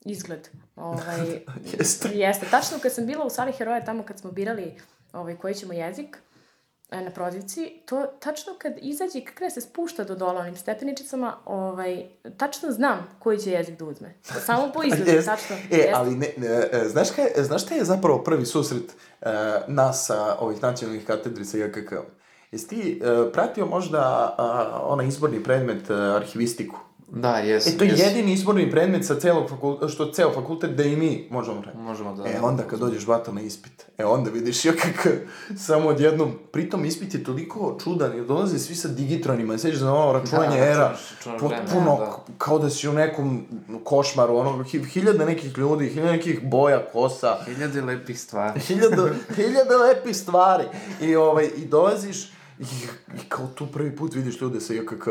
izgled. 0.04 0.48
Ovaj, 0.76 1.40
Jeste. 1.78 2.08
Jeste. 2.08 2.46
Tačno 2.50 2.78
kad 2.82 2.92
sam 2.92 3.06
bila 3.06 3.24
u 3.24 3.30
sali 3.30 3.52
heroja, 3.52 3.84
tamo 3.84 4.02
kad 4.02 4.18
smo 4.18 4.30
birali 4.30 4.74
ovaj, 5.12 5.36
koji 5.36 5.54
ćemo 5.54 5.72
jezik, 5.72 6.18
e, 6.90 7.00
na 7.00 7.10
prozivci, 7.10 7.82
to 7.86 8.06
tačno 8.20 8.52
kad 8.58 8.72
izađe 8.80 9.18
i 9.18 9.24
kad 9.24 9.34
krene 9.34 9.50
se 9.50 9.60
spušta 9.60 10.04
do 10.04 10.14
dola 10.14 10.40
onim 10.40 10.56
stepeničicama, 10.56 11.36
ovaj, 11.44 12.04
tačno 12.36 12.70
znam 12.70 13.16
koji 13.18 13.38
će 13.38 13.50
jezik 13.50 13.78
da 13.78 13.84
uzme. 13.84 14.14
Samo 14.22 14.72
po 14.74 14.82
izgledu, 14.92 15.10
Jest. 15.10 15.26
tačno. 15.26 15.56
E, 15.56 15.76
Jeste. 15.76 15.92
ali 15.94 16.16
ne, 16.16 16.28
ne, 16.36 16.68
e, 16.72 16.88
znaš, 16.88 17.10
kaj, 17.10 17.26
znaš 17.36 17.64
šta 17.64 17.74
je 17.74 17.84
zapravo 17.84 18.22
prvi 18.22 18.46
susret 18.46 18.92
e, 19.20 19.30
nas 19.68 20.06
sa 20.06 20.36
ovih 20.38 20.62
nacionalnih 20.62 21.06
katedri 21.06 21.44
sa 21.44 21.58
JKK-om? 21.58 22.21
Jesi 22.52 22.68
ti 22.68 23.00
e, 23.02 23.32
pratio 23.32 23.66
možda 23.66 24.00
a, 24.38 24.80
onaj 24.84 25.06
izborni 25.06 25.40
predmet 25.40 25.90
e, 25.90 25.94
arhivistiku? 25.94 26.76
Da, 27.08 27.30
jes. 27.30 27.66
E, 27.66 27.78
to 27.78 27.84
je 27.84 27.90
jes. 27.90 28.00
jedini 28.00 28.32
izborni 28.32 28.70
predmet 28.70 29.06
sa 29.06 29.14
celog 29.16 29.48
fakulteta, 29.48 29.88
što 29.88 30.06
ceo 30.06 30.32
fakultet 30.32 30.70
da 30.70 30.82
i 30.82 30.96
mi 30.96 31.28
možemo 31.30 31.56
raditi. 31.56 31.78
Možemo 31.78 32.14
da... 32.14 32.22
E, 32.24 32.38
onda 32.42 32.62
kad 32.62 32.78
dođeš 32.78 33.06
bato 33.06 33.32
na 33.32 33.40
ispit, 33.40 33.84
e, 33.98 34.04
onda 34.04 34.30
vidiš 34.30 34.64
JKK 34.64 35.06
samo 35.66 35.88
odjednom, 35.88 36.32
pritom 36.52 36.84
ispit 36.84 37.14
je 37.14 37.24
toliko 37.24 37.78
čudan, 37.84 38.14
jer 38.14 38.24
dolaze 38.24 38.58
svi 38.58 38.74
sa 38.74 38.88
digitronima, 38.88 39.58
sećaš 39.58 39.78
za 39.78 39.92
ono 39.94 40.12
računanje 40.12 40.58
Da, 40.58 40.66
era, 40.66 40.74
računaš- 40.88 41.14
računaš 41.16 41.40
potpuno, 41.40 41.94
vreme, 41.94 42.06
da. 42.06 42.34
kao 42.38 42.58
da 42.58 42.70
si 42.70 42.88
u 42.88 42.92
nekom 42.92 43.44
košmaru, 43.84 44.36
ono, 44.36 44.50
hi- 44.64 44.84
hiljade 44.84 45.26
nekih 45.26 45.58
ljudi, 45.58 45.88
hiljade 45.88 46.12
nekih 46.12 46.40
boja, 46.42 46.86
kosa, 46.86 47.36
Hiljade 47.46 47.80
lepih 47.82 48.20
stvari. 48.20 48.60
hiljade, 48.60 48.96
hiljade 49.28 49.76
lepih 49.78 50.16
stvari. 50.16 50.64
I, 51.00 51.16
ovaj, 51.16 51.50
i 51.56 51.64
dolaziš 51.66 52.32
и, 52.62 52.64
и, 52.64 53.20
и, 53.20 53.28
като 53.28 53.66
прvi 53.66 53.96
put 53.96 54.14
vidiš 54.14 54.40
ljude 54.40 54.60
sa 54.60 54.74
JKK 54.74 55.08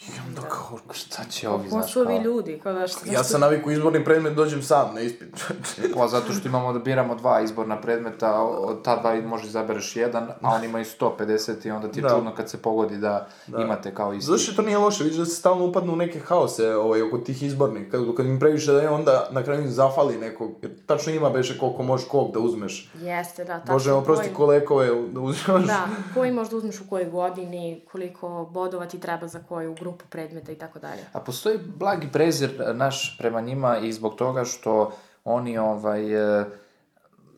I 0.00 0.12
onda 0.28 0.40
kao, 0.42 0.78
Šta 0.92 1.24
će 1.24 1.48
ovi, 1.48 1.68
znaš, 1.68 1.92
su 1.92 2.00
ovi 2.00 2.14
kao... 2.14 2.22
ljudi? 2.22 2.60
Kao 2.62 2.72
da 2.72 2.86
što, 2.86 3.00
ja 3.06 3.24
sam 3.24 3.40
naviku 3.40 3.70
izborni 3.70 4.04
predmet, 4.04 4.34
dođem 4.34 4.62
sam 4.62 4.94
na 4.94 5.00
ispit. 5.00 5.28
Pa 5.96 6.08
zato 6.08 6.32
što 6.32 6.48
imamo 6.48 6.72
da 6.72 6.78
biramo 6.78 7.14
dva 7.14 7.40
izborna 7.40 7.80
predmeta, 7.80 8.42
od 8.42 8.82
ta 8.82 8.96
dva 8.96 9.14
možeš 9.16 9.46
izabereš 9.46 9.96
jedan, 9.96 10.28
a 10.40 10.48
oni 10.48 10.66
imaju 10.66 10.84
150 11.00 11.66
i 11.66 11.70
onda 11.70 11.88
ti 11.88 11.98
je 11.98 12.02
Da. 12.02 12.08
čudno 12.08 12.34
kad 12.34 12.50
se 12.50 12.58
pogodi 12.58 12.96
da, 12.96 13.28
imate 13.48 13.94
kao 13.94 14.12
isti. 14.12 14.26
Zato 14.26 14.38
što 14.38 14.52
to 14.52 14.62
nije 14.62 14.78
loše, 14.78 15.04
vidiš 15.04 15.18
da 15.18 15.24
se 15.24 15.34
stalno 15.34 15.64
upadnu 15.64 15.92
u 15.92 15.96
neke 15.96 16.20
haose 16.20 16.74
ovaj, 16.76 17.02
oko 17.02 17.18
tih 17.18 17.42
izbornih. 17.42 17.90
Kad, 17.90 18.14
kad 18.16 18.26
im 18.26 18.38
previše 18.40 18.72
da 18.72 18.80
je, 18.80 18.88
onda 18.90 19.28
na 19.30 19.42
kraju 19.42 19.62
im 19.62 19.70
zafali 19.70 20.18
nekog. 20.18 20.50
Jer 20.62 20.72
tačno 20.86 21.12
ima 21.12 21.30
beše 21.30 21.58
koliko 21.58 21.82
možeš 21.82 22.08
kog 22.08 22.32
da 22.32 22.38
uzmeš. 22.38 22.90
Jeste, 22.94 23.44
da, 23.44 23.58
tačno. 23.58 23.74
Bože, 23.74 23.92
oprosti 23.92 24.24
koji- 24.24 24.34
kolekove 24.36 24.86
da 24.86 25.20
uzmeš. 25.20 25.66
Da, 25.66 25.84
koji 26.14 26.32
možda 26.32 26.56
uzmeš 26.56 26.80
u 26.80 26.88
kojoj 26.88 27.04
godini, 27.06 27.84
koliko 27.92 28.44
bodova 28.44 28.86
ti 28.86 29.00
treba 29.00 29.28
za 29.28 29.38
koju 29.40 29.74
grupu 29.74 29.89
predmeta 30.10 30.52
i 30.52 30.54
tako 30.54 30.78
dalje. 30.78 31.04
A 31.12 31.20
postoji 31.20 31.58
blagi 31.76 32.08
prezir 32.12 32.50
e, 32.60 32.74
naš 32.74 33.18
prema 33.18 33.40
njima 33.40 33.78
i 33.78 33.92
zbog 33.92 34.14
toga 34.14 34.44
što 34.44 34.92
oni 35.24 35.58
ovaj, 35.58 36.40
e, 36.40 36.44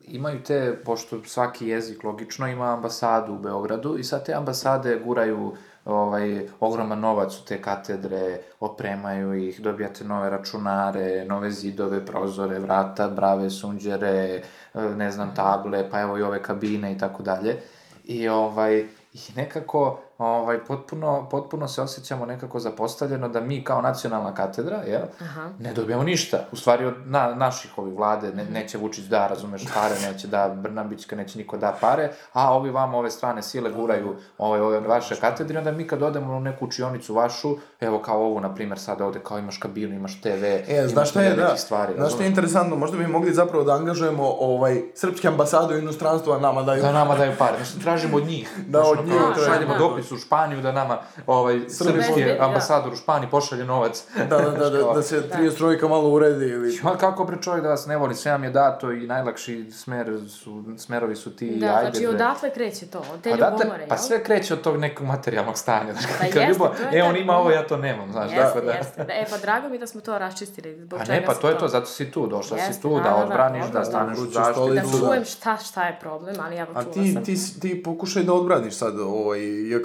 imaju 0.03 0.43
te, 0.43 0.77
pošto 0.85 1.23
svaki 1.25 1.67
jezik 1.67 2.03
logično 2.03 2.47
ima 2.47 2.73
ambasadu 2.73 3.33
u 3.33 3.39
Beogradu 3.39 3.97
i 3.97 4.03
sad 4.03 4.25
te 4.25 4.33
ambasade 4.33 5.01
guraju 5.05 5.53
ovaj, 5.85 6.47
ogroman 6.59 6.99
novac 6.99 7.39
u 7.39 7.45
te 7.45 7.61
katedre, 7.61 8.39
opremaju 8.59 9.33
ih, 9.33 9.61
dobijate 9.61 10.03
nove 10.03 10.29
računare, 10.29 11.25
nove 11.25 11.51
zidove, 11.51 12.05
prozore, 12.05 12.59
vrata, 12.59 13.07
brave, 13.07 13.49
sunđere, 13.49 14.41
e, 14.73 14.81
ne 14.81 15.11
znam, 15.11 15.35
table, 15.35 15.89
pa 15.89 16.01
evo 16.01 16.17
i 16.17 16.21
ove 16.21 16.43
kabine 16.43 16.93
i 16.93 16.97
tako 16.97 17.23
dalje. 17.23 17.57
I 18.03 18.27
ovaj, 18.27 18.79
i 19.13 19.19
nekako 19.35 19.99
ovaj, 20.17 20.63
potpuno, 20.63 21.29
potpuno 21.29 21.67
se 21.67 21.81
osjećamo 21.81 22.25
nekako 22.25 22.59
zapostavljeno 22.59 23.27
da 23.29 23.41
mi 23.41 23.63
kao 23.63 23.81
nacionalna 23.81 24.33
katedra, 24.33 24.77
jel, 24.77 25.01
Aha. 25.21 25.49
ne 25.59 25.73
dobijamo 25.73 26.03
ništa. 26.03 26.45
U 26.51 26.55
stvari 26.55 26.85
od 26.85 26.93
na, 27.05 27.35
naših 27.35 27.77
ovih 27.77 27.95
vlade, 27.97 28.31
ne, 28.33 28.45
neće 28.45 28.77
Vučić 28.77 29.05
da, 29.05 29.27
razumeš, 29.27 29.65
pare, 29.73 29.95
neće 30.11 30.27
da 30.27 30.49
Brnabićka, 30.49 31.15
neće 31.15 31.37
niko 31.37 31.57
da 31.57 31.77
pare, 31.81 32.11
a 32.33 32.53
ovi 32.53 32.69
vama 32.69 32.97
ove 32.97 33.11
strane 33.11 33.41
sile 33.41 33.71
guraju 33.71 34.15
ove, 34.37 34.61
ove 34.61 34.79
vaše 34.79 35.15
katedre, 35.15 35.57
onda 35.57 35.71
mi 35.71 35.87
kad 35.87 36.03
odemo 36.03 36.33
u 36.33 36.39
neku 36.39 36.65
učionicu 36.65 37.13
vašu, 37.13 37.57
evo 37.79 37.99
kao 37.99 38.25
ovu, 38.25 38.39
na 38.39 38.55
primjer, 38.55 38.79
sad 38.79 39.01
ovde 39.01 39.19
kao 39.19 39.39
imaš 39.39 39.57
kabinu, 39.57 39.95
imaš 39.95 40.21
TV, 40.21 40.43
E, 40.43 40.63
imaš 40.79 40.91
znaš 40.91 41.09
šta 41.09 41.21
je, 41.21 41.35
da, 41.35 41.57
stvari, 41.57 41.93
znaš 41.95 42.13
šta 42.13 42.23
je 42.23 42.29
interesantno, 42.29 42.75
možda 42.75 42.97
bi 42.97 43.07
mogli 43.07 43.33
zapravo 43.33 43.63
da 43.63 43.73
angažujemo 43.73 44.23
ovaj, 44.39 44.81
srpske 44.95 45.27
ambasade 45.27 45.75
u 45.75 45.77
inostranstvu, 45.77 46.31
a 46.31 46.39
nama 46.39 46.61
daju... 46.63 46.81
Da 46.81 46.91
nama 46.91 47.15
daju 47.15 47.31
pare, 47.39 47.57
znači 47.57 47.83
tražimo 47.83 48.17
od 48.17 48.27
njih. 48.27 48.59
Da, 48.67 48.81
od 48.81 49.05
njih. 49.05 49.15
Šaljemo 49.45 49.73
Da. 49.73 50.02
Dopis 50.03 50.11
u 50.11 50.25
Španiju 50.25 50.61
da 50.61 50.71
nama 50.71 50.97
ovaj, 51.27 51.59
srpski 51.69 52.23
da. 52.23 52.45
ambasador 52.45 52.93
u 52.93 52.95
Španiji 52.95 53.29
pošalje 53.29 53.65
novac. 53.65 54.03
Da, 54.17 54.37
da, 54.37 54.49
da, 54.49 54.69
da, 54.69 54.93
da 54.93 55.01
se 55.01 55.23
30 55.29 55.57
trojka 55.57 55.87
malo 55.87 56.09
uredi 56.09 56.45
ili... 56.45 56.79
Ma 56.83 56.97
kako 56.97 57.23
bre 57.23 57.37
čovjek 57.41 57.63
da 57.63 57.69
vas 57.69 57.85
ne 57.85 57.97
voli, 57.97 58.15
sve 58.15 58.31
vam 58.31 58.43
je 58.43 58.49
dato 58.49 58.91
i 58.91 59.07
najlakši 59.07 59.71
smer 59.71 60.19
su, 60.29 60.63
smerovi 60.77 61.15
su 61.15 61.35
ti, 61.35 61.55
Da, 61.59 61.75
ajde 61.75 61.91
znači 61.91 62.07
bre. 62.07 62.15
odatle 62.15 62.53
kreće 62.53 62.85
to, 62.85 62.99
od 63.13 63.21
te 63.21 63.29
Pa, 63.29 63.35
date, 63.37 63.63
ljubomore, 63.63 63.87
pa 63.87 63.95
jel? 63.95 64.03
sve 64.03 64.23
kreće 64.23 64.53
od 64.53 64.61
tog 64.61 64.77
nekog 64.77 65.07
materijalnog 65.07 65.57
stanja, 65.57 65.93
znaš, 65.93 66.05
Pa 66.07 66.17
kad 66.17 66.35
jeste, 66.35 66.47
ljubav, 66.47 66.69
to 66.77 66.95
je 66.95 66.99
e, 66.99 67.03
on 67.03 67.17
ima 67.17 67.37
ovo, 67.37 67.51
ja 67.51 67.67
to 67.67 67.77
nemam, 67.77 68.11
znaš, 68.11 68.31
Jeste, 68.31 68.43
tako 68.43 68.61
da. 68.65 68.71
jeste. 68.71 69.03
Da, 69.03 69.13
e, 69.13 69.25
pa 69.29 69.37
drago 69.37 69.69
mi 69.69 69.79
da 69.79 69.87
smo 69.87 70.01
to 70.01 70.17
raščistili. 70.17 70.75
Zbog 70.81 70.99
Pa 70.99 71.13
ne, 71.13 71.25
pa 71.25 71.33
to 71.33 71.49
je 71.49 71.57
to, 71.57 71.67
zato 71.67 71.85
si 71.85 72.11
tu, 72.11 72.27
došla 72.27 72.57
si 72.57 72.63
Jeste, 72.63 72.81
tu, 72.81 72.89
da, 72.89 72.95
da 72.95 73.09
da, 73.09 73.09
da, 73.09 73.23
odbraniš, 73.23 73.65
da 73.65 73.85
staneš 73.85 74.17
u 74.17 74.25
zaštitu. 74.25 74.67
Da 74.73 74.81
da. 74.81 74.97
čujem 74.99 75.25
šta, 75.25 75.57
šta 75.57 75.83
je 75.83 75.97
problem, 76.01 76.35
ali 76.45 76.55
evo 76.55 76.71
A 76.75 76.83
čula 76.83 76.93
ti, 76.93 77.13
sam. 77.13 77.23
ti, 77.23 77.59
ti 77.59 77.83
pokušaj 77.83 78.23
da 78.23 78.33
odbraniš 78.33 78.75
sad 78.75 78.99
ovaj 78.99 79.39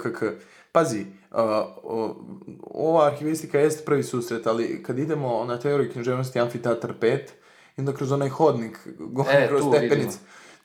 JKK. 0.09 0.23
Pazi, 0.71 1.05
o- 1.83 2.15
ova 2.63 3.05
arhivistika 3.05 3.59
jeste 3.59 3.85
prvi 3.85 4.03
susret, 4.03 4.47
ali 4.47 4.83
kad 4.83 4.99
idemo 4.99 5.45
na 5.45 5.59
teoriju 5.59 5.91
književnosti 5.91 6.39
Amfiteatr 6.39 6.93
5, 7.01 7.17
i 7.77 7.81
onda 7.81 7.93
kroz 7.93 8.11
onaj 8.11 8.29
hodnik, 8.29 8.77
gore 8.99 9.29
E, 9.33 9.47
kroz 9.47 9.61
stepenice, 9.63 9.95
vidimo. 9.95 10.13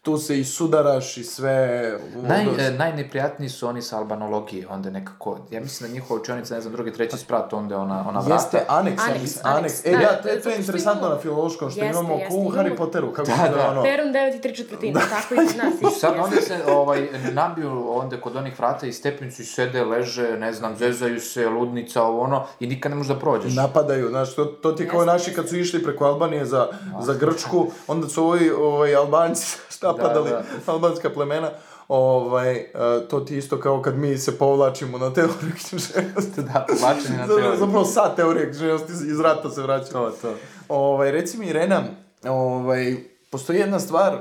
Tu 0.04 0.18
se 0.18 0.40
i 0.40 0.44
sudaraš 0.44 1.16
i 1.16 1.24
sve... 1.24 1.92
Naj, 2.22 2.44
e, 2.58 2.70
najneprijatniji 2.70 3.48
su 3.48 3.68
oni 3.68 3.82
sa 3.82 3.98
albanologije, 3.98 4.68
onda 4.68 4.90
nekako, 4.90 5.38
ja 5.50 5.60
mislim 5.60 5.90
da 5.90 5.94
njihova 5.94 6.20
učenica, 6.20 6.54
ne 6.54 6.60
znam, 6.60 6.72
drugi, 6.72 6.92
treći 6.92 7.18
sprat, 7.18 7.52
onda 7.52 7.78
ona, 7.78 8.04
ona 8.08 8.20
vrata. 8.20 8.34
Jeste 8.34 8.64
aneks, 8.68 9.02
Aneks, 9.02 9.14
aneks, 9.14 9.40
aneks. 9.44 9.86
E, 9.86 9.90
da, 9.90 10.00
ja, 10.00 10.08
zato 10.10 10.22
to 10.22 10.28
je, 10.28 10.42
to 10.42 10.48
je 10.48 10.56
interesantno 10.56 11.08
na 11.08 11.18
filološkom, 11.18 11.70
što 11.70 11.80
Jeste, 11.80 11.90
imamo 11.90 12.14
jeste, 12.14 12.28
ko 12.28 12.36
u 12.36 12.40
imamo- 12.40 12.56
Harry 12.56 12.76
Potteru, 12.76 13.12
kako 13.12 13.30
Da, 13.30 13.48
da. 13.48 13.70
ono... 13.70 13.82
Perun 13.82 14.08
9 14.08 14.36
i 14.36 14.40
3 14.40 14.56
četvrtine, 14.56 15.00
tako 15.00 15.34
i 15.34 15.36
nas. 15.36 15.94
I 15.94 16.00
sad 16.00 16.14
onda 16.18 16.40
se 16.40 16.58
ovaj, 16.68 17.08
nabiju 17.32 17.90
onda 17.90 18.20
kod 18.20 18.36
onih 18.36 18.58
vrata 18.58 18.86
i 18.86 18.92
stepenicu 18.92 19.42
i 19.42 19.44
sede, 19.44 19.84
leže, 19.84 20.36
ne 20.38 20.52
znam, 20.52 20.76
zezaju 20.76 21.20
se, 21.20 21.48
ludnica, 21.48 22.02
ovo 22.02 22.20
ono, 22.20 22.46
i 22.60 22.66
nikad 22.66 22.90
ne 22.90 22.96
možeš 22.96 23.12
da 23.14 23.18
prođeš. 23.18 23.54
Napadaju, 23.54 24.08
znaš, 24.08 24.34
to, 24.34 24.44
to 24.44 24.72
ti 24.72 24.82
je 24.82 24.88
kao 24.88 25.04
naši 25.04 25.34
kad 25.34 25.48
su 25.48 25.56
išli 25.56 25.82
preko 25.82 26.04
Albanije 26.04 26.44
za, 26.44 26.68
za 27.00 27.14
Grčku, 27.14 27.66
onda 27.86 28.08
su 28.08 28.24
ovi 28.24 28.50
ovaj, 28.50 28.96
Albanci 28.96 29.56
napadali, 29.96 30.30
Da, 30.30 30.42
albanska 30.72 31.10
plemena, 31.10 31.50
ovaj, 31.88 32.56
eh, 32.56 32.68
to 33.10 33.20
ti 33.20 33.36
isto 33.36 33.60
kao 33.60 33.82
kad 33.82 33.98
mi 33.98 34.18
se 34.18 34.38
povlačimo 34.38 34.98
na 34.98 35.12
teoriju 35.12 35.52
književnosti. 35.68 36.42
Da, 36.42 36.66
povlačenje 36.68 37.18
na 37.18 37.26
teoriju. 37.26 37.56
Zapravo 37.58 37.84
sad 37.84 38.16
teorija 38.16 38.46
književnosti 38.50 38.92
iz 38.92 39.20
rata 39.20 39.50
se 39.50 39.62
vraća. 39.62 39.92
To, 39.92 40.10
to. 40.10 40.34
Ovaj, 40.68 41.10
reci 41.10 41.38
mi, 41.38 41.46
Irena, 41.46 41.82
ovaj, 42.24 42.96
postoji 43.30 43.58
jedna 43.58 43.80
stvar 43.80 44.18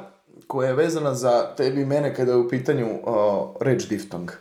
koja 0.47 0.67
je 0.67 0.75
vezana 0.75 1.13
za 1.13 1.55
tebi 1.57 1.81
i 1.81 1.85
mene 1.85 2.15
kada 2.15 2.31
je 2.31 2.37
u 2.37 2.49
pitanju 2.49 2.87
uh, 3.03 3.13
reč 3.61 3.83
diftong. 3.87 4.31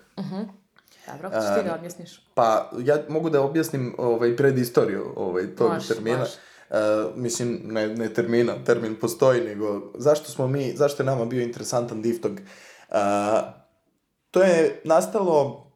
Dobro, 1.12 1.28
hoćeš 1.28 1.54
ti 1.58 1.68
da 1.68 1.74
objasniš? 1.74 2.20
Pa, 2.34 2.70
ja 2.78 2.96
mogu 3.08 3.30
da 3.30 3.42
objasnim 3.42 3.94
ovaj, 3.98 4.36
predistoriju 4.36 5.12
ovaj, 5.16 5.46
tog 5.46 5.72
Može, 5.72 5.88
termina. 5.88 6.18
može. 6.18 6.32
E, 6.72 6.76
mislim, 7.16 7.60
ne, 7.64 7.88
ne 7.88 8.14
termina, 8.14 8.54
termin 8.64 8.96
postoji, 9.00 9.40
nego 9.40 9.92
zašto 9.98 10.30
smo 10.30 10.46
mi, 10.46 10.72
zašto 10.76 11.02
je 11.02 11.06
nama 11.06 11.24
bio 11.24 11.42
interesantan 11.42 12.02
diftong? 12.02 12.40
E, 12.40 12.44
to 14.30 14.42
je 14.42 14.80
nastalo, 14.84 15.66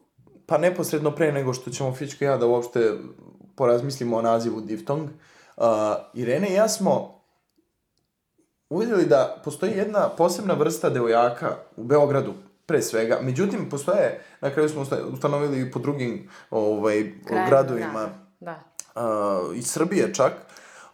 pa 0.47 0.59
neposredno 0.59 1.11
pre 1.11 1.33
nego 1.33 1.53
što 1.53 1.71
ćemo 1.71 1.95
Fička 1.95 2.25
i 2.25 2.29
ja 2.29 2.37
da 2.37 2.47
uopšte 2.47 2.93
porazmislimo 3.57 4.17
o 4.17 4.23
nazivu 4.23 4.61
diftong. 4.61 5.09
Uh, 5.57 5.65
Irene 6.15 6.49
i 6.49 6.55
ja 6.55 6.69
smo 6.69 7.21
uvidjeli 8.69 9.07
da 9.07 9.41
postoji 9.45 9.73
jedna 9.73 10.09
posebna 10.09 10.55
vrsta 10.55 10.91
devojaka 10.91 11.57
u 11.77 11.85
Beogradu, 11.85 12.35
pre 12.67 12.83
svega. 12.83 13.19
Međutim, 13.23 13.71
postoje, 13.71 14.21
na 14.41 14.51
kraju 14.51 14.69
smo 14.69 14.83
usta- 14.83 15.05
ustanovili 15.13 15.61
i 15.61 15.71
po 15.71 15.79
drugim 15.79 16.29
ovaj, 16.51 17.13
Krajevima, 17.27 17.49
gradovima 17.49 18.09
Da, 18.41 18.63
da. 18.95 19.49
uh, 19.49 19.57
iz 19.57 19.67
Srbije 19.67 20.15
čak. 20.15 20.33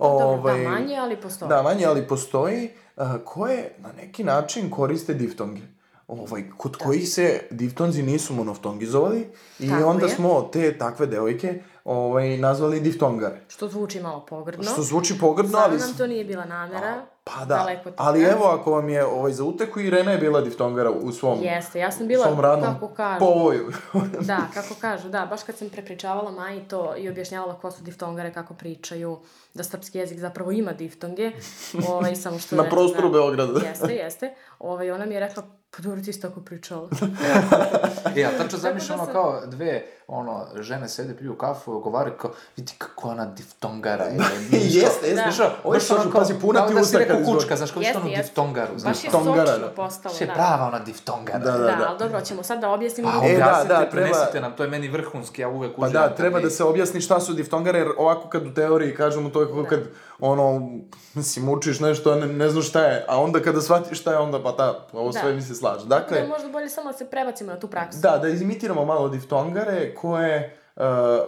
Dobro, 0.03 0.53
da, 0.53 0.71
manje, 0.71 0.97
ali 0.97 1.17
postoji. 1.17 1.49
Da, 1.49 1.63
manje, 1.63 1.87
ali 1.87 2.09
postoji, 2.09 2.71
uh, 2.97 3.07
koje 3.25 3.75
na 3.79 3.89
neki 3.97 4.25
način 4.25 4.71
koriste 4.71 5.15
diftonge. 5.15 5.61
Ovaj, 6.09 6.45
kod 6.57 6.77
kojih 6.77 7.09
se 7.09 7.41
diftonzi 7.51 8.03
nisu 8.03 8.35
monoftongizovali 8.35 9.27
i 9.59 9.69
Tako 9.69 9.87
onda 9.87 10.07
je. 10.07 10.13
smo 10.15 10.43
te 10.53 10.79
takve 10.79 11.07
devojke 11.07 11.63
ovaj, 11.85 12.37
nazvali 12.37 12.81
diftongare. 12.81 13.41
Što 13.49 13.69
zvuči 13.69 14.01
malo 14.01 14.27
pogrdno. 14.29 14.65
Što 14.65 14.83
zvuči 14.83 15.19
pogrdno, 15.21 15.49
Stvarno 15.49 15.77
ali... 15.77 15.81
nam 15.81 15.97
to 15.97 16.07
nije 16.07 16.25
bila 16.25 16.45
namera. 16.45 17.07
Pa 17.25 17.45
da, 17.45 17.57
Daleko 17.57 17.85
toga. 17.85 17.97
ali 17.99 18.23
evo 18.23 18.45
ako 18.45 18.71
vam 18.71 18.89
je 18.89 19.05
ovaj, 19.05 19.33
za 19.33 19.45
uteku, 19.45 19.81
Irena 19.81 20.13
je 20.13 20.19
bila 20.19 20.41
diftongara 20.41 20.91
u 20.91 21.13
svom, 21.13 21.43
Jeste, 21.43 21.79
ja 21.79 21.91
sam 21.91 22.09
bila, 22.09 22.27
svom 22.27 22.41
radnom 22.41 22.75
kako 22.75 22.89
kažu, 22.89 23.19
povoju. 23.19 23.73
da, 24.21 24.39
kako 24.55 24.75
kažu, 24.81 25.09
da, 25.09 25.27
baš 25.27 25.43
kad 25.43 25.57
sam 25.57 25.69
prepričavala 25.69 26.31
Maji 26.31 26.61
to 26.69 26.95
i 26.97 27.09
objašnjavala 27.09 27.55
ko 27.55 27.71
su 27.71 27.83
diftongare, 27.83 28.33
kako 28.33 28.55
pričaju, 28.55 29.19
da 29.55 29.65
srpski 29.65 29.99
jezik 29.99 30.19
zapravo 30.19 30.53
ima 30.53 30.73
diftonge, 30.73 31.33
ovaj, 31.89 32.17
samo 32.17 32.39
što... 32.39 32.57
Na 32.57 32.65
prostoru 32.65 33.09
da, 33.09 33.13
Beograda. 33.13 33.61
Jeste, 33.67 33.95
jeste. 33.95 34.35
Ovaj, 34.59 34.91
ona 34.91 35.07
mi 35.07 35.15
je 35.15 35.21
rekla, 35.21 35.43
pa 35.73 35.79
dobro, 35.79 36.01
ti 36.01 36.13
si 36.13 36.21
tako 36.21 36.41
pričala. 36.41 36.89
Ja 38.17 38.31
tačno 38.33 38.59
zamišljam 38.59 38.89
da 38.91 39.03
ono 39.03 39.07
se- 39.07 39.13
kao 39.13 39.41
dve, 39.47 39.87
ono, 40.09 40.47
žene 40.57 40.89
sede, 40.89 41.17
piju 41.17 41.35
kafu, 41.35 41.81
govaraju 41.81 42.15
kao, 42.17 42.31
vidi 42.57 42.73
kako 42.79 43.09
ona 43.09 43.27
diftongara 43.27 44.05
je. 44.05 44.15
Jeste, 44.53 44.79
jeste. 44.79 45.15
Da. 45.17 45.23
Znaš, 45.23 45.39
ovo 45.65 45.75
je 45.75 45.81
ono 45.81 45.81
što, 45.81 45.97
kao, 46.03 46.11
pazi, 46.13 46.35
puna 46.37 46.67
ti 46.67 46.75
da 46.75 46.81
si 46.81 46.85
usta 46.85 46.99
rekao 46.99 47.17
kučka, 47.27 47.57
znaš, 47.57 47.71
kao 47.71 47.83
što 47.83 47.99
ono 47.99 48.09
jeste. 48.09 48.23
diftongaru, 48.23 48.79
znaš. 48.79 48.93
Baš 48.93 49.05
je 49.05 49.11
Diftongara, 49.11 49.47
sočno 49.47 49.67
da. 49.67 49.73
postalo, 49.73 50.15
Še 50.15 50.27
da. 50.27 50.33
prava 50.33 50.67
ona 50.67 50.79
diftongara. 50.81 51.39
Da, 51.41 51.51
Da, 51.53 51.59
da, 51.59 51.65
da. 51.67 51.87
ali 51.89 51.99
dobro, 51.99 52.21
ćemo 52.21 52.43
sad 52.43 52.61
da 52.61 52.71
objasnimo. 52.71 53.11
Pa 53.11 53.17
E, 53.19 53.29
da, 53.29 53.35
objasnite, 53.37 53.69
da, 53.69 53.81
treba- 53.81 53.91
prenesite 53.93 54.41
nam, 54.41 54.53
to 54.53 54.63
je 54.63 54.69
meni 54.69 54.89
vrhunski, 54.89 55.43
ja 55.43 55.49
uvek 55.49 55.73
Pa 55.73 55.83
uživam. 55.83 56.03
da, 56.03 56.15
treba 56.15 56.41
da 56.41 56.51
se 56.51 56.65
objasni 56.65 57.01
šta 57.01 57.21
su 57.21 57.33
diftongare, 57.35 57.79
jer 57.79 57.89
ovako 57.99 58.29
kad 58.29 58.47
u 58.47 58.55
teoriji 58.55 58.95
kažemo 58.95 59.31
to 59.31 59.41
je 59.41 59.47
kako 59.47 59.65
kad, 59.65 59.81
ono, 60.21 60.69
mislim, 61.15 61.49
učiš 61.49 61.81
nešto, 61.81 62.13
a 62.13 62.17
ne, 62.17 62.27
ne 62.29 62.49
znaš 62.49 62.69
šta 62.69 62.83
je, 62.83 63.05
a 63.09 63.19
onda 63.19 63.41
kada 63.41 63.61
shvatiš 63.61 64.01
šta 64.01 64.13
je, 64.13 64.19
onda 64.19 64.43
pa 64.43 64.53
ta, 64.53 64.87
ovo 64.93 65.11
Da. 65.11 65.21
sve 65.21 65.35
mi 65.35 65.43
se 65.43 65.55
da 65.63 65.85
Dakle, 65.85 66.19
je 66.19 66.27
možda 66.27 66.49
bolje 66.49 66.69
samo 66.69 66.93
da 66.93 66.99
se 66.99 67.11
prebacimo 67.11 67.53
na 67.53 67.61
tu 67.61 67.69
praksu. 67.69 68.01
da, 68.01 68.19
da 68.19 68.29
izimitiramo 68.29 68.85
malo 68.85 69.09
diftongare 69.09 69.95
koje 69.95 70.57
uh, 70.77 70.83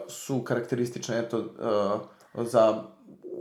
su 0.09 0.45
karakteristične, 0.45 1.19
eto, 1.19 1.39
uh, 1.39 2.47
za 2.47 2.83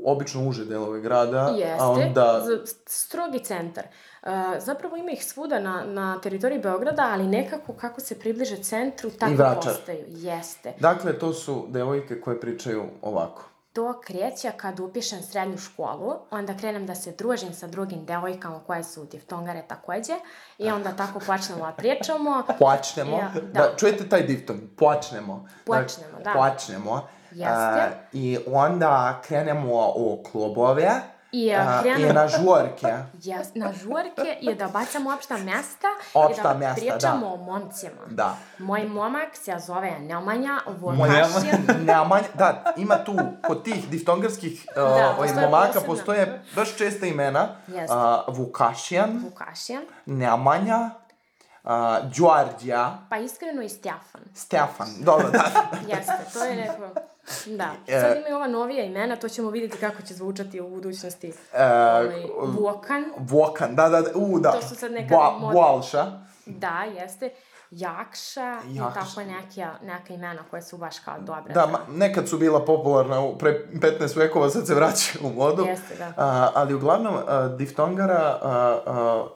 obično 0.06 0.48
uže 0.48 0.66
delove 0.66 1.02
grada, 1.02 1.54
Jeste, 1.58 1.78
a 1.80 1.90
onda... 1.90 2.42
strogi 2.86 3.40
centar. 3.40 3.84
Uh, 4.24 4.30
zapravo 4.60 4.98
ima 4.98 5.12
ih 5.12 5.26
svuda 5.26 5.60
na, 5.60 5.84
na 5.86 6.22
teritoriji 6.22 6.60
Beograda, 6.60 7.10
ali 7.12 7.28
nekako 7.28 7.74
kako 7.74 8.02
se 8.02 8.20
približe 8.20 8.64
centru, 8.64 9.10
tako 9.10 9.56
postaju. 9.56 10.06
Jeste. 10.08 10.74
Dakle, 10.80 11.20
to 11.20 11.34
su 11.34 11.66
devojke 11.70 12.22
koje 12.22 12.40
pričaju 12.40 12.84
ovako. 13.02 13.53
To 13.74 14.02
kreće 14.06 14.52
kad 14.58 14.80
upišem 14.80 15.22
srednju 15.22 15.58
školu, 15.58 16.14
onda 16.32 16.58
krenem 16.58 16.86
da 16.86 16.96
se 16.96 17.12
družim 17.12 17.54
sa 17.54 17.68
drugim 17.68 18.06
devojkama 18.06 18.60
koje 18.68 18.84
su 18.84 19.06
diftongare 19.06 19.64
takođe 19.68 20.14
i 20.58 20.72
onda 20.72 20.92
tako 20.92 21.20
počnemo 21.20 21.66
da 21.66 21.72
pričamo. 21.72 22.44
Počnemo. 22.60 23.18
Ja, 23.18 23.32
da. 23.34 23.62
da. 23.62 23.76
čujete 23.78 24.10
taj 24.10 24.24
diftong? 24.24 24.60
Počnemo. 24.78 25.48
Počnemo, 25.66 26.20
da. 26.24 26.34
Počnemo. 26.34 27.08
Jeste. 27.32 27.50
A, 27.50 27.90
I 28.12 28.38
onda 28.48 29.22
krenemo 29.28 29.94
u 29.96 30.24
klubove. 30.32 31.13
A, 31.58 31.82
krenemo- 31.84 32.10
I 32.10 32.14
na 32.14 32.28
žurke. 32.28 32.94
Jas, 33.22 33.48
na 33.56 33.74
žurke 33.74 34.38
je 34.42 34.56
da 34.56 34.68
bacamo 34.68 35.14
opšta 35.14 35.38
mesta 35.38 35.88
Opšta 36.14 36.42
i 36.42 36.44
da 36.44 36.54
mesta, 36.56 36.82
pričamo 36.82 37.28
da. 37.28 37.34
o 37.34 37.38
momcima. 37.38 38.02
Da. 38.08 38.38
Moj 38.60 38.84
momak 38.84 39.36
se 39.36 39.56
zove 39.60 40.00
Nemanja 40.00 40.60
Moj 40.68 40.96
Vukašin. 40.98 41.66
Nemanja, 41.80 42.28
da, 42.34 42.74
ima 42.78 42.98
tu, 42.98 43.16
kod 43.48 43.64
tih 43.64 43.90
diftongarskih 43.90 44.66
uh, 44.70 44.76
Da, 44.76 45.16
postoje 45.18 45.46
momaka 45.46 45.82
postoje 45.82 46.44
baš 46.56 46.76
česta 46.76 47.06
imena. 47.06 47.48
Jeste. 47.68 47.96
Uh, 47.96 48.36
Vukašijan, 48.38 49.22
Vukašin. 49.24 49.82
Nemanja, 50.06 50.90
uh, 51.64 51.72
Đorđija, 52.10 52.98
Pa 53.10 53.18
iskreno 53.18 53.62
i 53.62 53.70
Stefan. 53.70 54.22
Stefan, 54.36 54.88
dobro, 55.00 55.30
da. 55.30 55.44
Jeste, 55.88 56.14
to 56.34 56.44
je 56.44 56.56
neko... 56.56 56.90
Da. 57.46 57.72
E. 57.88 58.00
Sad 58.02 58.18
imaju 58.18 58.36
ova 58.36 58.48
novija 58.48 58.84
imena, 58.86 59.16
to 59.16 59.30
ćemo 59.30 59.50
vidjeti 59.50 59.78
kako 59.78 60.02
će 60.02 60.14
zvučati 60.14 60.62
u 60.62 60.70
budućnosti. 60.70 61.34
E, 61.54 61.64
ovaj, 61.66 62.26
Vuokan. 62.42 63.06
Vokan, 63.18 63.76
da, 63.76 63.90
da, 63.90 64.02
da, 64.02 64.10
u, 64.16 64.40
da. 64.40 64.52
To 64.52 64.62
su 64.62 64.76
sad 64.76 64.92
neka 64.92 65.16
Ba- 65.16 65.38
mod- 65.40 65.54
Balša. 65.54 66.06
Da, 66.46 66.84
jeste. 67.02 67.30
Jakša, 67.72 68.58
i 68.68 68.76
Jakša. 68.76 68.94
tako 69.00 69.22
neka, 69.24 69.74
neka 69.82 70.14
imena 70.14 70.44
koje 70.50 70.62
su 70.62 70.78
baš 70.78 71.00
kao 71.00 71.16
dobre. 71.20 71.54
Da, 71.54 71.68
ma, 71.68 71.80
nekad 71.90 72.30
su 72.30 72.38
bila 72.38 72.66
popularna 72.66 73.20
u 73.22 73.38
pre 73.38 73.66
15 73.74 74.18
vekova, 74.18 74.50
sad 74.50 74.68
se 74.68 74.76
vraćaju 74.76 75.28
u 75.28 75.34
modu. 75.34 75.66
Jeste, 75.66 75.96
da. 75.96 76.14
A, 76.18 76.50
ali 76.56 76.74
uglavnom, 76.74 77.16
a, 77.28 77.48
diftongara, 77.48 78.40
a, 78.42 78.80
a, 78.86 79.28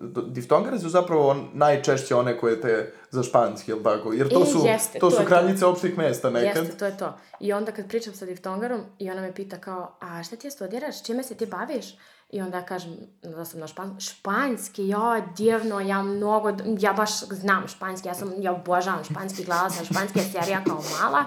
d- 0.00 0.22
diftongare 0.26 0.78
su 0.78 0.88
zapravo 0.88 1.36
najčešće 1.52 2.14
one 2.14 2.38
koje 2.38 2.60
te 2.60 2.92
za 3.10 3.22
španski, 3.22 3.70
jel 3.70 3.82
tako? 3.82 4.12
Jer 4.12 4.28
to 4.28 4.42
E, 4.42 4.46
su, 4.46 4.62
jeste, 4.64 4.98
to 4.98 5.00
to 5.00 5.10
su 5.10 5.16
je 5.16 5.24
to. 5.24 5.28
kraljice 5.28 5.66
opštih 5.66 5.98
mesta 5.98 6.30
nekad. 6.30 6.56
Jeste, 6.56 6.78
to 6.78 6.84
je 6.86 6.96
to. 6.96 7.14
I 7.40 7.52
onda 7.52 7.72
kad 7.72 7.88
pričam 7.88 8.14
sa 8.14 8.26
diftongarom 8.26 8.80
i 8.98 9.10
ona 9.10 9.20
me 9.20 9.34
pita 9.34 9.58
kao, 9.58 9.96
a 10.00 10.22
šta 10.22 10.36
ti 10.36 10.50
studiraš, 10.50 11.02
čime 11.02 11.22
se 11.22 11.34
ti 11.34 11.46
baviš? 11.46 11.86
I 12.30 12.40
onda 12.40 12.56
ja 12.56 12.64
kažem 12.64 12.92
da 13.22 13.44
sam 13.44 13.60
na 13.60 13.66
špan... 13.66 14.00
španski, 14.00 14.88
ja, 14.88 15.26
divno, 15.36 15.80
ja 15.80 16.02
mnogo, 16.02 16.50
ja 16.78 16.92
baš 16.92 17.10
znam 17.20 17.68
španski, 17.68 18.08
ja 18.08 18.14
sam, 18.14 18.32
ja 18.38 18.52
obožavam 18.52 19.04
španski, 19.04 19.44
gledala 19.44 19.70
sam 19.70 19.84
španske 19.84 20.20
serija 20.22 20.64
kao 20.66 20.80
mala. 21.00 21.24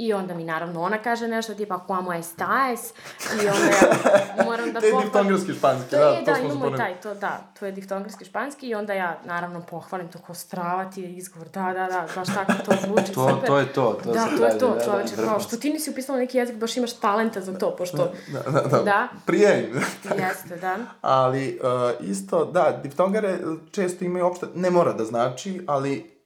I 0.00 0.12
onda 0.12 0.34
mi 0.34 0.44
naravno 0.44 0.82
ona 0.82 0.98
kaže 0.98 1.28
nešto 1.28 1.54
tipa 1.54 1.84
como 1.86 2.12
estás 2.12 2.80
i 3.34 3.48
onda 3.48 3.66
ja 3.66 4.44
moram 4.44 4.72
da 4.72 4.80
To 4.80 4.86
je 4.86 4.92
pohvalim- 4.92 5.04
diftongarski 5.04 5.52
španski, 5.54 5.90
to 5.90 5.96
da, 5.96 6.04
je, 6.04 6.18
to 6.18 6.24
da, 6.24 6.34
smo 6.34 6.44
imamo 6.46 6.76
taj, 6.76 6.94
to 6.94 7.14
da, 7.14 7.40
to 7.58 7.66
je 7.66 7.72
diftongarski 7.72 8.24
španski 8.24 8.68
i 8.68 8.74
onda 8.74 8.92
ja 8.92 9.18
naravno 9.24 9.60
pohvalim 9.60 10.08
to 10.08 10.18
ko 10.18 10.34
strava 10.34 10.84
ti 10.84 11.02
je 11.02 11.12
izgovor, 11.12 11.48
da, 11.48 11.62
da, 11.62 11.86
da, 11.86 12.06
baš 12.16 12.28
tako 12.28 12.52
to 12.64 12.72
zvuči, 12.86 13.12
To, 13.12 13.28
super. 13.28 13.46
to 13.46 13.58
je 13.58 13.66
to, 13.66 14.00
to 14.04 14.12
da, 14.12 14.24
to 14.28 14.44
je 14.46 14.58
to, 14.58 14.68
da, 14.68 14.74
da, 14.74 14.84
čoveče, 14.84 15.14
kao, 15.14 15.24
vrhunac. 15.24 15.42
što 15.42 15.56
ti 15.56 15.70
nisi 15.70 15.90
upisala 15.90 16.18
neki 16.18 16.38
jezik, 16.38 16.56
baš 16.56 16.76
imaš 16.76 16.92
talenta 16.92 17.40
za 17.40 17.54
to, 17.54 17.76
pošto, 17.76 18.12
Da, 18.32 18.50
da, 18.50 18.60
da. 18.60 18.82
Da. 18.82 19.08
Prije. 19.26 19.72
jeste, 20.18 20.56
da. 20.56 20.76
Ali 21.00 21.60
uh, 21.98 22.06
isto, 22.06 22.44
da, 22.44 22.80
diftongare 22.82 23.38
često 23.70 24.04
imaju 24.04 24.26
opšta, 24.26 24.46
ne 24.54 24.70
mora 24.70 24.92
da 24.92 25.04
znači, 25.04 25.64
ali 25.66 26.19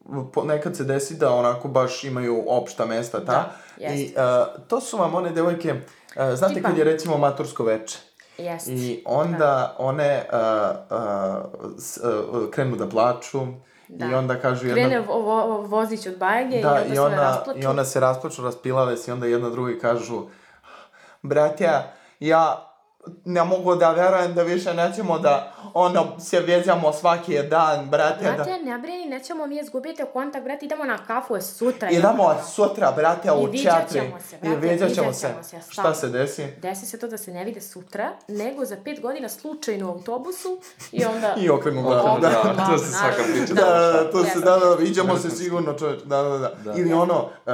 nekad 0.44 0.76
se 0.76 0.84
desi 0.84 1.14
da 1.14 1.30
onako 1.34 1.68
baš 1.68 2.05
imaju 2.05 2.44
opšta 2.48 2.86
mesta, 2.86 3.18
ta. 3.18 3.32
Da, 3.32 3.52
jeste. 3.76 3.98
I 3.98 4.14
uh, 4.16 4.66
to 4.68 4.80
su 4.80 4.96
vam 4.98 5.14
one 5.14 5.30
devojke, 5.30 5.72
uh, 5.72 6.34
znate 6.34 6.55
Tipa- 6.55 6.68
kad 6.68 6.78
je 6.78 6.84
recimo 6.84 7.18
matursko 7.18 7.64
veče. 7.64 7.98
Jeste. 8.38 8.72
I 8.72 9.02
onda 9.07 9.76
one 9.78 10.26
uh, 10.32 10.38
uh, 10.90 11.78
s, 11.78 11.98
uh, 12.32 12.50
krenu 12.50 12.76
da 12.76 12.88
plaču 12.88 13.40
Da. 13.88 14.07
i 14.07 14.14
onda 14.14 14.40
kažu 14.40 14.66
jedna... 14.66 14.74
Krene 14.74 15.00
vo, 15.00 15.18
vo, 15.20 15.61
vozić 15.61 16.07
od 16.07 16.18
bajage 16.18 16.61
Da, 16.62 16.84
i 16.94 16.98
onda 16.98 17.14
i 17.14 17.16
se 17.16 17.22
rasplaču. 17.22 17.59
i 17.61 17.66
ona 17.66 17.84
se 17.84 18.00
rasplaču, 18.00 18.42
raspilale 18.42 18.96
se 18.96 19.11
i 19.11 19.14
onda 19.14 19.26
jedna 19.26 19.50
drugi 19.50 19.78
kažu 19.78 20.22
Bratja, 21.22 21.92
ja 22.20 22.74
ne 23.24 23.44
mogu 23.44 23.74
da 23.74 23.90
verujem 23.90 24.34
da 24.34 24.42
više 24.42 24.74
nećemo 24.74 25.18
da 25.18 25.52
ono 25.74 26.20
se 26.20 26.40
vezamo 26.40 26.92
svaki 26.92 27.42
dan, 27.42 27.86
brate, 27.90 28.24
da... 28.24 28.32
Brate, 28.32 28.59
ne 28.64 28.78
brini, 28.78 29.05
nećemo 29.05 29.46
mi 29.46 29.59
izgubiti 29.61 30.02
kontakt, 30.12 30.44
brate, 30.44 30.66
idemo 30.66 30.84
na 30.84 30.98
kafu 31.07 31.40
sutra. 31.40 31.90
Idemo 31.90 32.34
sutra, 32.55 32.92
brate, 32.92 33.32
u 33.32 33.42
I 33.42 33.50
viđat 33.50 33.80
četiri. 33.80 34.00
ćemo 34.00 34.20
se, 34.20 34.36
I 34.36 34.48
brate, 34.48 34.57
viđat 34.57 34.94
ćemo 34.94 35.07
viđat 35.07 35.20
se. 35.20 35.28
ćemo 35.28 35.62
se, 35.62 35.70
Šta 35.70 35.94
se 35.94 36.09
desi? 36.09 36.46
Desi 36.62 36.86
se 36.86 36.98
to 36.98 37.07
da 37.09 37.18
se 37.18 37.32
ne 37.32 37.44
vide 37.44 37.61
sutra, 37.61 38.12
nego 38.28 38.64
za 38.64 38.76
pet 38.84 39.00
godina 39.00 39.28
slučajno 39.28 39.86
u 39.88 39.92
autobusu 39.92 40.61
i 40.92 41.05
onda... 41.05 41.34
I 41.38 41.50
okrenu 41.50 41.82
glavu, 41.82 42.09
Okrenu 42.09 42.20
da. 42.20 42.55
glavu. 42.55 42.70
to 42.70 42.78
se 42.78 42.92
svaka 42.92 43.22
priča 43.32 43.55
Da, 43.55 43.64
da, 43.64 43.92
da, 43.92 44.11
to 44.11 44.24
se, 44.24 44.40
da, 44.40 44.57
da, 44.57 44.74
viđamo 44.78 45.16
se 45.18 45.30
sigurno, 45.30 45.72
čovječ, 45.72 46.00
da, 46.05 46.22
da, 46.22 46.38
da. 46.38 46.55
Da. 46.64 46.72
Ili 46.76 46.92
ono, 46.92 47.14
uh, 47.46 47.52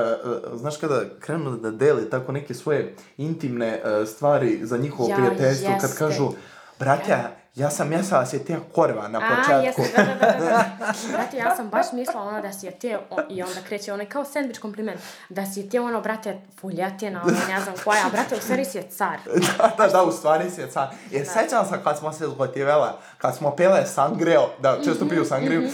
uh, 0.52 0.58
znaš 0.58 0.76
kada 0.76 1.02
krenu 1.20 1.56
da 1.56 1.70
dele 1.70 2.10
tako 2.10 2.32
neke 2.32 2.54
svoje 2.54 2.94
intimne 3.16 3.82
uh, 3.84 4.08
stvari 4.08 4.60
za 4.62 4.76
njihovo 4.76 5.08
Ja, 5.08 5.16
prijateljstvo, 5.16 5.39
kad 5.42 5.82
jeste. 5.82 5.98
kažu, 5.98 6.30
brate, 6.78 7.18
ja 7.54 7.70
sam 7.70 7.88
mislila 7.88 8.20
da 8.20 8.26
si 8.26 8.44
te 8.44 8.56
korva 8.74 9.08
na 9.08 9.18
A, 9.18 9.36
početku. 9.36 9.82
jeste, 9.82 10.02
da, 10.02 10.14
da, 10.14 10.38
da, 10.38 10.46
da. 10.46 10.64
Brate, 11.12 11.36
ja 11.36 11.56
sam 11.56 11.68
baš 11.68 11.86
mislila 11.92 12.22
ono 12.22 12.40
da 12.40 12.52
si 12.52 12.66
je 12.66 12.72
te, 12.78 12.98
o, 13.10 13.18
i 13.28 13.42
onda 13.42 13.60
kreće 13.68 13.92
onaj 13.92 14.06
kao 14.06 14.24
sandvič 14.24 14.58
kompliment, 14.58 15.00
da 15.28 15.46
si 15.46 15.60
je 15.60 15.68
te 15.68 15.80
ono, 15.80 16.00
brate, 16.00 16.40
fuljatina, 16.60 17.22
ono, 17.24 17.36
ne 17.48 17.60
znam 17.60 17.74
koja, 17.84 18.06
a 18.06 18.10
brate, 18.10 18.36
u 18.36 18.40
stvari 18.40 18.64
si 18.64 18.78
je 18.78 18.88
car. 18.90 19.18
da, 19.58 19.74
da, 19.78 19.88
da, 19.92 20.02
u 20.02 20.12
stvari 20.12 20.50
si 20.50 20.60
je 20.60 20.70
car. 20.70 20.88
Jer 21.10 21.26
sećam 21.26 21.66
se 21.66 21.74
kad 21.84 21.98
smo 21.98 22.12
se 22.12 22.26
zgotivele, 22.26 22.88
kad 23.18 23.36
smo 23.36 23.56
pile 23.56 23.86
sangreo, 23.86 24.48
da, 24.58 24.78
često 24.84 25.08
piju 25.08 25.24
sangriju, 25.24 25.62
uh, 25.62 25.68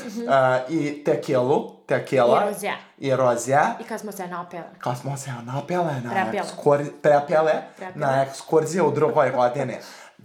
i 0.68 1.04
tekilu, 1.04 1.04
tekila. 1.04 1.36
I 1.44 1.44
rozja. 1.44 1.44
I 1.44 1.64
rozja. 1.64 1.75
I 3.80 3.84
kad 3.84 4.00
smo 4.00 4.12
se 4.12 4.26
napele. 4.26 4.64
kad 4.78 4.98
smo 4.98 5.16
se 5.16 5.30
napjele 5.42 6.00
na 6.00 6.10
Prepjele. 6.10 6.38
ekskor... 6.38 6.84
prepjele 7.02 7.52
Prepjele. 7.76 8.06
na 8.06 8.22
ekskurziju 8.22 8.86
u 8.86 8.90
drugoj 8.90 9.30
godini. 9.30 9.76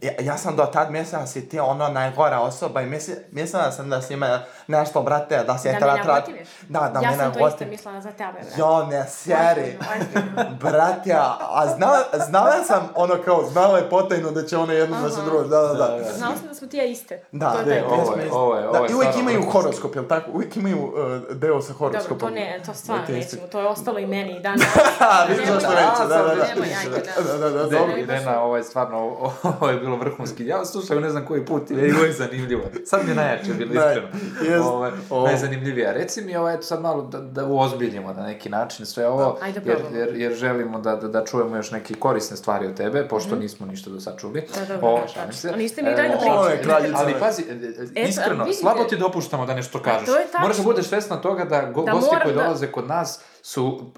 Ja, 0.01 0.11
ja 0.21 0.37
sam 0.37 0.55
do 0.55 0.65
tad 0.65 0.91
mislila 0.91 1.21
da 1.21 1.27
si 1.27 1.49
ti 1.49 1.59
ono 1.59 1.87
najgora 1.89 2.39
osoba 2.39 2.81
i 2.81 2.85
misli, 2.85 3.15
mislila 3.31 3.71
sam 3.71 3.89
da 3.89 4.01
si 4.01 4.15
me 4.15 4.27
nešto, 4.67 5.01
brate, 5.01 5.37
da 5.37 5.57
si 5.57 5.67
Da 5.67 5.73
me 5.73 5.79
tra, 5.79 5.95
tra... 5.95 6.13
nagotiviš? 6.13 6.49
Da, 6.61 6.79
da 6.89 6.99
ja 6.99 7.11
me 7.11 7.17
sam 7.17 7.25
to 7.25 7.31
isto 7.31 7.39
nagotiviš. 7.41 7.71
mislila 7.71 8.01
za 8.01 8.11
tebe, 8.11 8.31
brate. 8.33 8.55
Jo, 8.57 8.85
ne 8.85 9.05
sjeri. 9.07 9.77
Brate, 10.61 11.13
a, 11.13 11.25
a 11.41 11.67
znala, 11.67 11.97
znala 12.21 12.63
sam 12.63 12.89
ono 12.95 13.15
kao, 13.17 13.43
znala 13.45 13.77
je 13.77 13.89
potajno 13.89 14.31
da 14.31 14.43
će 14.43 14.57
one 14.57 14.75
jednom 14.75 15.01
da 15.01 15.09
se 15.09 15.15
Aha. 15.17 15.25
druže, 15.25 15.49
da, 15.49 15.59
da, 15.59 15.73
da. 15.73 16.13
Znala 16.13 16.35
sam 16.35 16.47
da 16.47 16.53
smo 16.53 16.67
ti 16.67 16.77
ja 16.77 16.83
iste. 16.85 17.23
Da, 17.31 17.51
to 17.53 17.59
je 17.61 17.65
da, 17.75 17.81
da, 17.81 17.87
ovo 17.87 18.15
je- 18.15 18.31
ovo 18.31 18.55
je- 18.55 18.61
da, 18.63 18.69
ovo 18.69 18.77
je 18.77 18.91
i 18.91 18.93
uvijek 18.93 19.15
imaju 19.17 19.41
horoskop, 19.43 19.95
jel 19.95 20.05
tako? 20.05 20.31
Uvijek 20.31 20.57
imaju 20.57 20.77
uh, 20.77 20.93
deo 21.31 21.61
sa 21.61 21.73
horoskopom. 21.73 22.17
Dobro, 22.19 22.29
to 22.29 22.35
ne, 22.35 22.61
to 22.65 22.73
stvarno 22.73 23.03
nećemo, 23.09 23.41
to 23.43 23.59
je 23.59 23.67
ostalo 23.67 23.99
i 23.99 24.07
meni 24.07 24.31
i 24.31 24.39
dan 24.39 24.57
A, 25.01 25.25
vidiš 25.25 25.47
zašto 25.47 25.69
neće, 25.69 25.81
da, 25.99 26.07
da, 26.07 26.23
da. 26.25 26.31
ajde, 26.31 27.01
da. 27.17 27.21
Da, 27.23 27.37
da, 27.39 27.49
da, 27.51 27.63
Ne, 27.63 27.69
dobro. 27.69 27.97
Irena, 27.97 28.41
ovo 28.41 28.57
je 28.57 28.63
stvarno, 28.63 28.97
ovo, 28.99 29.33
ovo 29.43 29.69
je 29.69 29.79
bilo 29.91 29.99
vrhunski. 29.99 30.45
Ja 30.45 30.65
slušam 30.65 31.01
ne 31.01 31.09
znam 31.09 31.25
koji 31.25 31.45
put 31.45 31.71
i 31.71 31.73
je 31.73 32.11
zanimljivo. 32.13 32.61
Sad 32.85 33.03
mi 33.03 33.11
je 33.11 33.15
najjače 33.15 33.53
bilo, 33.53 33.73
Da, 33.75 33.87
iskreno. 33.87 34.07
jest. 34.43 34.63
Ovo, 34.63 34.91
Ovo. 35.09 35.27
najzanimljivije. 35.27 35.93
Reci 35.93 36.21
mi, 36.21 36.35
ovo, 36.35 36.49
eto 36.49 36.61
sad 36.61 36.81
malo 36.81 37.01
da, 37.03 37.19
da 37.19 37.45
uozbiljimo 37.45 38.13
na 38.13 38.23
neki 38.23 38.49
način 38.49 38.85
sve 38.85 39.07
ovo, 39.07 39.37
Ajde, 39.41 39.59
da 39.59 39.71
jer, 39.71 39.79
jer, 39.93 40.15
jer 40.15 40.33
želimo 40.33 40.79
da, 40.79 40.95
da, 40.95 41.07
da 41.09 41.25
čujemo 41.25 41.55
još 41.55 41.71
neke 41.71 41.93
korisne 41.93 42.37
stvari 42.37 42.67
od 42.67 42.73
tebe, 42.75 43.07
pošto 43.07 43.35
nismo 43.35 43.65
ništa 43.65 43.89
do 43.89 43.99
sad 43.99 44.17
čuli. 44.17 44.47
Da, 44.55 44.65
dobro, 44.67 44.87
O, 44.87 45.01
da, 45.01 45.07
šalim 45.07 45.27
tačno. 45.27 45.33
se. 45.33 45.49
A 45.49 45.55
niste 45.55 45.81
mi 45.81 45.89
dali 45.89 46.07
da 46.09 46.49
E, 46.49 46.51
je 46.51 46.61
kraljica. 46.63 46.97
Ali 46.97 47.13
pazi, 47.19 47.41
e, 47.41 47.45
e, 47.45 47.55
Eto, 47.95 48.09
iskreno, 48.09 48.43
vidite. 48.43 48.61
slabo 48.61 48.83
ti 48.83 48.97
dopuštamo 48.97 49.45
da 49.45 49.53
nešto 49.53 49.79
kažeš. 49.79 50.05
to 50.05 50.11
je 50.13 50.23
tačno. 50.23 50.39
Moraš 50.39 50.57
da 50.57 50.63
budeš 50.63 50.85
svesna 50.85 51.17
toga 51.17 51.45
da, 51.45 51.61
go, 51.63 51.81
Da 51.81 51.91
gosti 51.91 52.15
koji 52.23 52.35
da- 52.35 52.41
dolaze 52.41 52.67
kod 52.67 52.87
nas 52.87 53.19
su... 53.41 53.91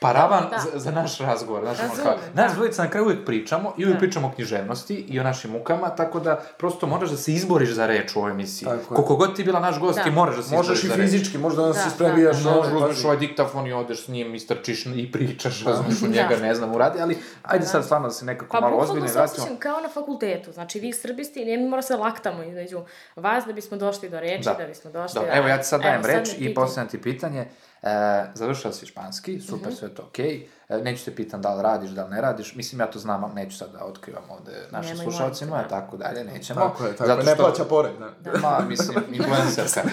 Paravan 0.00 0.44
Da. 0.50 0.58
za, 0.60 0.78
za 0.78 0.90
naš 0.92 1.18
razgovor. 1.18 1.62
Znaš, 1.62 1.78
Razumem, 1.78 2.04
kao, 2.04 2.14
da. 2.34 2.42
nas 2.42 2.54
dvojica 2.54 2.82
na 2.82 2.90
kraju 2.90 3.04
uvijek 3.04 3.24
pričamo 3.26 3.68
i 3.70 3.84
uvijek 3.84 3.92
Da. 3.92 3.98
pričamo 3.98 4.26
o 4.26 4.32
književnosti 4.32 4.94
i 4.96 5.20
o 5.20 5.24
našim 5.24 5.50
mukama, 5.50 5.88
tako 5.90 6.20
da 6.20 6.42
prosto 6.58 6.86
moraš 6.86 7.10
da 7.10 7.16
se 7.16 7.32
izboriš 7.32 7.70
za 7.70 7.86
reč 7.86 8.16
u 8.16 8.18
ovoj 8.18 8.30
emisiji. 8.30 8.66
Tako 8.66 8.80
je. 8.84 8.86
Koliko 8.86 9.16
god 9.16 9.36
ti 9.36 9.44
bila 9.44 9.60
naš 9.60 9.80
gost, 9.80 9.98
Da. 9.98 10.04
ti 10.04 10.10
moraš 10.10 10.36
da 10.36 10.42
se 10.42 10.54
Možeš 10.54 10.62
izboriš 10.74 10.84
i 10.84 10.88
za 10.88 11.02
reč. 11.02 11.10
fizički, 11.10 11.38
možda 11.38 11.62
da 11.62 11.68
Da, 11.68 11.74
se 11.74 11.84
da. 11.84 11.90
sprebijaš. 11.90 12.36
Možeš, 12.36 12.46
ono, 12.48 12.76
uzmeš 12.78 13.04
ovaj 13.04 13.16
diktafon 13.16 13.66
i 13.66 13.72
odeš 13.72 14.04
s 14.04 14.08
njim, 14.08 14.34
istrčiš 14.34 14.86
i 14.86 15.12
pričaš, 15.12 15.64
razumeš 15.64 15.94
u 15.94 16.06
Da. 16.06 16.12
njega, 16.12 16.36
ne 16.38 16.54
znam, 16.54 16.74
uradi, 16.74 17.00
ali 17.00 17.18
ajde 17.44 17.66
sad 17.66 17.84
stvarno 17.84 18.08
da 18.08 18.14
se 18.14 18.24
nekako 18.24 18.52
Pa 18.52 18.60
malo 18.60 18.70
bukvalno 18.70 18.90
ozbiljno 18.90 19.08
se 19.08 19.14
vratimo. 19.14 19.36
osjećam 19.36 19.56
kao 19.58 19.80
na 19.80 19.88
fakultetu. 19.90 20.52
Znači, 20.52 20.80
vi 20.80 20.92
srbisti, 20.94 21.44
ne 21.44 21.56
mi 21.56 21.64
mora 21.64 21.82
se 21.82 21.96
laktamo 21.96 22.42
između 22.42 22.80
vas 23.16 23.44
da 23.44 23.52
bismo 23.52 23.76
došli 23.76 24.08
do 24.10 24.20
reči, 24.20 24.44
da, 24.58 24.66
bismo 24.66 24.90
došli... 24.90 25.20
Da- 25.20 25.32
evo 25.32 25.48
ja 25.48 25.58
ti 25.58 25.64
sad 25.64 25.80
dajem 25.82 26.04
reč 26.04 26.28
i 26.38 26.54
postavljam 26.54 26.90
ti 26.90 27.02
pitanje. 27.02 27.46
E, 27.82 27.88
završila 28.34 28.72
si 28.72 28.86
španski, 28.86 29.40
super, 29.40 29.68
Mhm. 29.68 29.76
sve 29.76 29.88
to 29.88 30.02
okej. 30.02 30.48
E, 30.68 30.76
neću 30.76 31.04
te 31.04 31.14
pitan 31.14 31.42
da 31.42 31.54
li 31.54 31.62
radiš, 31.62 31.90
da 31.90 32.04
li 32.04 32.10
ne 32.10 32.20
radiš. 32.20 32.54
Mislim, 32.54 32.80
ja 32.80 32.86
to 32.86 32.98
znam, 32.98 33.24
ali 33.24 33.34
neću 33.34 33.56
sad 33.56 33.72
da 33.72 33.84
otkrivam 33.84 34.30
ovde 34.30 34.52
našim 34.70 34.90
Nemoj, 34.90 35.04
slušalcima, 35.04 35.56
da. 35.58 35.68
tako 35.68 35.96
dalje, 35.96 36.24
nećemo. 36.24 36.60
Tako 36.60 36.84
je, 36.84 36.92
tako 36.92 37.06
Zato 37.06 37.20
je. 37.20 37.26
Ne 37.26 37.34
što- 37.34 37.42
plaća 37.42 37.64
pored, 37.64 37.92
da. 38.20 38.38
Ma, 38.40 38.60
mislim, 38.60 39.04
influencerka. 39.10 39.80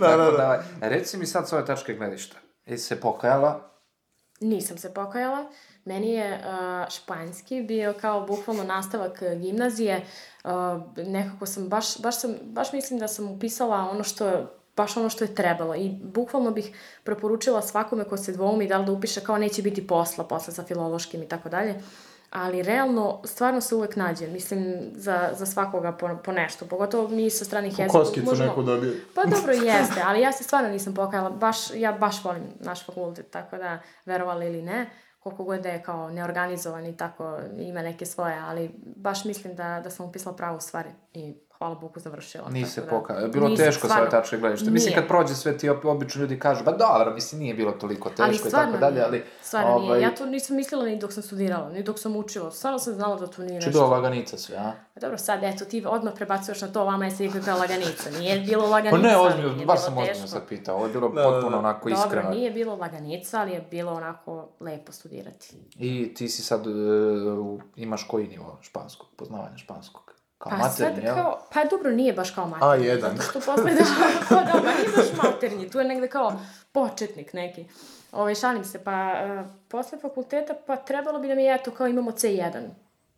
Da, 0.00 0.06
da, 0.08 0.16
Tako 0.16 0.36
da. 0.36 0.62
Reci 0.80 1.16
mi 1.16 1.26
sad 1.26 1.48
s 1.48 1.52
ove 1.52 1.64
tačke 1.64 1.94
gledišta. 1.94 2.36
Jesi 2.66 2.84
se 2.84 3.00
pokajala? 3.00 3.60
Nisam 4.40 4.78
se 4.78 4.94
pokajala. 4.94 5.50
Meni 5.84 6.08
je 6.08 6.34
uh, 6.36 6.88
španski 6.90 7.62
bio 7.62 7.94
kao 7.94 8.20
bukvalno 8.22 8.64
nastavak 8.64 9.22
gimnazije. 9.34 10.04
Uh, 10.44 10.50
nekako 10.98 11.46
sam, 11.46 11.68
baš, 11.68 11.98
baš, 11.98 12.16
sam, 12.16 12.34
baš 12.42 12.72
mislim 12.72 12.98
da 12.98 13.08
sam 13.08 13.28
upisala 13.28 13.76
ono 13.82 14.04
što 14.04 14.54
baš 14.78 14.96
ono 14.96 15.10
što 15.10 15.24
je 15.24 15.34
trebalo 15.34 15.74
i 15.74 15.90
bukvalno 16.02 16.50
bih 16.50 16.70
preporučila 17.04 17.62
svakome 17.62 18.04
ko 18.04 18.16
se 18.16 18.32
dvoumi 18.32 18.68
da 18.68 18.78
li 18.78 18.86
da 18.86 18.92
upiše 18.92 19.20
kao 19.20 19.38
neće 19.38 19.62
biti 19.62 19.86
posla, 19.86 20.24
posla 20.24 20.54
sa 20.54 20.64
filološkim 20.64 21.22
i 21.22 21.28
tako 21.28 21.48
dalje. 21.48 21.74
Ali 22.30 22.62
realno, 22.62 23.20
stvarno 23.24 23.60
se 23.60 23.74
uvek 23.74 23.96
nađe, 23.96 24.26
mislim, 24.26 24.90
za, 24.92 25.30
za 25.34 25.46
svakoga 25.46 25.92
po, 25.92 26.08
po 26.24 26.32
nešto, 26.32 26.66
pogotovo 26.66 27.08
mi 27.08 27.30
sa 27.30 27.44
stranih 27.44 27.78
jezika. 27.78 27.98
Koskicu 27.98 28.34
neku 28.34 28.62
dobije. 28.62 29.00
Pa 29.14 29.24
dobro 29.24 29.52
jeste, 29.52 30.02
ali 30.06 30.20
ja 30.20 30.32
se 30.32 30.44
stvarno 30.44 30.68
nisam 30.68 30.94
pokajala, 30.94 31.30
baš, 31.30 31.56
ja 31.74 31.92
baš 31.92 32.24
volim 32.24 32.42
naš 32.60 32.86
fakultet, 32.86 33.30
tako 33.30 33.56
da, 33.56 33.78
verovali 34.06 34.46
ili 34.46 34.62
ne, 34.62 34.90
koliko 35.18 35.44
god 35.44 35.60
da 35.60 35.68
je 35.68 35.82
kao 35.82 36.10
neorganizovan 36.10 36.86
i 36.86 36.96
tako, 36.96 37.38
ima 37.58 37.82
neke 37.82 38.06
svoje, 38.06 38.38
ali 38.38 38.70
baš 38.96 39.24
mislim 39.24 39.56
da, 39.56 39.80
da 39.84 39.90
sam 39.90 40.06
upisala 40.06 40.36
pravu 40.36 40.60
stvari 40.60 40.90
i 41.14 41.34
hvala 41.58 41.74
Bogu 41.74 42.00
završila. 42.00 42.48
Nisi 42.48 42.72
se 42.72 42.80
da- 42.80 42.86
pokajala. 42.88 43.28
Bilo 43.28 43.48
Nisam, 43.48 43.66
teško 43.66 43.86
stvarno. 43.86 44.10
tačke 44.10 44.36
gledišta. 44.36 44.70
Mislim, 44.70 44.88
Nije. 44.88 45.00
kad 45.00 45.08
prođe 45.08 45.34
sve 45.34 45.58
ti 45.58 45.68
obično 45.68 46.20
ljudi 46.20 46.38
kažu, 46.38 46.64
ba 46.64 46.72
dobro, 46.72 47.14
mislim, 47.14 47.40
nije 47.40 47.54
bilo 47.54 47.72
toliko 47.72 48.08
teško 48.08 48.22
Ali 48.22 48.36
i 48.38 48.50
tako 48.50 48.78
dalje, 48.78 48.94
nije. 48.94 49.04
ali... 49.04 49.24
Stvarno 49.42 49.70
ovaj, 49.70 49.86
nije. 49.88 50.02
Ja 50.02 50.14
to 50.14 50.26
nisam 50.26 50.56
mislila 50.56 50.84
ni 50.84 50.98
dok 50.98 51.12
sam 51.12 51.22
studirala, 51.22 51.70
ni 51.70 51.82
dok 51.82 51.98
sam 51.98 52.16
učila. 52.16 52.50
Stvarno 52.50 52.78
sam 52.78 52.94
znala 52.94 53.16
da 53.16 53.26
to 53.26 53.42
nije 53.42 53.54
nešto. 53.54 53.70
do 53.70 53.86
laganica 53.86 54.38
sve, 54.38 54.56
a? 54.56 54.72
A 54.94 55.00
Dobro, 55.00 55.18
sad, 55.18 55.44
eto, 55.44 55.64
ti 55.64 55.84
odmah 55.86 56.12
prebacuješ 56.14 56.60
na 56.60 56.68
to, 56.68 56.84
vama 56.84 57.04
je 57.04 57.10
slika 57.10 57.40
kao 57.40 57.58
laganica. 57.58 58.10
Nije 58.10 58.40
bilo 58.40 58.66
laganica, 58.66 58.96
Pa 58.96 59.08
ne, 59.08 59.14
ali 59.14 59.28
ozbiljno, 59.28 59.52
nije 59.52 59.66
baš 59.66 59.84
sam 59.84 59.98
ozbiljno 59.98 60.26
sad 60.26 60.42
pitao. 60.48 60.76
Ovo 60.76 60.86
je 60.86 60.92
bilo 60.92 61.08
Da, 61.08 61.14
da, 61.14 61.28
potpuno 61.28 61.50
da. 61.50 61.58
onako 61.58 61.88
Dobro, 61.88 62.04
iskreno. 62.04 62.30
nije 62.30 62.50
bilo 62.50 62.76
laganica, 62.76 63.40
ali 63.40 63.52
je 63.52 63.66
bilo 63.70 63.92
onako 63.92 64.48
lepo 64.60 64.92
studirati. 64.92 65.56
I 65.76 66.14
ti 66.14 66.28
si 66.28 66.42
sad, 66.42 66.66
e, 66.66 66.70
imaš 67.76 68.04
koji 68.04 68.26
nivo 68.26 68.58
španskog, 68.60 69.08
poznavanja 69.16 69.56
španskog? 69.56 70.14
Kao 70.38 70.50
Pa 70.50 70.56
materni, 70.56 70.94
sad 70.94 71.04
jel? 71.04 71.14
kao, 71.14 71.40
pa 71.54 71.64
dobro, 71.64 71.90
nije 71.90 72.12
baš 72.12 72.30
kao 72.30 72.46
maternji. 72.46 72.88
A1. 72.88 73.00
Zato 73.00 73.22
što 73.22 73.40
posle 73.40 73.74
da, 73.74 73.84
pa 74.28 74.34
da, 74.34 74.52
ma 74.54 74.72
nije 74.78 74.96
baš 74.96 75.22
maternji, 75.22 75.70
tu 75.70 75.78
je 75.78 75.84
negde 75.84 76.08
kao 76.08 76.32
početnik 76.72 77.32
neki. 77.32 77.64
Ove, 78.12 78.34
šalim 78.34 78.64
se, 78.64 78.84
pa 78.84 79.12
uh, 79.40 79.50
posle 79.68 79.98
fakulteta, 79.98 80.54
pa 80.66 80.76
trebalo 80.76 81.18
bi 81.18 81.28
da 81.28 81.34
mi, 81.34 81.54
eto, 81.54 81.70
kao 81.70 81.86
imamo 81.86 82.10
C1. 82.10 82.68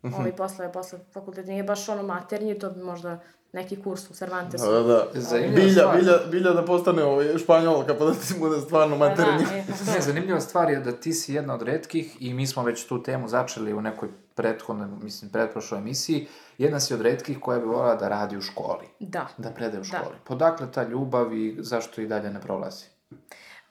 Mhm. 0.05 0.15
Ovi 0.15 0.31
posle, 0.35 0.71
posle 0.71 0.99
fakulteta 1.13 1.49
nije 1.49 1.63
baš 1.63 1.89
ono 1.89 2.03
maternji, 2.03 2.59
to 2.59 2.69
bi 2.69 2.83
možda 2.83 3.19
neki 3.53 3.81
kurs 3.81 4.09
u 4.09 4.13
Cervantesu. 4.13 4.65
Da, 4.65 4.71
da, 4.71 4.83
da. 4.83 5.07
Zanimljiva 5.13 5.55
Bilja, 5.55 5.81
stvar. 5.81 5.97
bilja, 5.97 6.17
bilja 6.31 6.51
da 6.51 6.65
postane 6.65 7.03
ovaj 7.03 7.37
španjolka, 7.37 7.95
pa 7.99 8.05
da 8.05 8.13
ti 8.13 8.33
bude 8.39 8.61
stvarno 8.61 8.99
Pa 8.99 9.09
maternji. 9.09 9.45
Da, 9.45 9.57
e, 9.57 9.63
pa 9.67 9.85
to. 9.85 9.91
Ne, 9.91 10.01
zanimljiva 10.01 10.39
stvar 10.39 10.69
je 10.69 10.79
da 10.79 10.91
ti 10.91 11.13
si 11.13 11.33
jedna 11.33 11.53
od 11.53 11.61
redkih 11.61 12.17
i 12.19 12.33
mi 12.33 12.47
smo 12.47 12.63
već 12.63 12.87
tu 12.87 13.03
temu 13.03 13.27
začeli 13.27 13.73
u 13.73 13.81
nekoj 13.81 14.09
prethodnoj, 14.41 14.87
mislim, 15.03 15.31
pretprošloj 15.31 15.79
emisiji. 15.79 16.27
Jedna 16.57 16.79
si 16.79 16.93
od 16.93 17.01
redkih 17.01 17.39
koja 17.41 17.59
bi 17.59 17.65
volala 17.65 17.95
da 17.95 18.07
radi 18.09 18.37
u 18.37 18.41
školi. 18.41 18.87
Da. 18.99 19.27
Da 19.37 19.49
predaje 19.49 19.81
u 19.81 19.83
Da. 19.83 19.97
školi. 19.97 20.15
Podakle 20.23 20.71
ta 20.71 20.83
ljubav 20.83 21.33
i 21.33 21.57
zašto 21.59 22.01
i 22.01 22.07
dalje 22.07 22.29
ne 22.29 22.41
prolazi? 22.41 22.85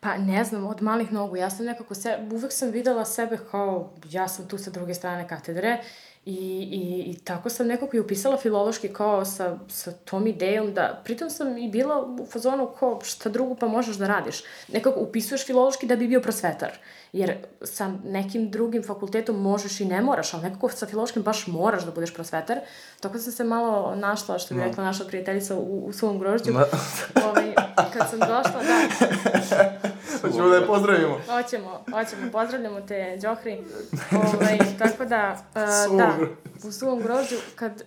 Pa 0.00 0.16
ne 0.16 0.44
znam, 0.44 0.66
od 0.66 0.82
malih 0.82 1.12
nogu. 1.12 1.36
Ja 1.36 1.50
sam 1.50 1.66
nekako, 1.66 1.94
se, 1.94 2.18
uvek 2.32 2.52
sam 2.52 2.70
videla 2.70 3.04
sebe 3.04 3.38
kao, 3.50 3.92
ja 4.10 4.28
sam 4.28 4.48
tu 4.48 4.58
sa 4.58 4.70
druge 4.70 4.94
strane 4.94 5.28
katedre 5.28 5.78
i, 6.24 6.34
i, 6.72 7.10
i 7.10 7.18
tako 7.24 7.48
sam 7.48 7.66
nekako 7.66 7.96
i 7.96 8.00
upisala 8.00 8.36
filološki 8.36 8.88
kao 8.88 9.24
sa, 9.24 9.58
sa 9.68 9.92
tom 9.92 10.26
idejom 10.26 10.74
da, 10.74 11.02
pritom 11.04 11.30
sam 11.30 11.58
i 11.58 11.68
bila 11.68 12.06
u 12.20 12.26
fazonu 12.26 12.70
kao 12.78 13.00
šta 13.04 13.28
drugo 13.28 13.54
pa 13.54 13.68
možeš 13.68 13.96
da 13.96 14.06
radiš. 14.06 14.42
Nekako 14.72 15.00
upisuješ 15.00 15.46
filološki 15.46 15.86
da 15.86 15.96
bi 15.96 16.08
bio 16.08 16.20
prosvetar. 16.20 16.70
Jer 17.12 17.36
sa 17.62 17.92
nekim 18.04 18.50
drugim 18.50 18.82
fakultetom 18.82 19.42
možeš 19.42 19.80
i 19.80 19.84
ne 19.84 20.00
moraš, 20.00 20.34
ali 20.34 20.42
nekako 20.42 20.68
sa 20.68 20.86
filološkim 20.86 21.22
baš 21.22 21.46
moraš 21.46 21.84
da 21.84 21.90
budeš 21.90 22.14
prosvetar. 22.14 22.58
Tako 23.00 23.18
sam 23.18 23.32
se 23.32 23.44
malo 23.44 23.94
našla, 23.94 24.38
što 24.38 24.54
bi 24.54 24.60
rekla 24.60 24.84
naša 24.84 25.04
prijateljica 25.04 25.54
u, 25.54 25.86
u 25.86 25.92
svom 25.92 26.18
grožđu. 26.18 26.52
Da. 26.52 26.58
Ovaj, 27.28 27.54
kad 27.92 28.10
sam 28.10 28.18
došla, 28.18 28.60
da, 28.62 28.80
Hoćemo 30.22 30.48
da 30.48 30.56
je 30.56 30.66
pozdravimo. 30.66 31.20
Hoćemo, 31.26 31.84
hoćemo, 31.92 32.30
pozdravljamo 32.32 32.80
te, 32.80 33.18
Đokri. 33.22 33.58
Ovaj, 34.34 34.58
tako 34.78 35.04
da, 35.04 35.44
uh, 35.90 35.98
da, 35.98 36.14
u 36.64 36.72
suvom 36.72 37.02
grožđu, 37.02 37.36
kad 37.56 37.82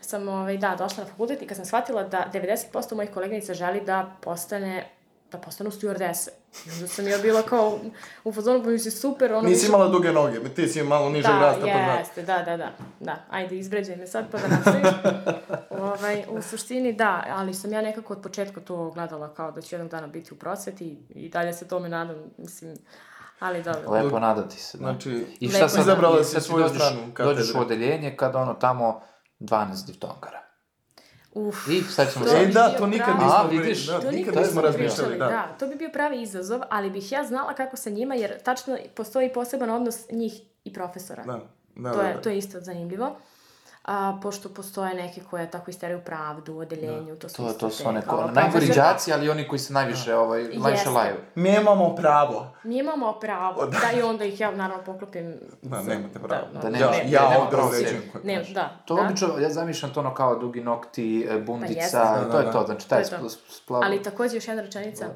sam, 0.00 0.28
ovaj, 0.28 0.56
da, 0.56 0.76
došla 0.78 1.04
na 1.04 1.10
fakultet 1.10 1.42
i 1.42 1.46
kad 1.46 1.56
sam 1.56 1.66
shvatila 1.66 2.02
da 2.02 2.30
90% 2.32 2.94
mojih 2.94 3.10
koleginica 3.10 3.54
želi 3.54 3.80
da 3.80 4.16
postane 4.20 4.90
da 5.32 5.38
postanu 5.38 5.70
stewardese. 5.70 6.28
I 6.66 6.70
onda 6.70 6.86
sam 6.86 7.08
ja 7.08 7.18
bila 7.18 7.42
kao 7.42 7.78
u 8.24 8.32
fazonu, 8.32 8.64
pa 8.64 8.70
mi 8.70 8.78
si 8.78 8.90
super, 8.90 9.32
ono... 9.32 9.48
Nisi 9.48 9.60
više- 9.60 9.68
imala 9.68 9.88
duge 9.88 10.12
noge, 10.12 10.48
ti 10.54 10.68
si 10.68 10.82
malo 10.82 11.10
nižeg 11.10 11.32
da, 11.32 11.40
rasta. 11.40 11.60
da. 11.60 11.68
jeste, 11.68 12.22
da, 12.22 12.42
da, 12.42 12.56
da, 12.56 12.70
da. 13.00 13.16
Ajde, 13.30 13.58
izbređaj 13.58 13.96
me 13.96 14.06
sad 14.06 14.24
pa 14.32 14.38
da 14.38 14.48
nastavim. 14.48 14.84
ovaj, 15.88 16.24
u 16.28 16.42
suštini 16.42 16.92
da, 16.92 17.24
ali 17.28 17.54
sam 17.54 17.72
ja 17.72 17.82
nekako 17.82 18.12
od 18.12 18.22
početka 18.22 18.60
to 18.60 18.90
gledala 18.90 19.34
kao 19.34 19.52
da 19.52 19.60
ću 19.60 19.74
jednog 19.74 19.90
dana 19.90 20.06
biti 20.06 20.34
u 20.34 20.36
prosveti 20.36 20.98
i 21.08 21.28
dalje 21.28 21.52
se 21.52 21.68
tome 21.68 21.88
nadam, 21.88 22.16
mislim, 22.38 22.76
ali 23.38 23.62
dobro. 23.62 23.90
Lepo 23.90 24.18
nadati 24.18 24.56
se, 24.56 24.78
da. 24.78 24.84
Znači, 24.84 25.26
I 25.40 25.48
šta 25.48 25.68
sad, 25.68 25.80
izabrala 25.80 26.24
si 26.24 26.40
svoju 26.40 26.68
stranu 26.68 27.00
dođeš 27.16 27.54
u 27.54 27.58
odeljenje 27.58 28.16
kada 28.16 28.38
ono 28.38 28.54
tamo 28.54 29.00
12 29.40 29.86
diftongara. 29.86 30.42
Uf. 31.34 31.68
I 31.68 31.82
sad 31.82 32.12
ćemo 32.12 32.24
To 32.24 32.30
sad... 32.30 32.40
E, 32.40 32.46
da, 32.46 32.74
to 32.78 32.86
nikad 32.86 33.06
pravi- 33.06 33.18
nismo, 33.18 33.36
A, 33.36 33.48
pri- 33.48 33.58
vidiš, 33.58 33.86
da, 33.86 34.00
To 34.00 34.10
nikad 34.10 34.36
nismo 34.36 34.60
razmišljali, 34.60 35.18
da. 35.18 35.26
da. 35.26 35.56
To 35.58 35.66
bi 35.66 35.74
bio 35.74 35.90
pravi 35.92 36.22
izazov, 36.22 36.60
ali 36.70 36.90
bih 36.90 37.12
ja 37.12 37.24
znala 37.24 37.54
kako 37.54 37.76
sa 37.76 37.90
njima, 37.90 38.14
jer 38.14 38.42
tačno 38.42 38.78
postoji 38.94 39.32
poseban 39.32 39.70
odnos 39.70 40.10
njih 40.10 40.32
i 40.64 40.72
profesora. 40.72 41.22
Da, 41.24 41.40
da, 41.76 41.92
to, 41.92 41.98
da, 41.98 42.08
je, 42.08 42.14
da. 42.14 42.20
to 42.20 42.28
je 42.30 42.38
isto 42.38 42.60
zanimljivo. 42.60 43.16
A, 43.84 44.18
pošto 44.22 44.48
postoje 44.48 44.94
neke 44.94 45.20
koje 45.22 45.50
tako 45.50 45.70
isteraju 45.70 46.00
pravdu 46.00 46.54
u 46.54 46.58
odeljenju, 46.58 47.16
to 47.16 47.28
su 47.28 47.36
To, 47.36 47.52
to 47.52 47.70
su 47.70 47.88
one 47.88 48.02
kao 48.02 48.18
ko, 48.18 48.30
najgori 48.30 48.66
đaci, 48.68 49.12
ali 49.12 49.30
oni 49.30 49.48
koji 49.48 49.58
se 49.58 49.72
najviše, 49.72 50.14
ovaj, 50.14 50.42
najviše 50.42 50.70
Jeste. 50.70 50.90
laju. 50.90 51.14
Mi 51.34 51.50
imamo 51.52 51.94
pravo. 51.94 52.52
Mi 52.62 52.78
imamo 52.78 53.12
pravo, 53.12 53.66
da, 53.66 53.78
i 53.92 54.02
onda 54.02 54.24
ih 54.24 54.40
ja 54.40 54.50
naravno 54.52 54.84
poklopim. 54.84 55.40
Da, 55.62 55.82
nemate 55.82 56.18
pravo. 56.18 56.42
Da, 56.52 56.60
Da 56.60 56.70
da, 56.70 56.78
nemaš- 56.78 56.98
ne, 56.98 57.10
ja 57.10 57.26
ovde 57.28 57.50
pravo 57.50 57.66
određujem 57.66 57.88
sebi. 57.92 58.10
koje 58.12 58.24
ne, 58.26 58.44
da, 58.44 58.68
To 58.84 58.94
da. 58.94 59.02
obično, 59.02 59.28
ja 59.38 59.50
zamišljam 59.50 59.92
to 59.92 60.00
ono 60.00 60.14
kao 60.14 60.36
dugi 60.36 60.60
nokti, 60.62 61.26
e, 61.30 61.38
bundica, 61.38 61.80
jeste. 61.80 61.98
i 62.18 62.22
to 62.22 62.28
Da, 62.28 62.38
je 62.38 62.44
da, 62.44 62.52
to, 62.52 62.60
da. 62.60 62.66
znači 62.66 62.88
taj 62.88 63.02
To 63.02 63.14
je 63.14 63.20
to. 63.20 63.26
spl- 63.26 63.38
splav... 63.50 63.82
Ali 63.82 64.02
takođe 64.02 64.36
još 64.36 64.48
jedna 64.48 64.62
rečenica. 64.62 65.06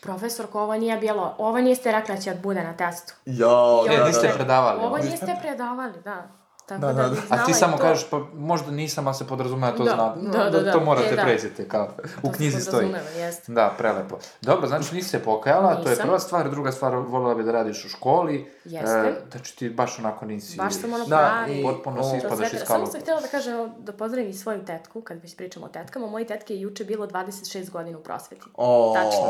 Profesorko, 0.00 0.60
ovo 0.60 0.74
nije 0.74 0.96
bilo, 0.98 1.34
ovo 1.38 1.58
niste 1.58 1.92
rekla 1.92 2.14
da 2.14 2.20
će 2.20 2.34
da 2.34 2.40
bude 2.40 2.62
na 2.62 2.72
testu. 2.74 3.14
Jao, 3.26 3.84
I 3.86 3.88
Ne, 3.88 3.96
da, 3.96 4.04
niste 4.04 4.16
da, 4.16 4.18
ste- 4.20 4.28
da. 4.28 4.34
predavali. 4.34 4.80
Ovo 4.82 4.96
niste 4.98 5.36
predavali, 5.42 5.92
da. 6.04 6.26
Tako 6.68 6.80
Da, 6.80 6.92
da, 6.92 7.02
da, 7.02 7.08
da. 7.08 7.16
A 7.30 7.44
ti 7.44 7.54
samo 7.54 7.76
to. 7.76 7.82
kažeš, 7.82 8.06
pa 8.10 8.20
možda 8.34 8.70
nisam, 8.70 9.06
ali 9.06 9.16
se 9.16 9.26
podrazumeva 9.26 9.72
to 9.72 9.84
Da, 9.84 9.90
zna. 9.90 10.14
da, 10.34 10.50
da, 10.50 10.60
da. 10.60 10.72
To 10.72 10.80
morate 10.80 11.08
E, 11.08 11.16
da. 11.16 11.22
pređete, 11.22 11.68
kao 11.68 11.88
u 12.18 12.26
To 12.26 12.32
knjizi 12.32 12.60
stoji. 12.60 12.86
podrazumeva, 12.86 13.16
jeste. 13.16 13.52
Da, 13.52 13.74
prelepo. 13.78 14.18
Dobro, 14.42 14.68
znači 14.68 14.94
nisi 14.94 15.08
se 15.08 15.18
pokajala, 15.20 15.74
to 15.74 15.82
je 15.82 15.88
Nisam. 15.88 16.02
prva 16.02 16.18
stvar. 16.18 16.50
Druga 16.50 16.72
stvar, 16.72 16.94
voljela 16.94 17.34
bi 17.34 17.42
da 17.42 17.52
radiš 17.52 17.84
u 17.84 17.88
školi. 17.88 18.50
Jeste. 18.64 18.88
E, 18.98 19.30
znači 19.30 19.56
ti 19.56 19.70
baš 19.70 19.98
onako 19.98 20.24
nisi... 20.26 20.56
Baš 20.56 20.74
sam 20.74 20.92
ono 20.92 21.06
Da, 21.06 21.16
pravi. 21.36 21.60
i 21.60 21.62
potpuno 21.64 22.02
si 22.04 22.16
ispadaš 22.16 22.52
iz 22.52 22.58
Samo 22.58 22.64
kalupa. 22.68 22.90
sam 22.90 23.00
htjela 23.00 23.20
da 23.20 23.28
kažem, 23.28 23.54
da 23.78 23.92
pozdravim 23.92 24.34
svoju 24.34 24.64
tetku, 24.64 25.00
kad 25.00 25.22
već 25.22 25.36
pričamo 25.36 25.66
o 25.66 25.70
tetkama. 25.70 26.06
Moji 26.06 26.26
tetke 26.26 26.54
je 26.54 26.60
juče 26.60 26.84
bilo 26.84 27.06
26 27.06 27.70
godina 27.70 27.98
u 27.98 28.02
prosveti. 28.02 28.42
O, 28.54 28.94
Tačno, 28.96 29.22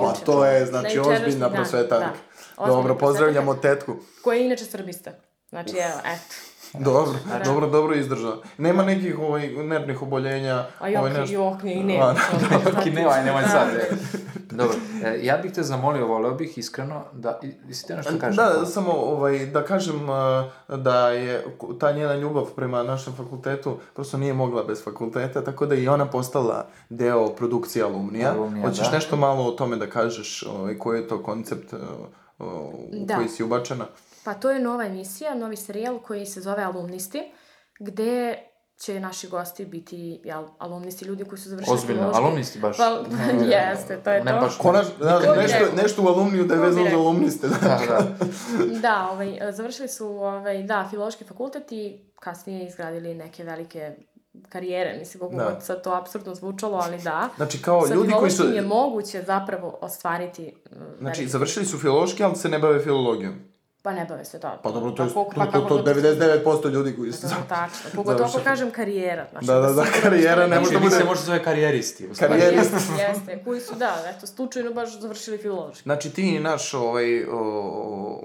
pa 0.00 0.24
to 0.24 0.44
je, 0.44 0.60
Na 0.60 0.66
znači, 0.66 0.98
ozbiljna 1.00 1.48
da. 1.48 1.60
Ozbiljna 1.62 2.12
Dobro, 2.66 2.94
pozdravljamo 2.96 3.54
tetku. 3.54 3.96
Koja 4.24 4.36
je 4.36 4.46
inače 4.46 4.64
srbista. 4.64 5.10
Znači, 5.48 5.70
evo, 5.70 6.00
eto. 6.04 6.34
Dobro, 6.80 7.12
Da. 7.28 7.38
dobro, 7.40 7.66
dobro 7.68 7.94
izdržala. 7.94 8.36
Nema 8.58 8.82
nekih 8.84 9.18
ovaj, 9.18 9.48
nervnih 9.48 10.02
oboljenja. 10.02 10.64
A 10.78 10.88
jok, 10.88 11.00
ovaj, 11.00 11.12
nešto- 11.12 11.34
jok, 11.34 11.64
i 11.64 11.74
ne. 11.76 11.98
A, 11.98 12.10
Ok, 12.68 12.84
ne, 12.86 13.06
aj, 13.06 13.24
nemoj 13.24 13.42
sad. 13.44 13.68
e. 13.70 13.90
Dobro, 14.50 14.76
e, 15.04 15.18
ja 15.22 15.36
bih 15.36 15.52
te 15.52 15.62
zamolio, 15.62 16.06
voleo 16.06 16.32
bih 16.32 16.58
iskreno 16.58 17.02
da... 17.12 17.38
i- 17.42 17.52
Jesi 17.68 17.86
te 17.86 17.96
nešto 17.96 18.12
kažeš? 18.20 18.36
Da, 18.36 18.66
samo 18.66 18.92
ovaj, 18.92 19.46
da 19.46 19.64
kažem 19.64 20.00
da 20.68 21.08
je 21.08 21.44
ta 21.80 21.92
njena 21.92 22.14
ljubav 22.14 22.44
prema 22.46 22.82
našem 22.82 23.12
fakultetu 23.14 23.78
prosto 23.94 24.18
nije 24.18 24.34
mogla 24.34 24.64
bez 24.64 24.84
fakulteta, 24.84 25.44
tako 25.44 25.66
da 25.66 25.74
je 25.74 25.82
i 25.82 25.88
ona 25.88 26.06
postala 26.06 26.66
deo 26.90 27.28
produkcije 27.28 27.84
alumnija. 27.84 28.32
Alumnija, 28.32 28.68
Hoćeš 28.68 28.86
da. 28.86 28.92
nešto 28.92 29.16
malo 29.16 29.44
o 29.44 29.52
tome 29.52 29.76
da 29.76 29.86
kažeš, 29.88 30.42
ovaj, 30.50 30.78
koji 30.78 31.00
je 31.00 31.08
to 31.08 31.22
koncept 31.22 31.72
uh, 31.72 31.78
u 32.40 32.72
Da. 32.94 33.16
koji 33.16 33.28
si 33.28 33.44
ubačena? 33.44 33.84
Pa 34.26 34.34
to 34.34 34.50
je 34.50 34.60
nova 34.60 34.84
emisija, 34.84 35.34
novi 35.34 35.56
serijal 35.56 35.98
koji 35.98 36.26
se 36.26 36.40
zove 36.40 36.62
Alumnisti, 36.64 37.22
gde 37.80 38.38
će 38.76 39.00
naši 39.00 39.28
gosti 39.28 39.64
biti, 39.66 40.20
jel, 40.24 40.44
alumnisti, 40.58 41.04
ljudi 41.04 41.24
koji 41.24 41.38
su 41.38 41.48
završili 41.48 41.74
Ozbiljno, 41.74 42.00
filološki. 42.00 42.22
alumnisti 42.22 42.58
baš. 42.58 42.76
Pa, 42.76 43.02
jeste, 43.54 43.96
to 43.96 44.10
je 44.10 44.24
Ne 44.24 44.32
to. 44.32 44.38
baš- 44.38 44.58
Konač, 44.58 44.86
da, 45.00 45.18
bi 45.28 45.42
nešto, 45.42 45.58
nešto 45.76 46.02
u 46.02 46.08
alumniju 46.08 46.44
da 46.44 46.54
je 46.54 46.60
vezano 46.60 46.90
za 46.90 46.96
alumniste. 46.96 47.48
Da. 47.48 47.56
Da, 47.58 47.78
da. 47.88 48.06
Da, 48.80 49.08
ovaj, 49.12 49.38
završili 49.50 49.88
su, 49.88 50.06
ovaj, 50.08 50.62
da, 50.62 50.86
filološki 50.90 51.24
fakultet 51.24 51.72
i 51.72 51.82
kasnije 52.16 52.66
izgradili 52.66 53.14
neke 53.14 53.44
velike 53.44 53.96
karijere, 54.48 54.98
mislim, 54.98 55.20
koliko 55.20 55.36
Da. 55.38 55.60
sad 55.60 55.82
to 55.82 55.92
absurdno 55.92 56.34
zvučalo, 56.34 56.76
ali 56.78 56.98
da. 56.98 57.28
Znači, 57.36 57.62
kao 57.62 57.86
Sa 57.86 57.94
ljudi 57.94 58.12
koji 58.12 58.30
su... 58.30 58.44
je 58.44 58.62
moguće 58.62 59.22
zapravo 59.22 59.78
ostvariti... 59.80 60.54
mm, 60.66 60.74
Znači, 60.98 61.20
velike- 61.20 61.28
završili 61.28 61.66
su 61.66 61.78
filološki, 61.78 62.24
ali 62.24 62.36
se 62.36 62.48
ne 62.48 62.58
bave 62.58 62.80
filologijom. 62.80 63.34
Pa 63.86 63.92
ne 63.92 64.04
bave 64.04 64.24
se 64.24 64.38
da. 64.38 64.58
Pa 64.62 64.70
dobro, 64.70 64.90
to 64.90 65.02
je 65.02 65.08
koliko- 65.08 65.34
to, 65.34 65.40
pa 65.40 65.46
to, 65.48 65.60
to, 65.60 65.68
god- 65.68 65.86
99% 65.86 66.68
ljudi 66.68 66.96
koji 66.96 67.12
su... 67.12 67.20
To 67.20 67.26
je 67.28 67.34
tačno. 67.48 67.90
Pogotovo 67.94 68.28
ako 68.28 68.38
kažem 68.40 68.70
karijera. 68.70 69.26
Znači, 69.30 69.46
Da, 69.46 69.54
da, 69.54 69.60
da, 69.62 69.68
sigurno 69.68 70.02
karijera 70.02 70.46
ne 70.46 70.58
može 70.58 70.70
Znači, 70.70 70.74
da 70.74 70.84
mi 70.84 70.90
se 70.90 70.96
bude- 70.96 71.04
može 71.04 71.20
zove 71.22 71.44
karijeristi. 71.44 72.08
Karijeristi. 72.18 72.74
Jeste, 72.74 72.92
jeste, 73.02 73.44
koji 73.44 73.60
su, 73.60 73.74
da, 73.74 73.96
eto, 74.08 74.26
slučajno 74.26 74.70
baš 74.72 75.00
završili 75.00 75.38
filološki. 75.38 75.82
Znači, 75.82 76.10
ti 76.10 76.22
i 76.26 76.40
naš 76.40 76.74
ovaj, 76.74 77.24
o, 77.24 78.22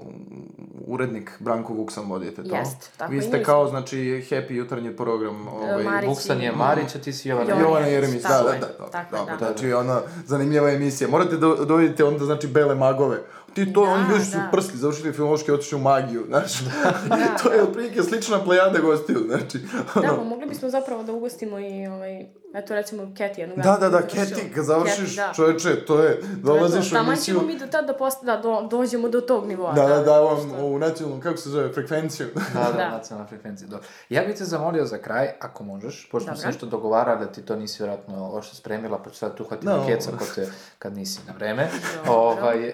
urednik 0.86 1.30
Branko 1.38 1.72
Vuksan 1.72 2.04
vodite 2.04 2.44
to. 2.44 2.56
Jest, 2.56 2.90
tako 2.96 3.12
Vi 3.12 3.22
ste 3.22 3.42
kao, 3.42 3.68
znači, 3.68 3.96
happy 4.30 4.52
jutarnji 4.52 4.92
program. 4.92 5.48
Ovaj, 5.48 5.84
Marić 5.84 6.08
Vuksan 6.08 6.40
je 6.40 6.52
Marić, 6.52 6.94
a 6.94 6.98
ti 6.98 7.12
si 7.12 7.28
Jovana. 7.28 7.60
Jovana. 7.60 7.86
Jeremić, 7.86 8.22
da, 8.22 8.28
Tako 8.28 8.44
da, 8.44 8.52
je, 8.52 8.60
da, 8.60 8.66
tako 8.88 9.16
je, 9.16 9.18
dobro, 9.18 9.36
da. 9.36 9.46
znači 9.46 9.72
ona 9.72 10.00
zanimljiva 10.26 10.70
emisija. 10.70 11.08
Morate 11.08 11.36
da 11.36 11.54
dovidite 11.56 12.04
onda, 12.04 12.24
znači, 12.24 12.46
bele 12.46 12.74
magove. 12.74 13.18
Ti 13.54 13.72
to, 13.72 13.84
Da, 13.84 13.90
oni 13.90 14.08
ljudi 14.10 14.24
su 14.24 14.36
da. 14.36 14.48
prsli, 14.52 14.78
završili 14.78 15.12
filološki, 15.12 15.52
otišli 15.52 15.76
u 15.76 15.80
magiju, 15.80 16.24
znaš. 16.28 16.60
Da, 17.08 17.36
to 17.42 17.52
je 17.52 17.58
da. 17.58 17.64
otprilike 17.64 18.02
slična 18.02 18.44
plejada 18.44 18.78
gostiju, 18.78 19.18
znači. 19.26 19.58
Da, 19.94 20.00
ono, 20.00 20.16
pa 20.16 20.24
mogli 20.24 20.46
bismo 20.46 20.68
zapravo 20.68 21.02
da 21.02 21.12
ugostimo 21.12 21.58
i, 21.58 21.86
ovaj, 21.86 22.26
eto 22.54 22.74
recimo 22.74 23.12
Keti 23.16 23.40
jednog 23.40 23.56
Da, 23.56 23.62
dana 23.62 23.78
da, 23.78 23.88
da. 23.90 24.02
Keti, 24.02 24.52
kad 24.54 24.64
završiš, 24.64 24.98
Keti, 24.98 25.16
da. 25.16 25.32
čoveče, 25.34 25.84
to 25.84 26.02
je, 26.02 26.20
dolaziš 26.34 26.92
u 26.92 26.96
emisiju, 26.96 27.34
ćemo 27.34 27.46
mi 27.46 27.58
do 27.58 27.66
tada 27.66 27.86
da, 27.86 27.94
post, 27.94 28.24
da 28.24 28.36
do, 28.36 28.62
dođemo 28.62 29.08
do 29.08 29.20
tog 29.20 29.46
nivoa. 29.46 29.72
da, 29.72 29.86
da, 29.86 29.98
da, 29.98 30.20
vam 30.20 30.36
što- 30.38 30.56
u 30.58 30.78
nacionalnom, 30.78 31.20
kako 31.20 31.36
se 31.36 31.50
zove, 31.50 31.72
frekvenciju. 31.72 32.26
Da, 32.54 32.60
da, 32.62 32.72
Da. 32.74 32.88
nacionalna 32.90 33.28
frekvencija, 33.28 33.68
dobro. 33.68 33.86
Ja 34.08 34.22
bih 34.22 34.36
te 34.36 34.44
zamolio 34.44 34.86
za 34.86 34.98
kraj, 34.98 35.30
ako 35.40 35.64
možeš, 35.64 36.08
pošto 36.10 36.26
smo 36.26 36.36
se 36.36 36.46
nešto 36.46 36.66
dogovarali 36.66 36.92
da 37.20 37.32
ti 37.32 37.42
to 37.42 37.56
nisi 37.56 37.82
vjerojatno 37.82 38.02
ošto 38.28 38.56
spremila, 38.56 38.98
pa 38.98 39.10
ću 39.10 39.16
sad 39.16 39.34
tu 39.34 39.44
hvatiti 39.44 39.66
No. 39.66 39.86
keca 39.86 40.10
ko 40.10 40.24
te, 40.34 40.46
kad 40.78 40.94
nisi 40.94 41.20
na 41.26 41.32
vreme. 41.32 41.68
Dobro. 41.96 42.12
ovaj, 42.12 42.68
e, 42.68 42.72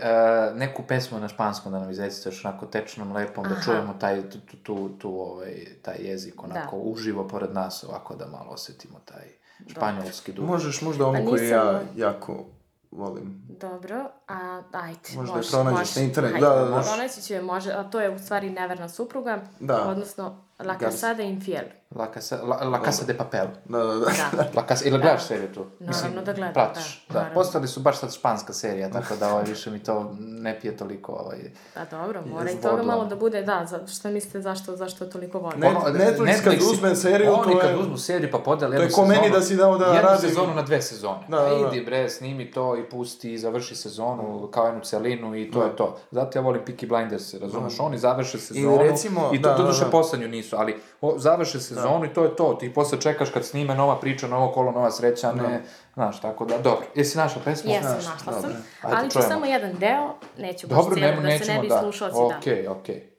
neku 0.54 0.82
pesmu 0.84 1.18
na 1.18 1.28
španskom 1.28 1.72
da 1.72 1.78
nam 1.78 1.90
izrecitaš 1.90 2.44
onako 2.44 2.66
tečnom, 2.66 3.12
lepom, 3.12 3.44
da 3.44 3.50
Aha. 3.50 3.62
čujemo 3.62 3.94
taj, 3.94 4.22
tu, 4.22 4.38
tu, 4.62 4.88
tu, 4.90 5.20
ovaj, 5.22 5.54
taj 5.82 5.96
jezik 6.00 6.42
onako 6.42 6.76
Da. 6.76 6.82
uživo 6.82 7.28
pored 7.28 7.52
nas, 7.52 7.84
ovako 7.84 8.14
da 8.14 8.26
malo 8.26 8.46
osjetimo 8.48 8.98
taj 9.04 9.38
španjolski 9.66 10.32
duh. 10.32 10.44
Možeš 10.44 10.82
možda 10.82 11.06
onu 11.06 11.18
Pa 11.24 11.30
koju 11.30 11.48
ja 11.48 11.80
jako 11.96 12.44
volim. 12.90 13.42
Dobro, 13.60 14.10
a 14.28 14.62
ajde, 14.72 14.98
Možda 15.16 15.32
je 15.32 15.36
može, 15.36 15.50
pronađeš 15.50 15.78
može. 15.78 16.00
na 16.00 16.06
internetu, 16.06 16.34
Ajde, 16.34 16.46
da, 16.46 16.54
da, 16.54 16.64
da. 16.64 16.80
Pronaći 16.82 17.22
će, 17.22 17.42
može, 17.42 17.72
a 17.72 17.84
to 17.84 18.00
je 18.00 18.10
u 18.10 18.18
stvari 18.18 18.50
neverna 18.50 18.88
supruga, 18.88 19.40
Da. 19.60 19.84
odnosno 19.88 20.44
La 20.58 20.78
Casada 20.78 21.22
Infiel. 21.22 21.64
La 21.90 22.06
Casa, 22.06 22.38
la, 22.38 22.56
la 22.64 22.80
casa 22.80 23.04
de 23.04 23.14
Papel. 23.14 23.46
Da, 23.64 23.78
da, 23.78 23.94
da. 23.94 24.06
Da. 24.34 24.44
La 24.54 24.62
Casa, 24.64 24.84
ili 24.84 24.98
gledaš 24.98 25.22
seriju 25.22 25.48
tu? 25.48 25.64
Naravno 25.80 26.22
da 26.22 26.32
gledam, 26.32 26.52
pratiš. 26.54 27.04
da, 27.08 27.12
Da, 27.12 27.18
naravno. 27.18 27.34
postali 27.34 27.68
su 27.68 27.80
baš 27.80 27.98
sad 27.98 28.14
španska 28.14 28.52
serija, 28.52 28.90
tako 28.90 29.16
da 29.16 29.28
ovaj, 29.28 29.44
više 29.44 29.70
mi 29.70 29.78
to 29.78 30.10
ne 30.18 30.60
pije 30.60 30.76
toliko 30.76 31.12
ovaj, 31.14 31.38
A 31.74 31.84
dobro, 31.86 32.22
mora 32.24 32.50
i 32.50 32.56
toga 32.56 32.82
malo 32.82 33.04
da 33.04 33.16
bude, 33.16 33.42
da, 33.42 33.66
za, 33.66 33.86
šta 33.88 34.10
mislite 34.10 34.40
zašto, 34.40 34.76
zašto 34.76 35.04
je 35.04 35.10
toliko 35.10 35.38
volim? 35.38 35.60
Ne, 35.60 35.70
Netflix 35.70 36.44
kad 36.44 36.54
uzme 36.54 36.94
seriju, 36.96 37.32
oni 37.34 37.42
to 37.44 37.58
je- 37.58 37.60
kad 37.62 37.80
uzmu 37.80 37.96
seriju 37.98 38.30
pa 38.32 38.38
podeli 38.38 38.70
to 38.70 38.76
je 38.76 38.84
jednu 38.84 38.94
ko 38.94 39.02
meni 39.02 39.14
sezonu- 39.16 39.32
da 39.32 39.42
si 39.42 39.56
dao 39.56 39.78
da 39.78 39.86
jednu 39.86 40.02
radim. 40.02 40.28
sezonu 40.28 40.54
na 40.54 40.62
dve 40.62 40.82
sezone. 40.82 41.18
Da, 41.28 41.36
da, 41.38 41.48
da. 41.50 41.68
Idi 41.68 41.80
bre, 41.80 42.08
snimi 42.08 42.50
to 42.50 42.76
i 42.76 42.84
pusti 42.84 43.32
i 43.32 43.38
završi 43.38 43.76
sezonu 43.76 44.48
kao 44.48 44.66
jednu 44.66 44.80
celinu 44.82 45.36
i 45.36 45.50
to 45.50 45.64
je 45.64 45.76
to. 45.76 45.96
Zato 46.10 46.38
ja 46.38 46.42
volim 46.42 46.62
Peaky 46.62 46.88
Blinders, 46.88 47.34
razumeš? 47.34 47.80
Oni 47.80 47.98
završe 47.98 48.38
sezonu 48.38 48.78
recimo- 48.80 49.30
i 49.32 49.42
to 49.42 49.48
da, 49.48 49.54
da, 49.56 49.72
da. 49.74 49.90
poslednju 49.90 50.28
nisu, 50.28 50.56
ali 50.56 50.76
o, 51.00 51.14
završe 51.18 51.60
sezonu 51.60 51.77
i 52.04 52.14
to 52.14 52.24
je 52.24 52.36
to. 52.36 52.54
Ti 52.54 52.74
posle 52.74 53.00
čekaš 53.00 53.30
kad 53.30 53.44
snime 53.44 53.74
nova 53.74 54.00
priča, 54.00 54.26
novo 54.26 54.52
kolo, 54.52 54.72
nova 54.72 54.90
sreća, 54.90 55.32
ne, 55.32 55.62
znaš, 55.94 56.20
tako 56.20 56.44
da, 56.44 56.58
dobro. 56.58 56.86
Jesi 56.94 57.18
našla 57.18 57.42
pesmu? 57.44 57.70
Jesam, 57.70 57.92
našla 57.94 58.32
dobro. 58.32 58.40
sam, 58.42 58.64
Ajde, 58.82 58.96
ali 58.96 59.06
ću 59.06 59.12
čujemo. 59.12 59.28
samo 59.28 59.46
jedan 59.46 59.74
deo, 59.74 60.14
neću 60.38 60.66
baš 60.66 60.76
Dobro, 60.76 60.94
cijelo, 60.94 61.10
nemo, 61.10 61.22
da 61.30 61.38
se 61.38 61.52
ne 61.52 61.60
bi 61.60 61.68
da. 61.68 61.80
slušalci, 61.80 62.16
da. 62.20 62.36
Okej, 62.38 62.68
okej. 62.68 63.10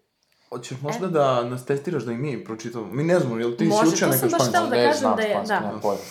Hoćeš 0.50 0.78
možda 0.82 1.08
da 1.08 1.44
nas 1.44 1.66
testiraš 1.66 2.04
da 2.04 2.12
i 2.12 2.18
mi 2.18 2.44
pročitamo? 2.46 2.86
Mi 2.86 3.04
ne 3.04 3.20
znamo, 3.20 3.40
jel 3.40 3.52
ti 3.52 3.66
si 3.66 3.70
Može, 3.70 3.88
učio 3.88 4.08
to 4.08 4.14
neka 4.14 4.20
sam 4.20 4.30
baš 4.30 4.40
španjolska? 4.40 4.68
htela 4.68 4.70
da 4.70 4.92
kažem 4.92 5.16
da 5.48 5.56
je- 5.56 5.62
da. 5.62 5.80
pojma. 5.82 6.02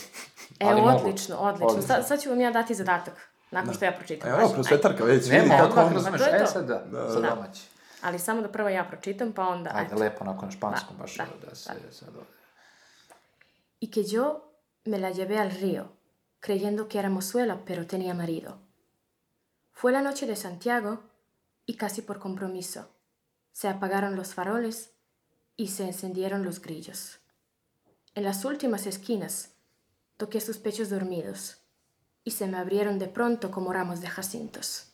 E, 0.60 0.66
odlično, 0.66 0.96
odlično. 1.36 1.36
Odlično. 1.66 1.82
Sad, 1.84 2.06
sad 2.08 2.22
ću 2.22 2.30
vam 2.30 2.40
ja 2.40 2.50
dati 2.50 2.74
zadatak, 2.74 3.14
nakon 3.50 3.74
što 3.74 3.84
ja 3.84 3.92
pročitam. 3.92 4.30
Evo, 4.30 4.38
Ajde, 4.38 4.54
prosvetarka 4.54 5.04
već, 5.04 5.28
kako 5.50 5.64
odmah, 5.64 5.92
razumeš, 5.94 6.20
To 6.20 6.26
e 6.26 6.38
to. 6.38 6.46
sad 6.46 6.66
da, 6.66 6.82
za 7.08 7.20
Da. 7.20 7.30
domaći. 7.30 7.62
ajde. 7.62 7.78
Ali 8.02 8.18
samo 8.18 8.42
da 8.42 8.48
prvo 8.48 8.68
ja 8.68 8.84
pročitam, 8.84 9.32
pa 9.32 9.42
onda... 9.42 9.70
Ajde, 9.74 9.86
eto. 9.86 10.02
lepo, 10.02 10.16
onako 10.20 10.44
na 10.44 10.50
španskom, 10.50 10.96
Da, 10.96 11.02
baš 11.02 11.16
da, 11.16 11.24
da, 11.42 11.54
se 11.54 11.62
sad 11.92 12.08
ovdje. 12.08 12.37
Y 13.80 13.88
que 13.88 14.04
yo 14.04 14.60
me 14.84 14.98
la 14.98 15.10
llevé 15.10 15.38
al 15.38 15.50
río, 15.50 15.92
creyendo 16.40 16.88
que 16.88 16.98
era 16.98 17.10
mozuela, 17.10 17.62
pero 17.64 17.86
tenía 17.86 18.14
marido. 18.14 18.60
Fue 19.72 19.92
la 19.92 20.02
noche 20.02 20.26
de 20.26 20.36
Santiago 20.36 21.04
y 21.66 21.74
casi 21.74 22.02
por 22.02 22.18
compromiso. 22.18 22.88
Se 23.52 23.68
apagaron 23.68 24.16
los 24.16 24.34
faroles 24.34 24.92
y 25.56 25.68
se 25.68 25.84
encendieron 25.84 26.44
los 26.44 26.60
grillos. 26.60 27.18
En 28.14 28.24
las 28.24 28.44
últimas 28.44 28.86
esquinas 28.86 29.54
toqué 30.16 30.40
sus 30.40 30.58
pechos 30.58 30.90
dormidos 30.90 31.58
y 32.24 32.32
se 32.32 32.46
me 32.46 32.58
abrieron 32.58 32.98
de 32.98 33.08
pronto 33.08 33.50
como 33.50 33.72
ramos 33.72 34.00
de 34.00 34.08
jacintos. 34.08 34.92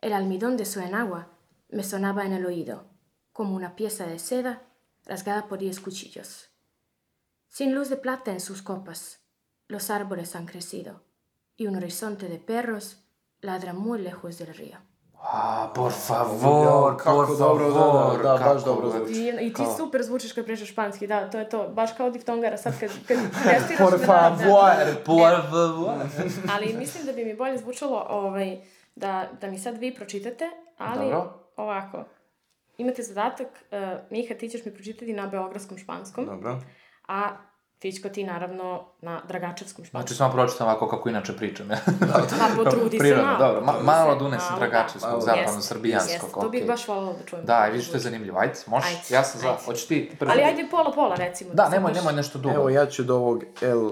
El 0.00 0.12
almidón 0.12 0.56
de 0.56 0.66
su 0.66 0.80
enagua 0.80 1.28
me 1.68 1.84
sonaba 1.84 2.26
en 2.26 2.32
el 2.32 2.44
oído, 2.44 2.86
como 3.32 3.54
una 3.54 3.76
pieza 3.76 4.06
de 4.06 4.18
seda 4.18 4.62
rasgada 5.04 5.46
por 5.46 5.58
diez 5.58 5.80
cuchillos. 5.80 6.51
Sin 7.56 7.74
luz 7.74 7.90
de 7.90 7.96
plata 7.96 8.30
en 8.30 8.40
sus 8.40 8.62
copas, 8.62 9.00
los 9.68 9.90
árboles 9.90 10.34
han 10.36 10.46
crecido 10.46 11.02
y 11.54 11.66
un 11.66 11.76
horizonte 11.76 12.26
de 12.28 12.38
perros 12.38 12.84
ladra 13.42 13.74
muy 13.74 13.98
lejos 14.00 14.38
del 14.38 14.54
río. 14.54 14.78
A, 15.24 15.70
por 15.74 15.92
favor, 15.92 16.96
kako 16.96 17.26
por 17.26 17.38
dobro, 17.38 17.68
da, 17.70 17.78
da, 17.78 17.92
favor. 17.92 18.22
da, 18.22 18.38
baš 18.54 18.64
dobro 18.64 18.90
zvuči. 18.90 19.12
I, 19.12 19.28
i 19.28 19.52
ti 19.52 19.62
Kao- 19.64 19.76
super 19.76 20.02
zvučiš 20.02 20.32
kad 20.32 20.44
pričaš 20.44 20.68
španski, 20.68 21.06
da, 21.06 21.30
to 21.30 21.38
je 21.38 21.48
to. 21.48 21.68
Baš 21.68 21.90
kao 21.96 22.10
diftongara 22.10 22.56
sad 22.56 22.80
kad, 22.80 22.90
kad 23.08 23.16
testiraš 23.44 23.90
Por 23.90 24.00
favor, 24.06 25.04
Por 25.04 25.42
favor. 25.50 25.94
Ali 26.54 26.76
mislim 26.78 27.06
da 27.06 27.12
bi 27.12 27.24
mi 27.24 27.34
bolje 27.36 27.58
zvučalo 27.58 28.06
ovaj, 28.08 28.60
da, 28.96 29.28
da 29.40 29.50
mi 29.50 29.58
sad 29.58 29.78
vi 29.78 29.94
pročitate, 29.94 30.50
ali 30.78 31.04
Dobro. 31.10 31.50
ovako. 31.56 32.04
Imate 32.78 33.02
zadatak, 33.02 33.48
uh, 33.48 33.78
Miha, 34.10 34.34
ti 34.34 34.48
ćeš 34.48 34.64
mi 34.64 34.74
pročitati 34.74 35.12
na 35.12 35.26
beogradskom 35.26 35.78
španskom, 35.78 36.26
Dobro. 36.26 36.60
A 37.08 37.28
Fićko 37.82 38.08
ti 38.08 38.24
naravno 38.24 38.84
na 39.00 39.20
dragačevskom 39.28 39.84
španskom. 39.84 40.00
Znači, 40.00 40.14
samo 40.14 40.32
pročitam 40.32 40.66
ovako 40.66 40.88
kako 40.88 41.08
inače 41.08 41.36
pričam, 41.36 41.70
ja. 41.70 41.76
Pa 42.40 42.64
potrudi 42.64 42.90
se 42.90 42.98
Prirodno, 42.98 43.24
malo. 43.24 43.38
dobro. 43.38 43.60
Ma, 43.60 43.72
malo 43.82 44.12
se, 44.12 44.18
da 44.18 44.24
unesem 44.24 44.46
malo, 44.50 44.58
dragačevskog, 44.60 45.12
da. 45.14 45.20
zapadno-srbijanskog, 45.20 46.12
Jest, 46.12 46.22
jest, 46.24 46.34
To 46.34 46.48
bih 46.48 46.66
baš 46.66 46.88
voljela 46.88 47.12
da 47.12 47.24
čujem. 47.26 47.44
Da, 47.44 47.66
i 47.68 47.70
vidiš 47.70 47.86
što 47.86 47.96
je 47.96 48.00
zanimljivo. 48.00 48.38
Ajde, 48.38 48.54
može? 48.66 48.86
Ajde, 48.86 49.00
Ja 49.08 49.24
sam 49.24 49.40
za. 49.40 49.48
ajde. 49.48 49.62
Hoćeš 49.64 49.86
ti 49.86 50.12
prvi? 50.18 50.32
Ali 50.32 50.42
ajde 50.42 50.66
pola-pola 50.70 51.14
recimo. 51.16 51.50
Da, 51.54 51.64
se 51.64 51.70
nemoj, 51.70 51.92
nemoj 51.92 52.12
nešto 52.12 52.38
dugo. 52.38 52.54
Evo, 52.54 52.68
ja 52.68 52.86
ću 52.86 53.02
do 53.02 53.14
ovog 53.16 53.44
El... 53.60 53.90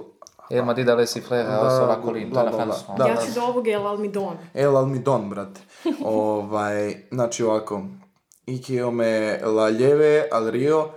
El 0.51 0.65
Madida 0.65 0.95
Lesi 0.95 1.21
Fle, 1.21 1.43
Da, 1.43 1.61
Oso 1.61 1.87
La 1.87 2.01
Colin, 2.05 2.33
to 2.33 2.41
je 2.41 2.45
na 2.47 2.53
francuskom. 2.53 2.97
Da, 2.97 3.07
Ja 3.07 3.17
ću 3.17 3.33
do 3.35 3.43
ovog 3.43 3.69
El 3.69 3.87
Almidon. 3.87 4.37
El 4.55 4.77
Almidon, 4.77 5.31
brate. 5.31 5.61
ovaj, 6.05 6.97
znači 7.11 7.45
ovako. 7.45 7.83
Y 8.47 8.59
que 8.63 8.75
yo 8.75 8.91
me 8.91 9.39
la 9.43 9.71
lleve 9.71 10.29
al 10.33 10.51
río 10.51 10.89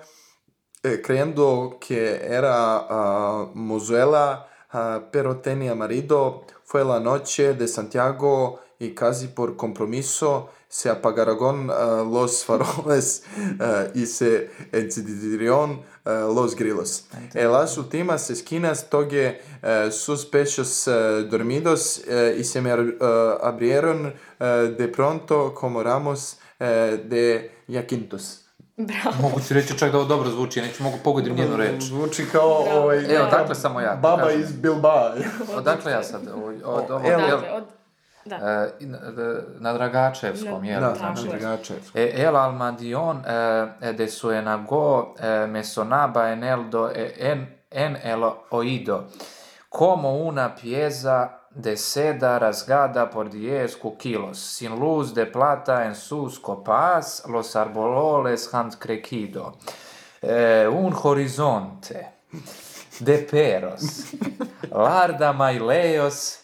eh, 0.85 1.01
creyendo 1.01 1.77
que 1.79 2.15
era 2.25 2.75
ah, 2.89 3.47
mozuela, 3.53 4.49
ah, 4.69 5.03
pero 5.13 5.37
tenía 5.37 5.73
marido. 5.75 6.45
Fue 6.65 6.83
la 6.83 6.99
noche 6.99 7.53
de 7.53 7.69
Santiago 7.69 8.59
y 8.79 8.93
casi 8.93 9.27
por 9.27 9.55
compromiso 9.55 10.49
se 10.67 10.89
apagaron 10.89 11.69
ah, 11.71 12.03
los 12.05 12.43
faroles 12.43 13.23
y 13.95 14.05
se 14.05 14.49
encendieron 14.73 15.83
los 16.03 16.53
grillos. 16.53 17.05
En 17.33 17.49
las 17.53 17.77
últimas 17.77 18.29
esquinas 18.29 18.89
toqué 18.89 19.39
eh, 19.61 19.89
sus 19.89 20.25
pechos 20.25 20.83
dormidos 21.29 22.03
y 22.37 22.43
se 22.43 22.59
me 22.59 22.71
abrieron 22.71 24.13
de 24.37 24.87
pronto 24.89 25.53
como 25.53 25.81
ramos 25.81 26.39
de 26.59 27.51
jacintos. 27.71 28.42
Bravo. 28.77 29.15
Mogu 29.21 29.39
ti 29.39 29.53
reći 29.53 29.77
čak 29.77 29.91
da 29.91 29.97
ovo 29.97 30.07
dobro 30.07 30.29
zvuči, 30.29 30.59
ja 30.59 30.65
neću 30.65 30.83
mogu 30.83 30.97
pogodim 31.03 31.35
njenu 31.35 31.57
reč. 31.57 31.83
Zvuči 31.83 32.25
kao 32.31 32.63
Bravo. 32.63 32.79
ovaj, 32.81 33.15
Evo, 33.15 33.25
dakle 33.31 33.55
samo 33.55 33.79
ja. 33.81 33.95
ti 33.95 33.99
baba 34.01 34.23
kažem. 34.23 34.41
iz 34.41 34.51
Bilbao. 34.51 35.11
Odakle 35.57 35.91
ja 35.91 36.03
sad? 36.03 36.21
Od, 36.27 36.55
od, 36.65 36.91
od, 36.91 37.05
Evo. 37.05 37.21
Dakle, 37.21 37.51
od... 37.51 37.63
Da. 38.25 38.35
E, 38.35 38.85
na, 38.85 38.97
da- 39.11 39.41
na 39.59 39.73
Dragačevskom, 39.73 40.63
jel? 40.63 40.81
Da, 40.81 40.95
znači, 40.95 41.27
je. 41.27 41.29
drugače. 41.29 41.73
E, 41.93 42.13
el 42.15 42.35
almadion 42.37 43.21
eh, 43.81 43.93
de 43.93 44.07
su 44.07 44.31
enago 44.31 45.15
eh, 45.19 45.47
me 45.47 45.63
sonaba 45.63 46.29
en 46.31 46.43
el 46.43 46.69
do 46.69 46.89
e, 46.95 47.13
en 47.19 47.47
en 47.71 47.97
el 48.03 48.23
oído. 48.51 49.03
Como 49.69 50.15
una 50.17 50.55
pieza 50.55 51.29
de 51.55 51.77
seda 51.77 52.39
rasgada 52.39 53.09
por 53.09 53.29
diez 53.29 53.77
cuquilos, 53.77 54.39
sin 54.39 54.79
luz 54.79 55.13
de 55.13 55.25
plata 55.25 55.85
en 55.85 55.95
sus 55.95 56.39
copas, 56.39 57.23
los 57.27 57.55
arbololes 57.55 58.53
han 58.53 58.71
crecido. 58.71 59.57
Eh, 60.21 60.67
un 60.71 60.93
horizonte 61.03 62.13
de 62.99 63.17
peros, 63.19 64.05
larda 64.71 65.33
maileos, 65.33 66.42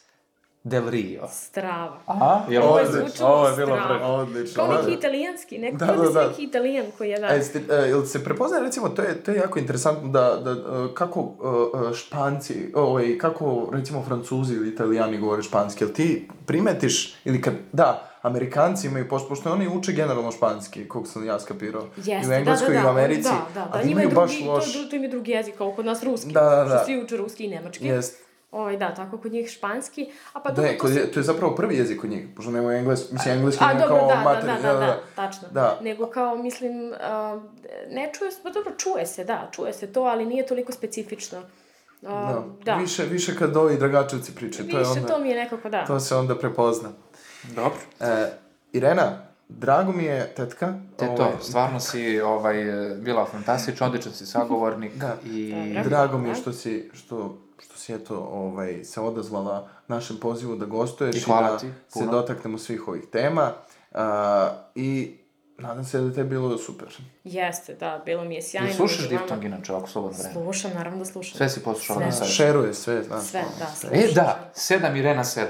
del 0.70 0.90
rio. 0.90 1.28
Strava. 1.32 1.98
Aha, 2.06 2.42
jel 2.50 2.64
Ovo 2.64 2.80
je 2.80 2.86
Ovo 3.22 3.48
je 3.48 3.56
bilo 3.56 3.76
strava. 3.76 4.00
pre- 4.00 4.06
Odlično. 4.06 4.56
Kao 4.56 4.74
da. 4.74 4.82
neki 4.82 4.94
italijanski, 4.94 5.58
neko 5.58 5.78
Da, 5.78 5.86
da, 5.86 5.96
da, 5.96 6.04
da, 6.04 6.10
da. 6.10 6.28
neki 6.28 6.44
italijan 6.44 6.86
koji 6.98 7.10
je 7.10 7.20
da... 7.20 7.28
A 7.28 7.34
jeste, 7.34 7.62
e, 7.70 7.76
jel 7.76 8.06
se 8.06 8.24
prepoznaje, 8.24 8.64
recimo, 8.64 8.90
to 8.90 9.02
je, 9.02 9.24
to 9.24 9.32
je 9.32 9.38
jako 9.38 9.60
interesantno 9.60 10.10
da, 10.10 10.40
da 10.44 10.52
e, 10.52 10.94
kako 10.94 11.20
e, 11.20 11.90
e, 11.92 11.94
španci, 11.94 12.72
ovaj, 12.76 13.18
kako, 13.18 13.70
recimo, 13.74 14.04
francuzi 14.04 14.56
ili 14.56 14.70
italijani 14.70 15.18
govore 15.18 15.44
španski, 15.44 15.84
jel 15.84 15.94
ti 15.94 16.28
primetiš, 16.46 17.16
ili 17.26 17.42
kad, 17.42 17.54
da, 17.72 18.10
Amerikanci 18.22 18.88
imaju, 18.88 19.10
pošto, 19.10 19.30
pošto 19.30 19.52
oni 19.52 19.68
uče 19.68 19.92
generalno 19.92 20.32
španski, 20.32 20.88
kog 20.88 21.08
sam 21.08 21.26
ja 21.26 21.40
skapirao, 21.40 21.82
i 21.98 22.00
u 22.26 22.28
da, 22.28 22.36
Engleskoj 22.36 22.74
da, 22.74 22.80
i 22.80 22.84
da, 22.84 22.88
u 22.88 22.90
Americi, 22.90 23.30
da, 23.30 23.46
da, 23.54 23.66
da, 23.66 23.70
ali 23.74 23.88
njima 23.88 24.02
je 24.02 24.06
imaju 24.06 24.16
baš 24.16 24.32
drugi, 24.32 24.48
loš... 24.50 24.74
To, 24.74 24.90
to 24.90 24.96
im 24.96 25.04
je 25.04 25.10
drugi 25.10 25.32
jezik, 25.32 25.58
kao 25.58 25.72
kod 25.72 25.86
nas 25.86 26.04
ruski. 26.04 26.32
Da, 26.32 26.42
da, 26.42 26.64
da. 26.64 26.76
Što 26.76 26.86
svi 26.86 27.04
uče 27.04 27.18
ruski 27.18 27.44
i 27.44 27.48
nemački. 27.48 27.88
Jest. 27.88 28.29
Ovaj, 28.52 28.78
da, 28.78 28.94
tako 28.94 29.18
kod 29.18 29.32
njih 29.32 29.50
španski. 29.50 30.12
A 30.34 30.40
pa 30.40 30.50
Da, 30.50 30.56
dobro, 30.56 30.72
to 30.82 30.88
su- 30.88 30.94
je, 30.94 31.12
to 31.12 31.20
je 31.20 31.24
zapravo 31.24 31.56
prvi 31.56 31.78
jezik 31.78 32.02
kod 32.02 32.10
njih, 32.10 32.28
pošto 32.36 32.52
nemaju 32.52 32.78
engleski, 32.78 33.14
mislim, 33.14 33.36
engleski 33.36 33.64
A, 33.64 33.74
dobro, 33.74 33.88
kao 33.90 34.08
da, 34.08 34.16
da, 34.16 34.22
materi, 34.22 34.48
da, 34.64 34.74
da, 34.74 34.80
da, 34.80 35.00
tačno. 35.16 35.48
Da. 35.52 35.80
Nego 35.82 36.08
kao, 36.08 36.36
mislim, 36.36 36.94
a, 37.02 37.40
ne 37.90 38.12
čuje 38.14 38.32
se, 38.32 38.40
pa 38.44 38.50
dobro, 38.50 38.74
čuje 38.78 39.06
se, 39.08 39.24
da, 39.24 39.50
čuje 39.52 39.74
se 39.74 39.88
to, 39.88 40.02
ali 40.02 40.26
nije 40.26 40.46
toliko 40.48 40.72
specifično. 40.72 41.38
A, 42.04 42.34
Da. 42.34 42.44
da. 42.66 42.76
Više, 42.76 43.04
više 43.04 43.36
kad 43.36 43.58
ovi 43.58 43.78
dragačevci 43.78 44.36
pričaju, 44.36 44.70
to 44.70 44.78
je 44.78 44.80
Više 44.80 44.92
onda, 44.92 45.08
to 45.08 45.20
mi 45.20 45.30
je 45.30 45.36
nekako, 45.36 45.70
da. 45.70 45.86
to 45.86 46.00
se 46.00 46.16
onda 46.16 46.36
prepozna. 46.38 46.90
Dobro. 47.46 47.80
E, 48.00 48.32
Irena, 48.74 49.22
drago 49.50 49.92
mi 49.92 50.04
je, 50.04 50.28
tetka. 50.28 50.74
Te 50.98 51.06
ovaj, 51.08 51.32
stvarno 51.42 51.80
si 51.80 52.22
ovaj, 52.22 52.56
bila 52.96 53.26
fantastična, 53.26 53.88
odličan 53.88 54.12
si 54.12 54.26
sagovornik 54.26 54.94
Da. 54.96 55.16
i... 55.26 55.54
Drago 55.84 56.18
mi 56.18 56.28
je 56.28 56.34
Da. 56.34 56.40
što 56.42 56.54
si, 56.54 56.90
što, 56.94 57.38
što 57.60 57.78
si 57.78 57.94
eto, 57.94 58.18
ovaj, 58.24 58.84
se 58.84 59.02
odazvala 59.02 59.68
našem 59.88 60.18
pozivu 60.18 60.56
da 60.56 60.66
gostuješ 60.66 61.16
I 61.16 61.20
hvala 61.20 61.52
da 61.52 61.58
ti 61.58 61.68
se 61.88 61.94
puno. 61.94 62.12
dotaknemo 62.12 62.58
svih 62.58 62.88
ovih 62.88 63.04
tema. 63.04 63.52
A, 63.92 64.52
I 64.76 65.18
nadam 65.58 65.84
se 65.84 66.00
da 66.00 66.14
te 66.14 66.20
je 66.20 66.26
bilo 66.26 66.58
super. 66.58 66.88
Jeste, 67.24 67.74
da, 67.74 68.02
bilo 68.06 68.24
mi 68.24 68.36
je 68.36 68.42
sjajno. 68.42 68.68
Jel 68.68 68.76
slušaš. 68.78 69.10
Diftong 69.10 69.44
inače 69.44 69.74
ovako 69.74 69.88
slobodno 69.88 70.18
vreme? 70.18 70.34
Slušam, 70.34 70.72
naravno 70.74 71.00
da 71.00 71.06
slušam. 71.06 71.38
Sve 71.38 71.50
si 71.50 71.60
poslušala 71.60 72.00
Sve. 72.00 72.06
na 72.06 72.12
sajtu? 72.12 72.34
Šeruje 72.34 72.74
sve, 72.74 73.04
znaš. 73.04 73.24
Sve, 73.24 73.44
da, 73.60 73.66
sve. 73.68 73.90
sve. 73.90 74.00
E, 74.00 74.12
da, 74.14 74.52
7 74.56 74.98
Irena 74.98 75.24
7. 75.24 75.46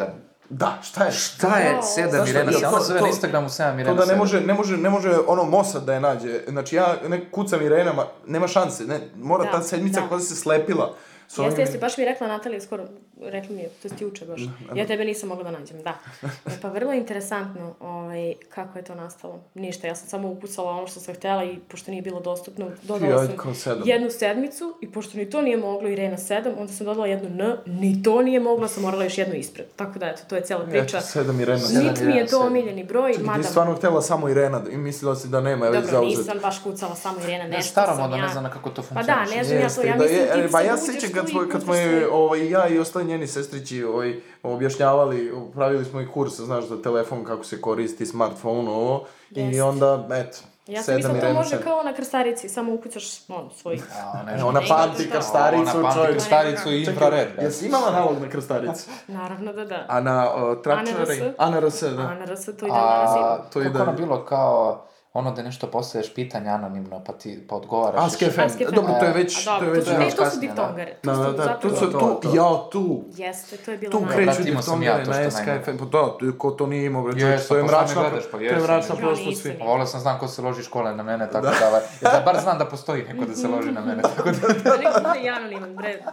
Da, 0.50 0.78
šta 0.84 1.04
je? 1.06 1.12
Šta 1.12 1.58
je 1.58 1.66
Jao, 1.66 1.82
7 1.82 2.12
zašto? 2.12 2.30
Irena 2.30 2.52
7? 2.52 2.54
Jel 2.54 2.70
Ona 2.70 2.72
to- 2.72 2.80
se 2.80 2.88
zove 2.88 3.00
to- 3.00 3.06
na 3.06 3.10
Instagramu 3.10 3.50
7 3.50 3.58
To 3.76 3.80
Irena 3.82 3.94
7. 3.94 3.98
da 3.98 4.06
ne 4.06 4.16
može, 4.16 4.42
ne 4.42 4.54
može, 4.54 4.78
ne 4.78 4.90
može 4.90 5.18
ono 5.28 5.44
Mossad 5.44 5.84
da 5.84 5.94
je 5.94 6.00
nađe. 6.00 6.40
Znači 6.48 6.76
ja 6.76 6.96
ne 7.08 7.32
kucam 7.32 7.62
Irenama, 7.62 8.06
nema 8.28 8.48
šanse, 8.48 8.84
ne, 8.86 9.00
mora 9.16 9.44
Da, 9.44 9.52
ta 9.52 9.62
sedmica 9.62 10.02
da. 10.02 10.08
koja 10.08 10.20
se 10.20 10.36
slepila. 10.36 10.94
S 11.30 11.32
Jeste, 11.32 11.42
ovim- 11.44 11.60
jeste, 11.60 11.78
baš 11.78 11.98
mi 11.98 12.04
je 12.04 12.10
rekla 12.10 12.28
Natalija 12.28 12.62
skoro, 12.62 12.84
rekla 13.22 13.56
mi 13.56 13.62
je, 13.62 13.70
to 13.70 13.90
ti 13.90 14.06
uče 14.06 14.26
baš. 14.26 14.42
Ja 14.76 14.88
tebe 14.88 15.06
nisam 15.06 15.30
mogla 15.30 15.44
da 15.44 15.52
nađem, 15.52 15.82
da. 15.82 15.94
E, 16.46 16.52
pa 16.62 16.68
vrlo 16.70 16.94
interesantno 16.94 17.76
ovaj, 17.80 18.34
kako 18.50 18.78
je 18.78 18.84
to 18.84 18.96
nastalo. 18.96 19.40
Ništa, 19.56 19.88
ja 19.88 19.96
sam 19.96 20.08
samo 20.08 20.30
ukucala 20.30 20.72
ono 20.72 20.88
što 20.88 21.00
sam 21.00 21.16
htjela 21.16 21.44
i 21.44 21.58
pošto 21.62 21.92
nije 21.92 22.02
bilo 22.02 22.20
dostupno, 22.20 22.70
dodala 22.84 23.28
sam 23.28 23.56
sedam. 23.56 23.82
jednu 23.86 24.10
sedmicu 24.12 24.76
i 24.82 24.90
pošto 24.90 25.18
ni 25.18 25.30
to 25.30 25.42
nije 25.42 25.58
moglo 25.58 25.90
Irena 25.90 26.18
7, 26.18 26.54
onda 26.58 26.74
sam 26.74 26.86
dodala 26.86 27.08
jednu 27.08 27.30
N, 27.30 27.58
ni 27.68 28.04
to 28.04 28.22
nije 28.22 28.40
mogla, 28.40 28.68
sam 28.68 28.84
morala 28.84 29.04
još 29.04 29.18
jednu 29.18 29.36
ispred. 29.36 29.66
Tako 29.76 30.00
da, 30.00 30.06
eto, 30.08 30.22
to 30.28 30.36
je 30.36 30.42
cijela 30.42 30.66
priča. 30.66 30.98
Eto, 30.98 31.02
sedam 31.02 31.40
Irena. 31.40 31.60
Sedam 31.60 31.84
Niti 31.84 32.04
mi 32.04 32.12
je 32.12 32.24
to 32.24 32.30
sedam. 32.30 32.48
omiljeni 32.48 32.84
broj, 32.84 33.10
Čekaj, 33.10 33.24
ti 33.24 33.28
mada... 33.28 33.40
je 33.40 33.44
stvarno 33.44 33.76
htjela 33.76 34.02
samo 34.02 34.30
Irena 34.30 34.62
i 34.72 34.78
mislila 34.78 35.16
si 35.16 35.28
da 35.28 35.42
nema, 35.42 35.66
je 35.66 35.72
već 35.72 35.82
Dobro, 35.82 35.92
zauzet. 35.94 36.18
nisam 36.18 36.38
baš 36.42 36.60
kucala 36.60 36.96
samo 36.96 37.20
Irena, 37.20 37.44
Ne, 37.44 37.50
nešto 37.50 37.82
sam 37.88 38.12
ja... 38.12 38.18
ne 38.18 38.30
znam 38.30 38.44
na 38.44 38.50
kako 38.50 38.70
to 38.70 38.82
Pa 38.84 38.96
da, 38.96 39.14
funkcioniše. 39.26 39.38
ne 39.38 39.44
znam 39.44 39.58
ja 39.58 39.62
to, 39.62 39.66
Jeste, 39.66 39.88
ja 39.88 39.94
da 39.94 40.04
mislim 40.04 40.20
je, 40.20 40.26
ti 40.26 40.40
e, 40.40 40.50
sad 40.50 40.66
ja 40.66 40.74
uđeš 40.76 40.86
kad 41.20 41.30
i 41.30 41.32
smo, 41.32 41.42
kad 41.52 41.64
smo 41.64 41.76
je, 41.76 42.10
ovaj, 42.12 42.50
ja 42.50 42.68
i 42.68 42.80
ostali 42.80 43.06
njeni 43.06 43.28
sestrići 43.28 43.84
ovaj, 43.84 44.22
objašnjavali, 44.44 45.34
pravili 45.54 45.86
smo 45.86 46.02
i 46.02 46.08
kurs, 46.08 46.34
znaš, 46.40 46.66
za 46.66 46.82
telefon, 46.82 47.24
kako 47.26 47.44
se 47.44 47.62
koristi, 47.62 48.06
smartphone, 48.06 48.70
ovo, 48.70 49.06
i 49.32 49.42
Jest. 49.42 49.62
onda, 49.62 50.08
eto, 50.12 50.38
Ja 50.68 50.84
sam 50.84 50.96
mislila 50.96 51.20
to 51.20 51.34
može 51.34 51.62
kao 51.64 51.84
na 51.84 51.94
krstarici, 51.94 52.50
samo 52.50 52.74
ukucaš 52.74 53.30
ono, 53.30 53.50
svoj... 53.50 53.80
A, 54.14 54.24
ne. 54.24 54.44
Ona 54.44 54.62
pamti 54.68 55.10
krstaricu, 55.10 55.78
Ona 55.78 55.90
pamti 55.90 56.14
krstaricu 56.14 56.72
i 56.72 56.84
infrared. 56.84 57.28
brate. 57.28 57.46
Jesi 57.46 57.66
imala 57.66 57.92
nalog 57.92 58.22
na 58.22 58.30
krstaricu? 58.30 58.90
Naravno 59.08 59.54
da 59.54 59.66
da. 59.66 59.86
A 59.88 60.02
na 60.02 60.34
uh, 60.36 60.62
tračare? 60.64 61.34
ANRS? 61.38 61.38
ANRS, 61.38 61.82
da. 61.82 62.02
ANRS 62.02 62.46
to 62.46 62.52
i 62.66 62.70
dan 62.70 62.80
danas 62.80 63.16
ima. 63.16 63.26
A, 63.26 63.38
to 63.54 63.62
i 63.62 63.64
kako 63.64 63.78
da- 63.78 63.84
ono 63.84 63.94
bilo 63.94 64.26
kao 64.26 64.86
ono 65.20 65.32
da 65.32 65.42
nešto 65.44 65.68
postavljaš 65.68 66.14
pitanje 66.14 66.50
anonimno, 66.50 67.04
pa 67.04 67.14
ti 67.14 67.46
pa 67.50 67.56
odgovaraš. 67.56 68.04
Ask 68.04 68.20
FM. 68.26 68.42
Ask 68.42 68.58
FM. 68.60 68.76
Dobro, 68.76 68.94
to 69.00 69.06
je 69.06 69.14
već, 69.14 69.48
A 69.48 69.60
to 69.60 69.66
je 69.66 69.72
već 69.72 69.86
to, 69.86 69.92
e, 69.92 70.06
još 70.06 70.14
to 70.16 70.26
su 70.26 70.36
da. 70.36 70.42
diftongare. 70.42 70.94
Da, 71.04 71.14
To 71.16 71.20
da, 71.22 71.26
su 71.26 71.34
da, 71.34 71.60
tu 71.60 71.70
su, 71.70 71.92
to, 71.92 72.20
tu, 72.24 72.36
ja, 72.36 72.70
tu. 72.72 73.04
Jeste, 73.10 73.58
to 73.58 73.72
je 73.72 73.78
bilo 73.78 73.92
Tu 73.92 74.06
kreću 74.08 74.44
diftongare 74.44 74.86
ja 74.92 75.06
to 75.06 75.12
na 75.12 75.22
što 75.22 75.32
SK 75.32 75.38
najmanje. 75.38 75.64
FM, 75.64 75.78
pa 75.80 75.86
da, 75.88 76.08
ko 76.38 76.52
to 76.52 76.68
nije 76.68 76.86
imao, 76.86 77.08
reći, 77.08 77.20
to 77.48 77.56
je 77.56 77.62
pa 77.62 77.68
mračna, 77.68 78.04
pa 78.32 78.38
to 78.38 78.38
je 78.40 78.60
mračna 78.60 78.96
prošlost 78.96 79.26
nisam. 79.26 79.42
svi. 79.44 79.58
A 79.62 79.66
volio 79.66 79.86
sam 79.86 80.00
znam 80.00 80.20
ko 80.20 80.28
se 80.28 80.42
loži 80.42 80.64
škole 80.64 80.96
na 80.96 81.04
mene, 81.04 81.28
tako 81.28 81.46
da, 81.46 81.68
ovaj, 81.68 81.82
ja 82.02 82.12
da 82.12 82.22
bar 82.26 82.40
znam 82.40 82.58
da 82.58 82.66
postoji 82.66 83.04
neko 83.04 83.26
da 83.26 83.36
se 83.36 83.48
loži 83.56 83.72
na 83.72 83.82
mene, 83.82 84.02
tako 84.02 84.24
da... 84.24 84.48
Da 84.64 84.78
nek 84.78 84.94
bude 85.00 85.20
i 85.20 85.30
anoniman, 85.30 85.76
bre. 85.76 86.04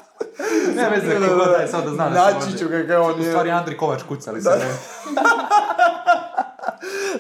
Ne 0.76 0.90
veze, 0.90 1.06
Da, 1.08 1.18
da, 1.18 1.26
kako 1.26 1.36
da. 1.36 1.44
da 1.46 1.56
je 1.56 1.68
sad 1.68 1.84
da 1.84 1.90
znam 1.90 2.12
da 2.12 2.18
se 2.20 2.24
Naći 2.24 2.46
loži. 2.46 2.58
ću 2.58 2.68
ga 2.68 2.86
kao 2.86 3.02
on 3.04 3.14
U 3.14 3.18
je. 3.18 3.30
stvari 3.30 3.50
Andri 3.50 3.76
Kovač 3.76 4.02
kucali 4.02 4.42
se. 4.42 4.50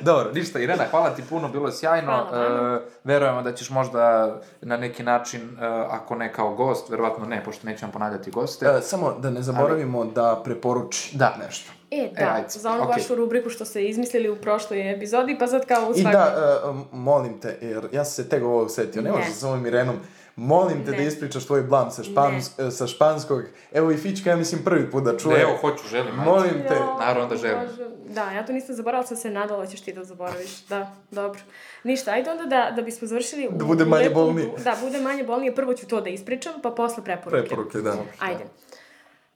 Dobro, 0.00 0.32
ništa, 0.32 0.58
Irena, 0.58 0.84
hvala 0.90 1.10
ti 1.10 1.22
puno, 1.22 1.48
bilo 1.48 1.66
je 1.66 1.72
sjajno. 1.72 2.26
Hvala. 2.30 2.76
E, 2.76 2.80
verujemo 3.04 3.42
da 3.42 3.52
ćeš 3.52 3.70
možda 3.70 4.34
na 4.60 4.76
neki 4.76 5.02
način, 5.02 5.40
e, 5.40 5.66
ako 5.90 6.14
ne 6.14 6.32
kao 6.32 6.54
gost, 6.54 6.88
verovatno 6.88 7.26
ne, 7.26 7.44
pošto 7.44 7.66
nećemo 7.66 7.92
ponavljati 7.92 8.30
goste. 8.30 8.66
E, 8.68 8.80
samo 8.82 9.12
da 9.12 9.30
ne 9.30 9.42
zaboravimo 9.42 10.04
da 10.04 10.40
preporuči 10.44 11.16
Da. 11.16 11.34
nešto. 11.46 11.72
E, 11.90 12.10
da, 12.18 12.32
ajde, 12.34 12.46
za 12.50 12.70
onu 12.70 12.82
okej. 12.82 12.92
vašu 12.92 13.14
rubriku 13.14 13.50
što 13.50 13.64
ste 13.64 13.84
izmislili 13.84 14.30
u 14.30 14.36
prošloj 14.36 14.92
epizodi, 14.92 15.36
pa 15.38 15.46
sad 15.46 15.66
kao 15.66 15.86
u 15.86 15.90
I 15.90 15.94
svakom... 15.94 16.12
da, 16.12 16.26
e, 16.64 16.96
molim 16.96 17.40
te, 17.40 17.58
jer 17.60 17.88
ja 17.92 18.04
sam 18.04 18.24
se 18.24 18.28
tek 18.28 18.42
ovo 18.42 18.68
setio, 18.68 19.02
ne 19.02 19.10
Ne. 19.10 19.16
možeš 19.16 19.32
sa 19.32 19.48
ovom 19.48 19.66
Irenom, 19.66 19.96
molim 20.36 20.84
te 20.84 20.90
Ne. 20.90 20.96
da 20.96 21.02
ispričaš 21.02 21.46
tvoj 21.46 21.62
blam 21.62 21.90
sa, 21.90 22.02
špans, 22.02 22.58
e, 22.58 22.70
sa 22.70 22.86
španskog. 22.86 23.42
Evo 23.72 23.90
i 23.90 23.96
Fička, 23.96 24.30
ja 24.30 24.36
mislim, 24.36 24.64
prvi 24.64 24.90
put 24.90 25.04
da 25.04 25.18
čuje. 25.18 25.40
Evo, 25.42 25.56
hoću, 25.56 25.88
želim. 25.88 26.20
ajde. 26.20 26.24
Molim 26.24 26.54
te. 26.68 26.74
Naravno 26.98 27.26
da 27.26 27.36
želim. 27.36 27.68
Bože. 27.68 27.86
Da, 28.08 28.30
ja 28.30 28.46
to 28.46 28.52
nisam 28.52 28.74
zaboravila, 28.74 29.06
sam 29.06 29.16
se 29.16 29.30
nadala 29.30 29.60
da 29.60 29.66
ćeš 29.66 29.80
ti 29.80 29.92
da 29.92 30.04
zaboraviš. 30.04 30.60
Da, 30.60 30.92
dobro. 31.10 31.40
Ništa, 31.84 32.10
ajde 32.10 32.30
onda 32.30 32.44
da, 32.44 32.72
da 32.76 32.82
bismo 32.82 33.08
završili... 33.08 33.48
Da 33.50 33.64
bude 33.64 33.84
manje 33.84 34.04
lepu- 34.04 34.14
bolnije. 34.14 34.50
Da, 34.64 34.76
bude 34.80 35.00
manje 35.00 35.24
bolnije. 35.24 35.54
Prvo 35.54 35.74
ću 35.74 35.86
to 35.86 36.00
da 36.00 36.08
ispričam, 36.10 36.52
pa 36.62 36.70
posle 36.70 37.04
preporuke. 37.04 37.40
Preporuke, 37.40 37.78
da. 37.78 37.94
Ajde. 38.18 38.44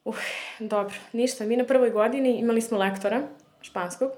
Uh, 0.05 0.17
dobro, 0.61 0.95
ništa. 1.13 1.45
Mi 1.45 1.57
na 1.57 1.65
prvoj 1.65 1.91
godini 1.91 2.39
imali 2.39 2.61
smo 2.61 2.79
lektora 2.79 3.23
španskog. 3.63 4.11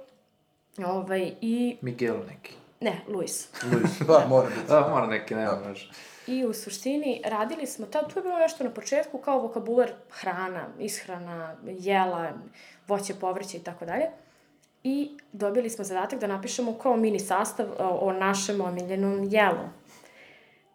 Ovaj, 0.79 1.33
i... 1.41 1.77
Miguel 1.81 2.17
neki. 2.29 2.55
Ne, 2.83 3.01
Luis. 3.09 3.49
Luis, 3.73 3.99
pa, 4.07 4.27
mora 4.29 4.49
biti. 4.49 4.69
Da, 4.69 4.89
mora 4.91 5.07
neki, 5.07 5.35
nema 5.35 5.59
može. 5.69 5.91
I 6.27 6.45
u 6.45 6.53
suštini 6.53 7.23
radili 7.25 7.67
smo, 7.67 7.87
ta, 7.87 8.09
tu 8.09 8.19
je 8.19 8.23
bilo 8.23 8.39
nešto 8.39 8.65
na 8.65 8.71
početku 8.71 9.19
kao 9.19 9.41
vokabular 9.41 9.93
hrana, 10.11 10.67
ishrana, 10.79 11.57
jela, 11.65 12.33
voće, 12.89 13.15
povrće 13.15 13.57
i 13.57 13.61
tako 13.61 13.85
dalje. 13.85 14.07
I 14.85 15.11
dobili 15.33 15.71
smo 15.71 15.85
zadatak 15.85 16.21
da 16.21 16.27
napišemo 16.27 16.79
kao 16.79 16.97
mini 16.97 17.21
sastav 17.21 17.67
o, 17.79 17.89
o 17.89 18.13
našem 18.13 18.61
omiljenom 18.61 19.29
jelu. 19.31 19.69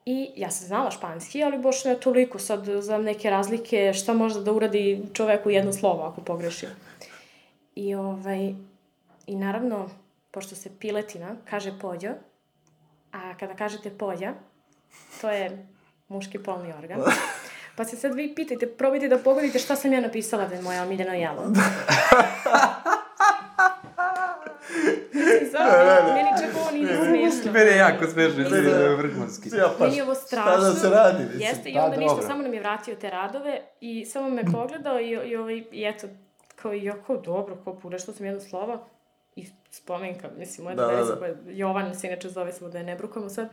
I 0.05 0.31
ja 0.35 0.51
sam 0.51 0.67
znala 0.67 0.91
španski, 0.91 1.43
ali 1.43 1.57
baš 1.57 1.85
ne 1.85 1.99
toliko 1.99 2.39
sad 2.39 2.65
za 2.65 2.97
neke 2.97 3.29
razlike 3.29 3.93
šta 3.93 4.13
može 4.13 4.41
da 4.41 4.51
uradi 4.51 5.03
čoveku 5.13 5.49
jedno 5.49 5.73
slovo 5.73 6.03
ako 6.03 6.21
pogreši. 6.21 6.67
I 7.75 7.95
ovaj, 7.95 8.53
i 9.27 9.35
naravno, 9.35 9.89
pošto 10.37 10.55
se 10.55 10.69
piletina 10.79 11.35
kaže 11.49 11.79
pođo, 11.81 12.09
a 13.11 13.37
kada 13.37 13.55
kažete 13.55 13.89
polja, 13.89 14.33
to 15.21 15.29
je 15.29 15.67
muški 16.07 16.39
polni 16.39 16.73
organ. 16.73 16.99
Pa 17.75 17.85
se 17.85 17.97
sad 17.97 18.15
vi 18.15 18.35
pitajte, 18.35 18.67
probajte 18.67 19.07
da 19.07 19.17
pogodite 19.17 19.59
šta 19.59 19.75
sam 19.75 19.93
ja 19.93 20.01
napisala 20.01 20.45
da 20.45 20.55
je 20.55 20.61
moje 20.61 20.81
omiljeno 20.81 21.13
jelo. 21.13 21.43
Mislim, 25.13 25.49
zapravo, 25.51 26.13
meni 26.13 26.29
čak 26.39 26.55
ovo 26.55 26.71
nije 26.71 27.05
smiješno. 27.05 27.51
Meni 27.51 27.69
je 27.69 27.77
jako 27.77 28.03
Mislim- 28.05 28.49
to 28.49 28.55
je 28.55 28.95
vrhunski. 28.95 29.49
Ja, 29.49 29.69
pa, 29.79 29.85
Meni 29.85 29.97
je 29.97 30.03
ovo 30.03 30.15
Šta 30.15 30.23
strašno. 30.23 30.63
da 30.63 30.73
se 30.73 30.89
radi, 30.89 31.23
mislim. 31.23 31.41
Jeste, 31.41 31.69
i 31.69 31.73
Pa, 31.73 31.83
onda 31.83 31.97
ništa, 31.97 32.13
dobro. 32.13 32.27
samo 32.27 32.43
nam 32.43 32.53
je 32.53 32.59
vratio 32.59 32.95
te 32.95 33.09
radove 33.09 33.61
i 33.81 34.05
samo 34.05 34.29
me 34.29 34.43
pogledao 34.45 34.99
i, 34.99 35.09
i, 35.09 35.35
ovaj, 35.35 35.63
i 35.71 35.83
eto, 35.85 36.07
kao 36.55 36.73
i 36.73 36.83
jako 36.83 37.17
dobro, 37.17 37.57
kao 37.63 37.79
pure, 37.79 37.99
što 37.99 38.13
sam 38.13 38.25
jedno 38.25 38.41
slovo 38.41 38.87
spomenka, 39.71 40.29
mislim, 40.37 40.63
moja 40.63 40.75
Da, 40.75 40.85
da, 40.87 41.03
da. 41.17 41.27
Jovan 41.47 41.95
se 41.95 42.07
inače 42.07 42.29
zove, 42.29 42.53
samo 42.53 42.69
da 42.69 42.77
je 42.77 42.83
ne 42.83 42.95
brukamo 42.95 43.29
sad, 43.29 43.47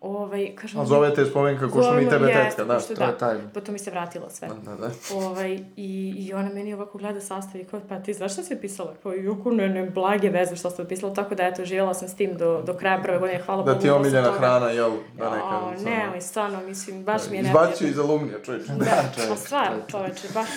Ovaj, 0.00 0.52
kažem, 0.54 0.80
A 0.80 0.84
zove 0.84 1.14
te 1.14 1.24
spomenka 1.24 1.68
ko 1.68 1.82
što 1.82 1.92
mi 1.92 2.08
tebe 2.08 2.26
tetka, 2.26 2.64
da. 2.64 2.78
to 2.78 2.92
je 2.92 2.96
da. 2.96 3.12
taj- 3.12 3.38
Pa 3.54 3.60
to 3.60 3.72
mi 3.72 3.78
se 3.78 3.90
vratilo 3.90 4.30
sve. 4.30 4.48
Da, 4.56 4.74
da. 4.76 4.90
Ovaj, 5.16 5.54
i, 5.76 6.14
I 6.18 6.34
ona 6.34 6.48
meni 6.48 6.74
ovako 6.74 6.98
gleda 6.98 7.20
sastav 7.20 7.60
i 7.60 7.64
kao, 7.64 7.80
pa 7.80 7.98
ti 7.98 8.14
znaš 8.14 8.32
šta 8.32 8.42
si 8.42 8.56
pisala? 8.56 8.94
Kao, 9.02 9.12
joko, 9.12 9.50
ne, 9.50 9.68
ne, 9.68 9.82
blage 9.84 10.28
veze 10.30 10.56
šta 10.56 10.70
ste 10.70 10.84
pisala, 10.84 11.14
tako 11.14 11.34
da 11.34 11.42
eto, 11.42 11.64
živjela 11.64 11.94
sam 11.94 12.08
s 12.08 12.14
tim 12.14 12.34
do, 12.34 12.62
do 12.62 12.74
kraja 12.74 13.00
prve 13.02 13.18
godine, 13.18 13.40
hvala 13.40 13.62
Da 13.62 13.72
Bogu. 13.72 13.80
ti 13.80 13.86
je 13.86 13.92
omiljena 13.92 14.32
hrana, 14.32 14.66
jel? 14.68 14.90
Da 15.16 15.24
ne 15.26 15.40
kažem 15.40 15.78
samo. 15.78 15.90
nemoj, 15.90 16.20
stvarno, 16.20 16.60
mislim, 16.60 17.04
baš 17.04 17.22
mi 17.30 17.36
je 17.36 17.40
Izbacio 17.40 17.60
neprijatno. 17.62 17.88
iz 17.88 17.98
alumnija, 18.00 18.38
čovječ. 18.40 18.62
Da, 18.78 18.86
pa 19.28 19.36
stvarno, 19.36 19.76
čoveče, 19.88 20.28
baš, 20.34 20.48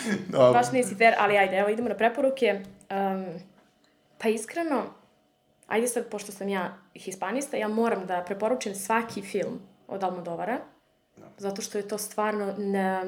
baš 0.53 0.71
nisi 0.71 0.95
fair, 0.95 1.13
ali 1.17 1.37
ajde, 1.37 1.55
evo 1.57 1.69
idemo 1.69 1.89
na 1.89 1.95
preporuke. 1.95 2.61
Um, 2.91 3.25
pa 4.21 4.29
iskreno, 4.29 4.83
ajde 5.67 5.87
sad, 5.87 6.09
pošto 6.09 6.31
sam 6.31 6.49
ja 6.49 6.77
hispanista, 6.95 7.57
ja 7.57 7.67
moram 7.67 8.05
da 8.05 8.23
preporučim 8.25 8.75
svaki 8.75 9.21
film 9.21 9.59
od 9.87 10.03
Almodovara, 10.03 10.59
zato 11.37 11.61
što 11.61 11.77
je 11.77 11.87
to 11.87 11.97
stvarno 11.97 12.53
ne, 12.57 13.01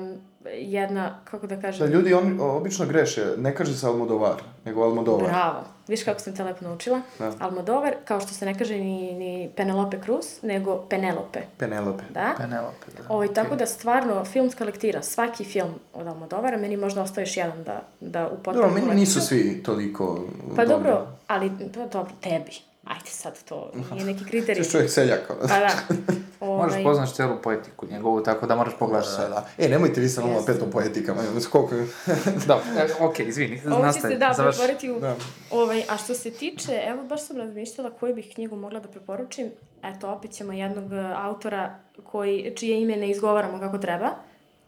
jedna, 0.52 1.20
kako 1.24 1.48
da 1.48 1.56
Da, 1.56 1.62
kažem, 1.62 1.88
ljudi 1.88 2.14
oni 2.14 2.38
obično 2.40 2.86
greše, 2.86 3.26
ne 3.38 3.56
kaže 3.56 3.78
se 3.78 3.88
Almodovar, 3.88 4.42
nego 4.66 4.84
Almodovar. 4.84 5.24
bravo. 5.30 5.64
Viš 5.88 6.04
kako 6.04 6.20
sam 6.20 6.36
te 6.36 6.44
lepo 6.44 6.66
naučila? 6.66 7.02
Da. 7.20 7.32
Almodovar, 7.40 7.94
kao 8.06 8.20
što 8.20 8.34
se 8.34 8.46
ne 8.46 8.58
kaže 8.58 8.78
ni, 8.78 9.14
ni 9.14 9.52
Penelope 9.56 9.98
Cruz, 10.06 10.26
nego 10.42 10.78
Penelope. 10.90 11.40
Penelope. 11.58 12.04
Da? 12.10 12.34
Penelope, 12.38 12.86
da. 12.98 13.14
Ovaj, 13.14 13.34
tako 13.34 13.56
da 13.56 13.66
stvarno 13.66 14.26
filmska 14.26 14.66
lektira, 14.66 15.02
svaki 15.02 15.44
film 15.44 15.74
od 15.94 16.08
Almodovara, 16.08 16.58
meni 16.58 16.78
možda 16.78 17.02
ostaje 17.02 17.24
još 17.24 17.38
jedan 17.38 17.64
da, 17.64 17.82
da 18.00 18.28
upotpunim. 18.28 18.62
Dobro, 18.62 18.86
meni 18.86 19.00
nisu 19.00 19.20
kolekciju. 19.20 19.40
svi 19.40 19.64
toliko 19.64 20.26
Pa 20.56 20.66
dobro, 20.66 21.08
ali 21.28 21.52
pa 21.74 21.86
dobro, 21.86 22.12
tebi. 22.22 22.73
Ajde 22.84 23.10
sad, 23.10 23.44
to 23.44 23.72
nije 23.92 24.06
neki 24.06 24.26
kriterij. 24.26 24.56
Ti 24.56 24.64
si 24.64 24.72
čovjek 24.72 24.90
seljak, 24.90 25.30
ono. 25.30 25.48
Pa 25.48 25.60
da. 25.60 25.70
Možeš 26.46 26.74
Ovaj, 26.74 26.84
poznaš 26.84 27.14
cijelu 27.14 27.42
poetiku 27.42 27.86
njegovu, 27.86 28.24
tako 28.24 28.48
da 28.48 28.56
moraš 28.56 28.74
pogledaš 28.80 29.08
sve. 29.08 29.24
Da, 29.24 29.30
da. 29.30 29.48
E, 29.58 29.70
nemojte 29.70 30.02
vi 30.02 30.10
sa 30.10 30.22
nama 30.22 30.34
Jeste. 30.34 30.54
petom 30.54 30.72
poetikama, 30.72 31.22
koliko... 31.52 31.76
Dobro, 32.48 32.66
e, 32.78 33.04
okej, 33.06 33.28
izvini, 33.28 33.62
Ovo 33.66 33.76
će 33.76 33.82
nastavi, 33.82 34.14
se 34.14 34.20
da 34.20 34.34
završi. 34.38 34.58
pretvoriti 34.58 34.92
u... 34.92 35.00
Da. 35.00 35.16
Ovaj, 35.52 35.84
a 35.90 35.98
što 35.98 36.14
se 36.14 36.32
tiče, 36.32 36.82
evo 36.88 37.04
baš 37.04 37.28
sam 37.28 37.38
razmišljala 37.38 37.92
koju 37.92 38.16
bih 38.16 38.32
knjigu 38.34 38.56
mogla 38.56 38.80
da 38.80 38.88
preporučim. 38.88 39.52
Eto, 39.84 40.10
opet 40.10 40.32
ćemo 40.32 40.54
jednog 40.54 40.94
e, 40.94 41.14
autora 41.16 41.76
koji, 42.04 42.54
čije 42.56 42.82
ime 42.82 42.96
ne 42.96 43.10
izgovaramo 43.10 43.60
kako 43.60 43.78
treba. 43.78 44.10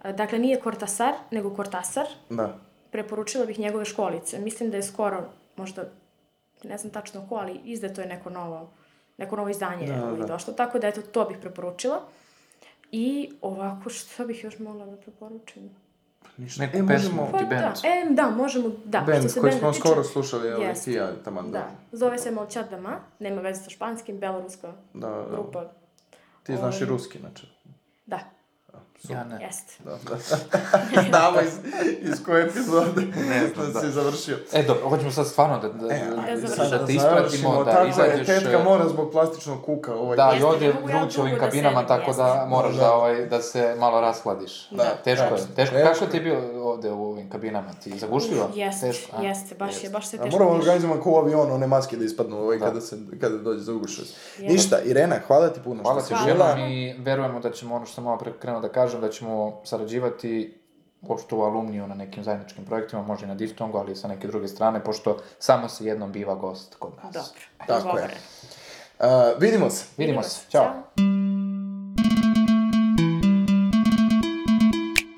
E, 0.03 0.13
Dakle, 0.13 0.39
nije 0.39 0.59
Cortasar, 0.63 1.13
nego 1.31 1.55
Cortasar. 1.55 2.05
Da. 2.29 2.57
preporučila 2.91 3.45
bih 3.45 3.59
njegove 3.59 3.85
školice. 3.85 4.39
Mislim 4.39 4.71
da 4.71 4.77
je 4.77 4.83
skoro, 4.83 5.23
možda, 5.55 5.83
ne 6.65 6.77
znam 6.77 6.93
tačno 6.93 7.25
ko, 7.29 7.35
ali 7.35 7.59
izdato 7.65 8.01
je 8.01 8.07
neko 8.07 8.29
novo, 8.29 8.69
neko 9.17 9.35
novo 9.35 9.49
izdanje 9.49 9.87
Da, 9.87 9.95
da, 9.95 10.11
da. 10.11 10.25
došlo, 10.25 10.53
tako 10.53 10.79
da 10.79 10.87
eto, 10.87 11.01
to 11.03 11.25
bih 11.25 11.37
preporučila. 11.41 12.01
I 12.91 13.31
ovako, 13.41 13.89
što 13.89 14.25
bih 14.25 14.43
još 14.43 14.59
mogla 14.59 14.85
da 14.85 14.97
preporučim? 14.97 15.69
Ništa. 16.37 16.61
Neku 16.61 16.77
e, 16.77 16.79
pesmu. 16.79 16.93
možemo... 17.15 17.29
Pa 17.31 17.37
Neki 17.37 17.49
da, 17.51 17.73
e, 17.83 18.05
da, 18.09 18.29
možemo, 18.31 18.69
da. 18.85 18.99
što 18.99 19.11
Band 19.11 19.31
se 19.31 19.39
koji 19.39 19.53
smo 19.53 19.71
tiče- 19.71 19.79
skoro 19.79 20.03
slušali, 20.03 20.47
evo, 20.47 20.61
Jeste. 20.61 20.85
ti 20.85 20.93
ja, 20.93 21.11
taman, 21.15 21.45
da. 21.45 21.59
Da, 21.59 21.69
zove 21.91 22.17
se 22.17 22.31
Molčat 22.31 22.69
Dama, 22.69 22.99
nema 23.19 23.41
veze 23.41 23.63
sa 23.63 23.69
španskim, 23.69 24.19
beloruska 24.19 24.73
Da, 24.93 25.07
da. 25.09 25.25
grupa. 25.31 25.71
Ti 26.43 26.55
znaš 26.55 26.75
i 26.75 26.83
Ovaj. 26.83 26.89
ruski, 26.89 27.19
znači. 27.19 27.47
Da, 28.05 28.19
Ja 29.09 29.23
ne. 29.23 29.45
jeste. 29.45 29.73
Da, 29.85 29.91
da. 30.09 31.01
Znamo 31.09 31.41
iz, 31.41 31.53
iz 32.01 32.23
koje 32.25 32.45
epizode 32.45 33.01
Ne 33.29 33.47
znam, 33.53 33.73
da 33.73 33.79
si 33.79 33.91
završio. 33.91 34.37
E, 34.53 34.63
dobro, 34.63 34.89
hoćemo 34.89 35.11
sad 35.11 35.27
stvarno 35.27 35.59
da, 35.59 35.69
da, 35.69 35.93
E, 35.93 36.01
ajde, 36.27 36.41
da, 36.41 36.47
sad 36.47 36.69
da 36.71 36.85
te 36.85 36.93
ispratimo, 36.93 37.63
da 37.63 37.71
tako 37.71 37.85
je, 37.85 37.89
izađeš... 37.89 38.27
tetka 38.27 38.59
e, 38.59 38.63
mora 38.63 38.89
zbog 38.89 39.11
plastičnog 39.11 39.65
kuka. 39.65 39.95
Ovaj, 39.95 40.17
Da, 40.17 40.33
i 40.39 40.43
ovdje 40.43 40.73
vruće 40.83 41.19
u 41.19 41.23
ovim 41.23 41.35
da 41.35 41.41
kabinama, 41.41 41.75
sedim, 41.75 41.87
tako 41.87 42.13
da 42.13 42.45
moraš 42.49 42.75
Da. 42.75 42.81
da, 42.81 42.93
ovaj, 42.93 43.25
da 43.25 43.41
se 43.41 43.75
malo 43.79 44.01
rashladiš. 44.01 44.69
Da, 44.69 44.95
teško 45.03 45.25
da. 45.29 45.35
je. 45.35 45.41
Teško. 45.55 45.75
Teško. 45.75 45.93
Kako 45.93 46.11
ti 46.11 46.17
je 46.17 46.21
bio 46.21 46.63
ovdje 46.63 46.91
u 46.91 47.05
ovim 47.05 47.29
kabinama? 47.29 47.73
Ti 47.83 47.97
zagušljivo? 47.99 48.49
Jeste, 48.55 48.87
Teško, 48.87 49.21
jeste, 49.21 49.55
baš 49.55 49.83
je, 49.83 49.89
baš 49.89 50.07
se 50.07 50.17
teško 50.17 50.37
moramo 50.37 50.51
organizovati 50.59 51.03
kao 51.03 51.11
u 51.11 51.17
avionu, 51.17 51.53
one 51.53 51.67
maske 51.67 51.97
da 51.97 52.05
ispadnu 52.05 52.37
ovaj, 52.37 52.59
kada, 52.59 52.81
se, 52.81 52.97
kada 53.21 53.37
dođe 53.37 53.59
za 53.59 53.73
ugušost. 53.73 54.15
Jeste. 54.37 54.53
Ništa, 54.53 54.81
Irena, 54.81 55.15
hvala 55.27 55.49
ti 55.49 55.59
puno 55.63 55.83
Hvala 55.83 56.01
što 56.01 56.09
ti 56.09 56.15
si 56.15 56.33
bila. 56.33 56.49
jednom 56.49 56.71
i 56.71 56.95
verujemo 56.97 57.39
da 57.39 57.51
ćemo, 57.51 57.75
ono 57.75 57.85
što 57.85 57.95
sam 57.95 58.03
malo 58.03 58.17
pre 58.17 58.33
krenuo 58.39 58.61
da 58.61 58.69
kažem, 58.69 58.94
da 58.97 59.09
ćemo 59.09 59.61
sarađivati 59.63 60.57
uopšte 61.01 61.35
u 61.35 61.41
alumniju 61.41 61.87
na 61.87 61.95
nekim 61.95 62.23
zajedničkim 62.23 62.65
projektima, 62.65 63.01
može 63.03 63.25
i 63.25 63.29
na 63.29 63.35
diftongu, 63.35 63.77
ali 63.77 63.91
i 63.91 63.95
sa 63.95 64.07
neke 64.07 64.27
druge 64.27 64.47
strane, 64.47 64.83
pošto 64.83 65.17
samo 65.39 65.69
se 65.69 65.85
jednom 65.85 66.11
biva 66.11 66.35
gost 66.35 66.75
kod 66.75 66.91
nas. 66.95 67.13
Dobro, 67.13 67.29
Tako 67.59 67.73
je. 67.73 67.79
dogovoreno. 67.79 68.13
Uh, 68.99 69.05
vidimo 69.39 69.69
se. 69.69 69.85
Vidimo 69.97 70.23
se. 70.23 70.49
Ćao. 70.49 70.65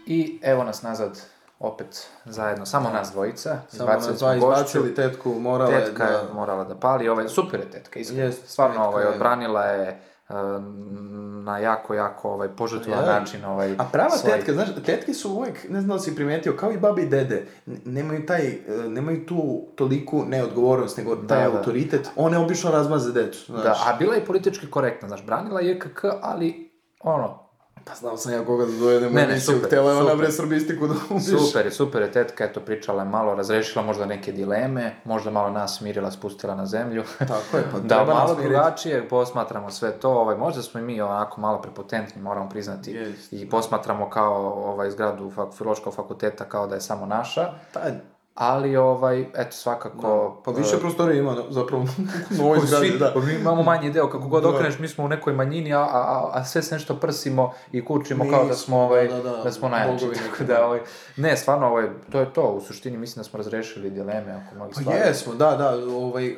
I 0.08 0.40
evo 0.44 0.64
nas 0.64 0.82
nazad 0.82 1.22
opet 1.60 2.08
zajedno, 2.26 2.66
samo 2.66 2.90
nas 2.90 3.12
dvojica. 3.12 3.58
Samo 3.68 3.92
nas 3.92 4.08
dva 4.10 4.36
izbacili, 4.36 4.96
tetku 4.96 5.30
morala 5.32 5.72
je 5.72 5.86
Tetka 5.86 6.04
je 6.04 6.12
da... 6.12 6.34
morala 6.34 6.64
da 6.64 6.76
pali, 6.76 7.10
ovaj, 7.10 7.28
super 7.28 7.60
je 7.60 7.72
tetka, 7.72 8.00
iskreno. 8.00 8.24
Jest, 8.24 8.50
Stvarno, 8.50 8.74
tetka 8.74 8.88
ovaj, 8.88 9.04
je- 9.04 9.10
odbranila 9.10 9.64
je 9.64 10.02
na 11.42 11.58
jako, 11.58 11.94
jako 11.94 12.30
ovaj, 12.30 12.48
požrtvovan 12.50 13.00
Je. 13.02 13.10
način 13.10 13.46
ovaj, 13.46 13.72
A 13.72 13.84
prava 13.84 14.10
svoj- 14.12 14.32
tetka, 14.32 14.54
znaš, 14.54 14.68
tetke 14.78 15.14
su 15.14 15.32
uvijek, 15.32 15.70
ne 15.70 15.82
znam 15.82 15.98
da 15.98 16.00
si 16.00 16.16
primetio, 16.16 16.54
kao 16.54 16.72
i 16.72 16.78
babi 16.78 17.02
i 17.02 17.08
dede, 17.08 17.46
nemaju 17.86 18.26
taj, 18.26 18.48
e, 18.48 18.58
nemaju 18.88 19.26
tu 19.26 19.38
toliku 19.76 20.26
neodgovornost, 20.26 20.98
nego 20.98 21.16
taj 21.18 21.44
Da, 21.44 21.50
da. 21.50 21.58
autoritet, 21.58 22.10
one 22.16 22.38
obično 22.38 22.72
razmaze 22.72 23.12
decu, 23.14 23.46
znaš. 23.46 23.64
Da, 23.64 23.72
a 23.86 23.96
bila 23.96 24.16
je 24.16 24.26
politički 24.26 24.68
korektna, 24.68 25.08
znaš, 25.08 25.26
branila 25.26 25.62
je 25.62 25.80
KK, 25.80 26.04
ali 26.22 26.72
ono, 27.02 27.47
Pa 27.88 27.96
znao 27.96 28.18
sam 28.18 28.34
ja 28.34 28.46
koga 28.46 28.66
da 28.66 28.72
dojedem 28.72 29.10
u 29.10 29.16
Ne, 29.16 29.22
ne, 29.22 29.32
emisiju, 29.32 29.62
htjela 29.66 29.92
je 29.92 29.98
ona 29.98 30.16
bre 30.16 30.32
srbistiku 30.32 30.88
da 30.88 30.94
ubiš. 31.10 31.26
super 31.26 31.66
je, 31.66 31.72
super 31.72 32.02
je 32.02 32.12
tetka, 32.12 32.44
eto, 32.44 32.60
pričala 32.60 33.04
je 33.04 33.10
malo, 33.10 33.36
razrešila 33.36 33.86
možda 33.86 34.06
neke 34.06 34.32
dileme, 34.32 34.96
možda 35.04 35.32
malo 35.32 35.50
nas 35.50 35.78
smirila, 35.78 36.12
spustila 36.12 36.56
na 36.56 36.66
zemlju. 36.66 37.04
Tako 37.20 37.58
je, 37.58 37.64
pa 37.72 37.80
da, 37.80 37.88
treba 37.96 38.14
malo 38.14 38.36
drugačije 38.36 39.10
posmatramo 39.10 39.70
sve 39.72 39.92
to, 39.92 40.10
ovaj, 40.10 40.38
možda 40.38 40.62
smo 40.62 40.80
i 40.80 40.84
mi 40.84 41.02
onako 41.02 41.42
malo 41.42 41.62
prepotentni, 41.62 42.22
moramo 42.22 42.50
priznati, 42.50 42.92
Jest. 42.92 43.34
i 43.34 43.50
posmatramo 43.50 44.10
kao 44.10 44.54
ovaj, 44.54 44.92
zgradu 44.92 45.32
fak, 45.32 45.54
filološkog 45.54 45.94
fakulteta 45.94 46.46
kao 46.46 46.68
da 46.68 46.76
je 46.76 46.82
samo 46.82 47.06
naša, 47.06 47.54
Pa, 47.74 47.80
ali 48.38 48.76
ovaj, 48.76 49.22
eto, 49.22 49.52
svakako... 49.52 50.42
pa 50.46 50.52
više 50.52 50.80
prostorija 50.80 51.20
ima 51.20 51.36
zapravo 51.50 51.86
u 52.42 52.44
ovoj 52.46 52.60
Pa 52.60 52.66
zgradi, 52.66 52.98
da. 53.00 53.12
pa 53.14 53.20
mi 53.20 53.34
imamo 53.34 53.64
manji 53.64 53.92
deo, 53.92 54.10
kako 54.10 54.28
god 54.28 54.44
Da. 54.44 54.50
okreneš, 54.50 54.80
mi 54.80 54.88
smo 54.88 55.06
u 55.06 55.08
nekoj 55.08 55.34
manjini, 55.34 55.74
a, 55.74 55.80
a, 55.80 56.30
a 56.34 56.46
sve 56.46 56.62
se 56.62 56.76
nešto 56.76 56.96
prsimo 56.96 57.54
i 57.72 57.86
kučimo 57.86 58.24
Mi 58.24 58.30
kao 58.30 58.46
da 58.46 58.54
smo, 58.54 58.78
ovaj, 58.78 59.08
da, 59.08 59.22
da, 59.22 59.38
da, 59.44 59.52
smo 59.52 59.70
najjači. 59.70 60.06
Tako 60.06 60.44
da, 60.44 60.54
da. 60.54 60.66
ovaj, 60.66 60.80
ne, 61.16 61.38
stvarno, 61.38 61.68
ovaj, 61.68 61.90
to 62.12 62.20
je 62.20 62.34
to, 62.34 62.44
u 62.44 62.62
suštini 62.62 62.98
mislim 62.98 63.20
da 63.20 63.24
smo 63.24 63.38
razrešili 63.38 63.90
dileme 63.90 64.44
oko 64.46 64.56
mnogih 64.56 64.76
Pa 64.76 64.82
stvari. 64.82 65.00
jesmo, 65.00 65.34
da, 65.34 65.56
da, 65.56 65.70
ovaj, 65.98 66.32
uh, 66.32 66.38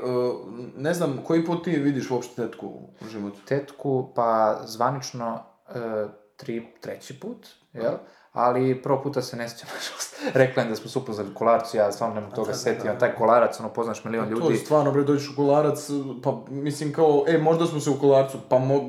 ne 0.78 0.94
znam, 0.94 1.20
koji 1.28 1.46
put 1.46 1.64
ti 1.64 1.72
vidiš 1.72 2.12
uopšte 2.12 2.48
tetku 2.48 2.68
u 3.02 3.08
životu? 3.12 3.40
Tetku, 3.48 4.12
pa 4.16 4.60
zvanično 4.66 5.40
e, 5.70 6.08
tri, 6.38 6.68
treći 6.82 7.20
put, 7.20 7.48
jel? 7.74 7.94
Ali 8.40 8.82
prvo 8.82 9.02
puta 9.02 9.22
se 9.22 9.38
ne 9.38 9.50
sjećam, 9.50 9.68
nažalost. 9.76 10.10
Rekla 10.34 10.64
da 10.64 10.76
smo 10.76 10.90
se 10.90 11.00
upoznali 11.00 11.34
kolarcu, 11.34 11.78
ja 11.78 11.92
stvarno 11.92 12.16
ne 12.16 12.22
mogu 12.22 12.36
toga 12.36 12.54
setiti, 12.54 12.88
taj 13.00 13.16
kolarac, 13.16 13.60
ono, 13.60 13.70
poznaš 13.70 14.04
milion 14.04 14.26
To 14.26 14.32
je 14.32 14.40
ljudi. 14.40 14.56
stvarno, 14.56 14.92
bre, 14.92 15.04
dođeš 15.04 15.30
u 15.30 15.36
kolarac, 15.36 15.90
pa 16.24 16.38
mislim 16.50 16.94
kao, 16.94 17.24
e, 17.28 17.38
možda 17.38 17.66
smo 17.66 17.80
se 17.80 17.90
u 17.90 18.00
kolarcu, 18.00 18.38
pa 18.50 18.60
mo, 18.60 18.82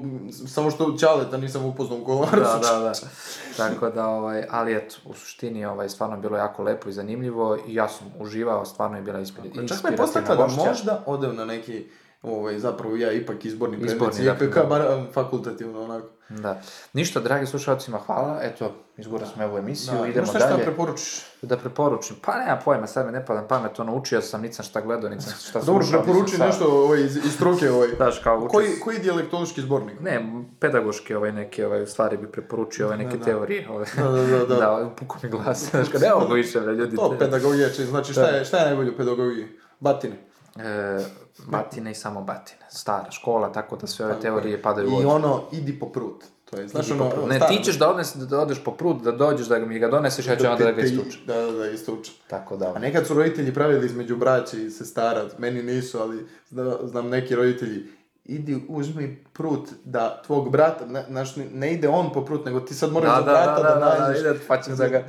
samo 0.48 0.70
što 0.70 0.92
Ćaleta 0.92 1.36
nisam 1.36 1.64
upoznao 1.64 1.98
u 1.98 2.05
kolarcu. 2.05 2.36
Da, 2.36 2.59
da, 2.62 2.78
da. 2.80 2.92
Tako 3.59 3.90
da, 3.90 4.07
ovaj, 4.09 4.44
ali 4.51 4.76
eto, 4.76 4.96
u 5.05 5.14
suštini, 5.14 5.64
ovaj, 5.64 5.88
stvarno 5.88 6.16
bilo 6.16 6.36
jako 6.36 6.62
lepo 6.62 6.88
i 6.88 6.92
zanimljivo 6.92 7.59
i 7.66 7.74
ja 7.74 7.88
sam 7.88 8.07
uživao, 8.18 8.64
stvarno 8.64 8.96
je 8.96 9.03
bila 9.03 9.18
inspira- 9.18 9.44
Čak 9.44 9.55
me 9.55 9.62
inspirativna 9.62 9.96
postakla 9.96 10.36
da 10.36 10.46
možda 10.64 11.03
odem 11.07 11.36
na 11.36 11.44
neki, 11.44 11.86
ovaj, 12.23 12.59
zapravo 12.59 12.97
ja 12.97 13.12
ipak 13.12 13.45
izborni 13.45 13.81
predmet, 13.81 14.18
ipak 14.18 14.41
da. 14.41 14.51
kao 14.51 14.66
bar 14.66 14.81
um, 14.81 15.07
fakultativno, 15.12 15.83
onako. 15.83 16.07
Da. 16.29 16.62
Ništa, 16.93 17.21
dragi 17.21 17.47
slušalcima, 17.47 17.99
hvala. 17.99 18.39
Eto, 18.43 18.73
izgurali 18.97 19.31
smo 19.35 19.45
ovu 19.45 19.59
emisiju, 19.59 19.95
Da, 19.99 20.07
idemo 20.07 20.27
nešto 20.27 20.39
da 20.39 20.47
dalje. 20.47 20.64
preporučiš? 20.64 21.23
Da 21.43 21.57
preporučim. 21.57 22.16
Pa 22.23 22.39
nema 22.39 22.57
pojma, 22.64 22.87
sad 22.87 23.07
me 23.07 23.12
ne 23.12 23.27
pada 23.27 23.47
pamet, 23.49 23.81
ono, 23.81 23.95
učio 23.97 24.21
sam, 24.21 24.43
nisam 24.43 24.64
šta 24.64 24.81
gledao, 24.81 25.11
nisam 25.11 25.33
šta 25.49 25.61
Dobro, 25.61 25.85
slušao. 25.85 26.03
preporuči 26.03 26.33
nisam 26.33 26.47
nešto 26.47 26.83
ovaj, 26.85 27.01
iz, 27.01 27.16
iz 27.16 27.35
struke, 27.35 27.71
ovaj. 27.71 27.89
Znaš, 27.97 28.18
kao 28.18 28.39
učio 28.39 28.49
Koji, 28.49 28.81
koji 28.85 28.99
dijalektološki 28.99 29.61
zbornik? 29.61 30.01
Ne, 30.01 30.45
pedagoške 30.61 31.16
ovaj 31.16 31.33
neke 31.33 31.66
ovaj, 31.66 31.87
stvari 31.87 32.16
bi 32.16 32.33
preporučio, 32.33 32.87
ove 32.87 32.97
neke 32.97 33.16
da. 33.16 33.25
teorije. 33.25 33.68
Ove. 33.71 33.87
Da, 33.97 34.03
da, 34.11 34.23
da, 34.27 34.47
da. 34.47 34.57
da, 34.61 34.91
puko 34.97 35.16
mi 35.23 35.29
glas. 35.29 35.71
Znaš, 35.71 35.89
kad 35.89 36.01
ne 36.01 36.11
mogu 36.14 36.35
više, 36.35 36.59
ljudi. 36.61 36.97
To 36.97 37.16
pedagogija, 37.18 37.68
či, 37.71 37.85
znači 37.85 38.12
šta 38.12 38.27
je, 38.27 38.45
šta 38.45 38.59
je 38.59 38.66
najbolje 38.66 38.91
u 38.91 38.97
pedagogiji? 38.97 39.47
Batine. 39.81 40.30
E, 40.61 41.05
batine 41.41 41.91
i 41.91 41.95
samo 41.95 42.23
batine. 42.23 42.61
Stara 42.69 43.11
škola, 43.11 43.53
tako 43.53 43.77
da 43.77 43.87
sve 43.87 44.07
ove 44.07 44.21
teorije 44.21 44.63
padaju 44.63 44.89
u 44.89 44.91
I 44.91 44.95
vodu. 44.95 45.09
ono, 45.09 45.43
idi 45.53 45.79
po 45.79 45.87
prut. 45.87 46.25
To 46.45 46.57
je, 46.57 46.69
znaš 46.69 46.91
ono. 46.91 47.11
Ne, 47.29 47.41
ti 47.41 47.65
ćeš 47.65 47.79
da, 47.79 47.91
odnes, 47.91 48.17
da 48.17 48.39
odeš 48.39 48.65
po 48.65 48.73
prut, 48.73 49.03
da 49.03 49.13
dođeš, 49.13 49.47
da 49.47 49.59
mi 49.59 49.79
ga 49.79 49.89
doneseš, 49.89 50.27
ja 50.27 50.37
ću 50.37 50.47
onda 50.47 50.65
da 50.65 50.73
ga 50.73 50.83
istučem. 50.83 51.21
Da, 51.27 51.35
da, 51.37 51.53
da, 51.53 51.67
istučem. 51.67 52.15
Tako 52.27 52.57
da, 52.57 52.73
A 52.77 52.79
nekad 52.79 53.07
su 53.07 53.15
roditelji 53.15 53.55
pravili 53.55 53.87
između 53.87 54.17
braće 54.17 54.65
i 54.65 54.71
sestara, 54.71 55.25
meni 55.39 55.63
nisu, 55.63 56.01
ali 56.01 56.27
zna, 56.49 56.77
znam 56.83 57.09
neki 57.09 57.35
roditelji, 57.35 57.87
idi 58.25 58.65
uzmi 58.69 59.25
prut 59.33 59.69
da 59.85 60.23
tvog 60.23 60.51
brata, 60.51 60.87
ne, 60.87 61.05
znaš, 61.09 61.29
ne 61.37 61.73
ide 61.73 61.89
on 61.89 62.13
po 62.13 62.25
prut, 62.25 62.45
nego 62.45 62.61
ti 62.61 62.75
sad 62.75 62.93
moraš 62.93 63.11
Da, 63.11 63.17
za 63.17 63.23
da, 63.23 63.33
brata 63.33 63.63
da, 63.63 63.69
da, 63.69 63.75
da, 63.77 63.81
da, 63.93 63.99
nađeš. 64.01 64.21
ide, 64.21 64.35
pa 64.49 64.61
ćeš 64.61 64.73
da 64.75 64.89
ga... 64.89 65.05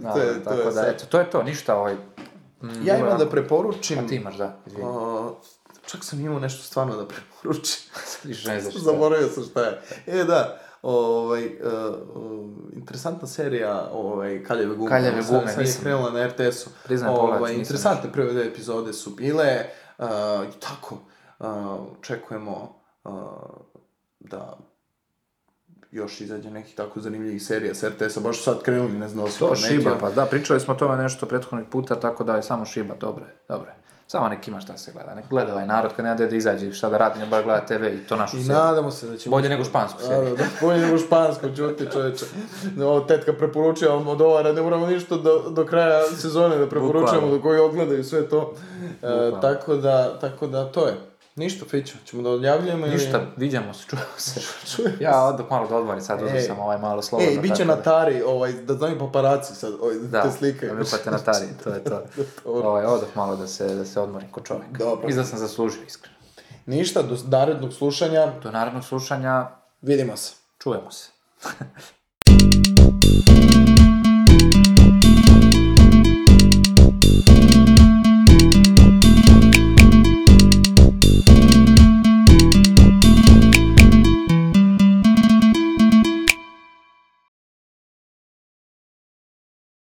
Da, 0.00 0.12
To 0.12 0.18
je- 0.18 0.26
da, 0.26 0.34
to 0.34 0.40
tako 0.40 0.56
je 0.58 0.64
da, 0.64 0.70
sad. 0.72 0.88
eto, 0.88 1.04
to 1.06 1.18
je 1.18 1.30
to, 1.30 1.42
ništa, 1.42 1.76
ovaj... 1.76 1.96
mm, 2.66 2.86
Ja 2.86 2.98
imam 2.98 3.18
da 3.18 3.28
preporučim... 3.30 3.98
A 3.98 4.06
ti 4.06 4.16
imaš, 4.16 4.36
da, 4.36 4.56
izvini. 4.66 4.84
a, 4.88 5.30
čak 5.86 6.04
sam 6.04 6.20
imao 6.20 6.38
nešto 6.38 6.62
stvarno 6.62 6.96
da 6.96 7.08
preporučim. 7.08 7.80
Više 8.24 8.48
ne 8.48 8.60
znaš 8.60 8.74
šta. 8.74 8.82
Zaboravio 8.82 9.28
sam 9.28 9.44
šta 9.44 9.60
je. 9.60 9.80
E, 10.06 10.24
da, 10.24 10.60
ovaj, 10.82 11.46
uh, 11.46 11.52
uh, 12.14 12.50
interesantna 12.72 13.28
serija 13.28 13.88
ovaj, 13.92 14.44
Kaljeve 14.44 14.76
gume. 14.76 14.90
Kaljeve 14.90 15.22
gume, 15.28 15.46
sad 15.48 15.58
je 15.58 15.64
nisam- 15.64 15.82
krenula 15.82 16.10
na 16.10 16.26
RTS-u. 16.26 16.70
Ću, 16.88 17.04
ovaj, 17.08 17.40
nisam 17.40 17.60
interesantne 17.60 18.12
prve 18.12 18.32
dve 18.32 18.46
epizode 18.46 18.92
su 18.92 19.10
bile. 19.10 19.66
Uh, 19.98 20.06
tako, 20.60 20.98
uh, 21.38 21.46
očekujemo 21.98 22.80
uh, 23.04 23.12
da 24.20 24.58
još 25.94 26.20
izađe 26.20 26.50
nekih 26.50 26.74
tako 26.74 27.00
zanimljivih 27.00 27.42
serija 27.42 27.74
s 27.74 27.84
RTS-a, 27.84 28.20
baš 28.20 28.42
sad 28.42 28.62
krenuli, 28.62 28.92
ne 28.92 29.08
znam 29.08 29.24
da 29.24 29.30
To 29.38 29.54
šiba, 29.54 29.96
pa 30.00 30.10
da, 30.10 30.26
pričali 30.26 30.60
smo 30.60 30.74
o 30.74 30.76
tome 30.76 31.02
nešto 31.02 31.26
prethodnih 31.26 31.68
puta, 31.68 32.00
tako 32.00 32.24
da 32.24 32.36
je 32.36 32.42
samo 32.42 32.64
šiba, 32.64 32.94
dobro 33.00 33.24
je, 33.24 33.34
dobro 33.48 33.70
je. 33.70 33.74
Samo 34.06 34.28
nek 34.28 34.48
ima 34.48 34.60
šta 34.60 34.76
se 34.76 34.92
gleda, 34.92 35.14
nek 35.14 35.24
gleda 35.30 35.52
ovaj 35.52 35.66
narod 35.66 35.92
kad 35.96 36.04
nema 36.04 36.14
gde 36.14 36.26
da 36.26 36.36
izađe, 36.36 36.72
šta 36.72 36.88
da 36.88 36.98
radi, 36.98 37.18
ne 37.20 37.26
bar 37.26 37.44
gleda 37.44 37.66
TV 37.66 37.84
i 37.84 38.06
to 38.08 38.16
našu 38.16 38.36
I 38.36 38.40
seriju. 38.40 38.58
nadamo 38.58 38.90
se 38.90 39.06
da 39.06 39.16
će... 39.16 39.30
Bolje 39.30 39.48
nego 39.48 39.64
špansku 39.64 39.98
Da, 40.00 40.06
seriju. 40.06 40.36
Da, 40.36 40.42
da, 40.42 40.48
bolje 40.60 40.78
nego 40.78 40.98
špansku, 40.98 41.46
čuti 41.56 41.86
čoveče. 41.92 42.24
Ovo 42.82 43.00
tetka 43.00 43.32
preporučuje 43.32 43.90
Almodovara, 43.90 44.52
ne 44.52 44.62
moramo 44.62 44.86
ništa 44.86 45.16
do, 45.16 45.42
do 45.50 45.66
kraja 45.66 46.02
sezone 46.16 46.56
da 46.58 46.68
preporučujemo, 46.68 47.10
Bukvalno. 47.20 47.36
do 47.36 47.42
koji 47.42 47.60
odgledaju 47.60 48.04
sve 48.04 48.28
to. 48.28 48.54
E, 49.02 49.08
Bukvalno. 49.08 49.40
tako 49.40 49.74
da, 49.76 50.18
tako 50.20 50.46
da, 50.46 50.64
to 50.72 50.86
je. 50.86 50.94
Ništa, 51.36 51.64
Fićo, 51.64 51.94
ćemo 52.04 52.22
da 52.22 52.30
odjavljujemo 52.30 52.86
ili... 52.86 52.94
Ništa, 52.94 53.26
viđamo 53.36 53.74
se, 53.74 53.84
čujemo 53.86 54.08
se. 54.18 54.40
Čujemo 54.70 54.94
Ja 55.00 55.22
odah 55.22 55.46
malo 55.50 55.68
da 55.68 55.76
odmorim, 55.76 56.00
sad 56.02 56.22
uzeo 56.22 56.36
Ej. 56.36 56.42
sam 56.42 56.58
ovaj 56.58 56.78
malo 56.78 57.02
slobodno. 57.02 57.32
Ej, 57.32 57.38
bit 57.38 57.50
će 57.50 57.58
tako 57.58 57.68
na 57.68 57.76
da- 57.76 57.82
tari, 57.82 58.22
ovaj, 58.22 58.52
da 58.52 58.74
znaju 58.74 58.98
paparaci 58.98 59.54
sad, 59.54 59.72
ovaj, 59.74 59.94
Da, 59.96 60.22
te 60.22 60.30
slike. 60.30 60.66
da 60.66 60.74
mi 60.74 60.82
upate 60.82 61.10
na 61.10 61.18
tari, 61.18 61.46
to 61.64 61.70
je 61.70 61.84
to. 61.84 61.90
Dobro. 62.44 62.68
ovaj, 62.68 62.84
odah 62.86 63.08
malo 63.14 63.36
da 63.36 63.46
se, 63.46 63.66
da 63.66 63.84
se 63.84 64.00
odmorim 64.00 64.30
ko 64.30 64.40
čovjek. 64.40 64.70
Dobro. 64.70 65.06
Mislim 65.06 65.24
da 65.24 65.30
sam 65.30 65.38
zaslužio, 65.38 65.82
iskreno. 65.82 66.16
Ništa, 66.66 67.02
do 67.02 67.16
narednog 67.26 67.72
slušanja, 67.72 68.32
Do 68.42 68.50
narednog 68.50 68.84
slušanja, 68.84 69.46
vidimo 69.82 70.16
se. 70.16 70.32
čujemo 70.58 70.90
se. 70.90 71.08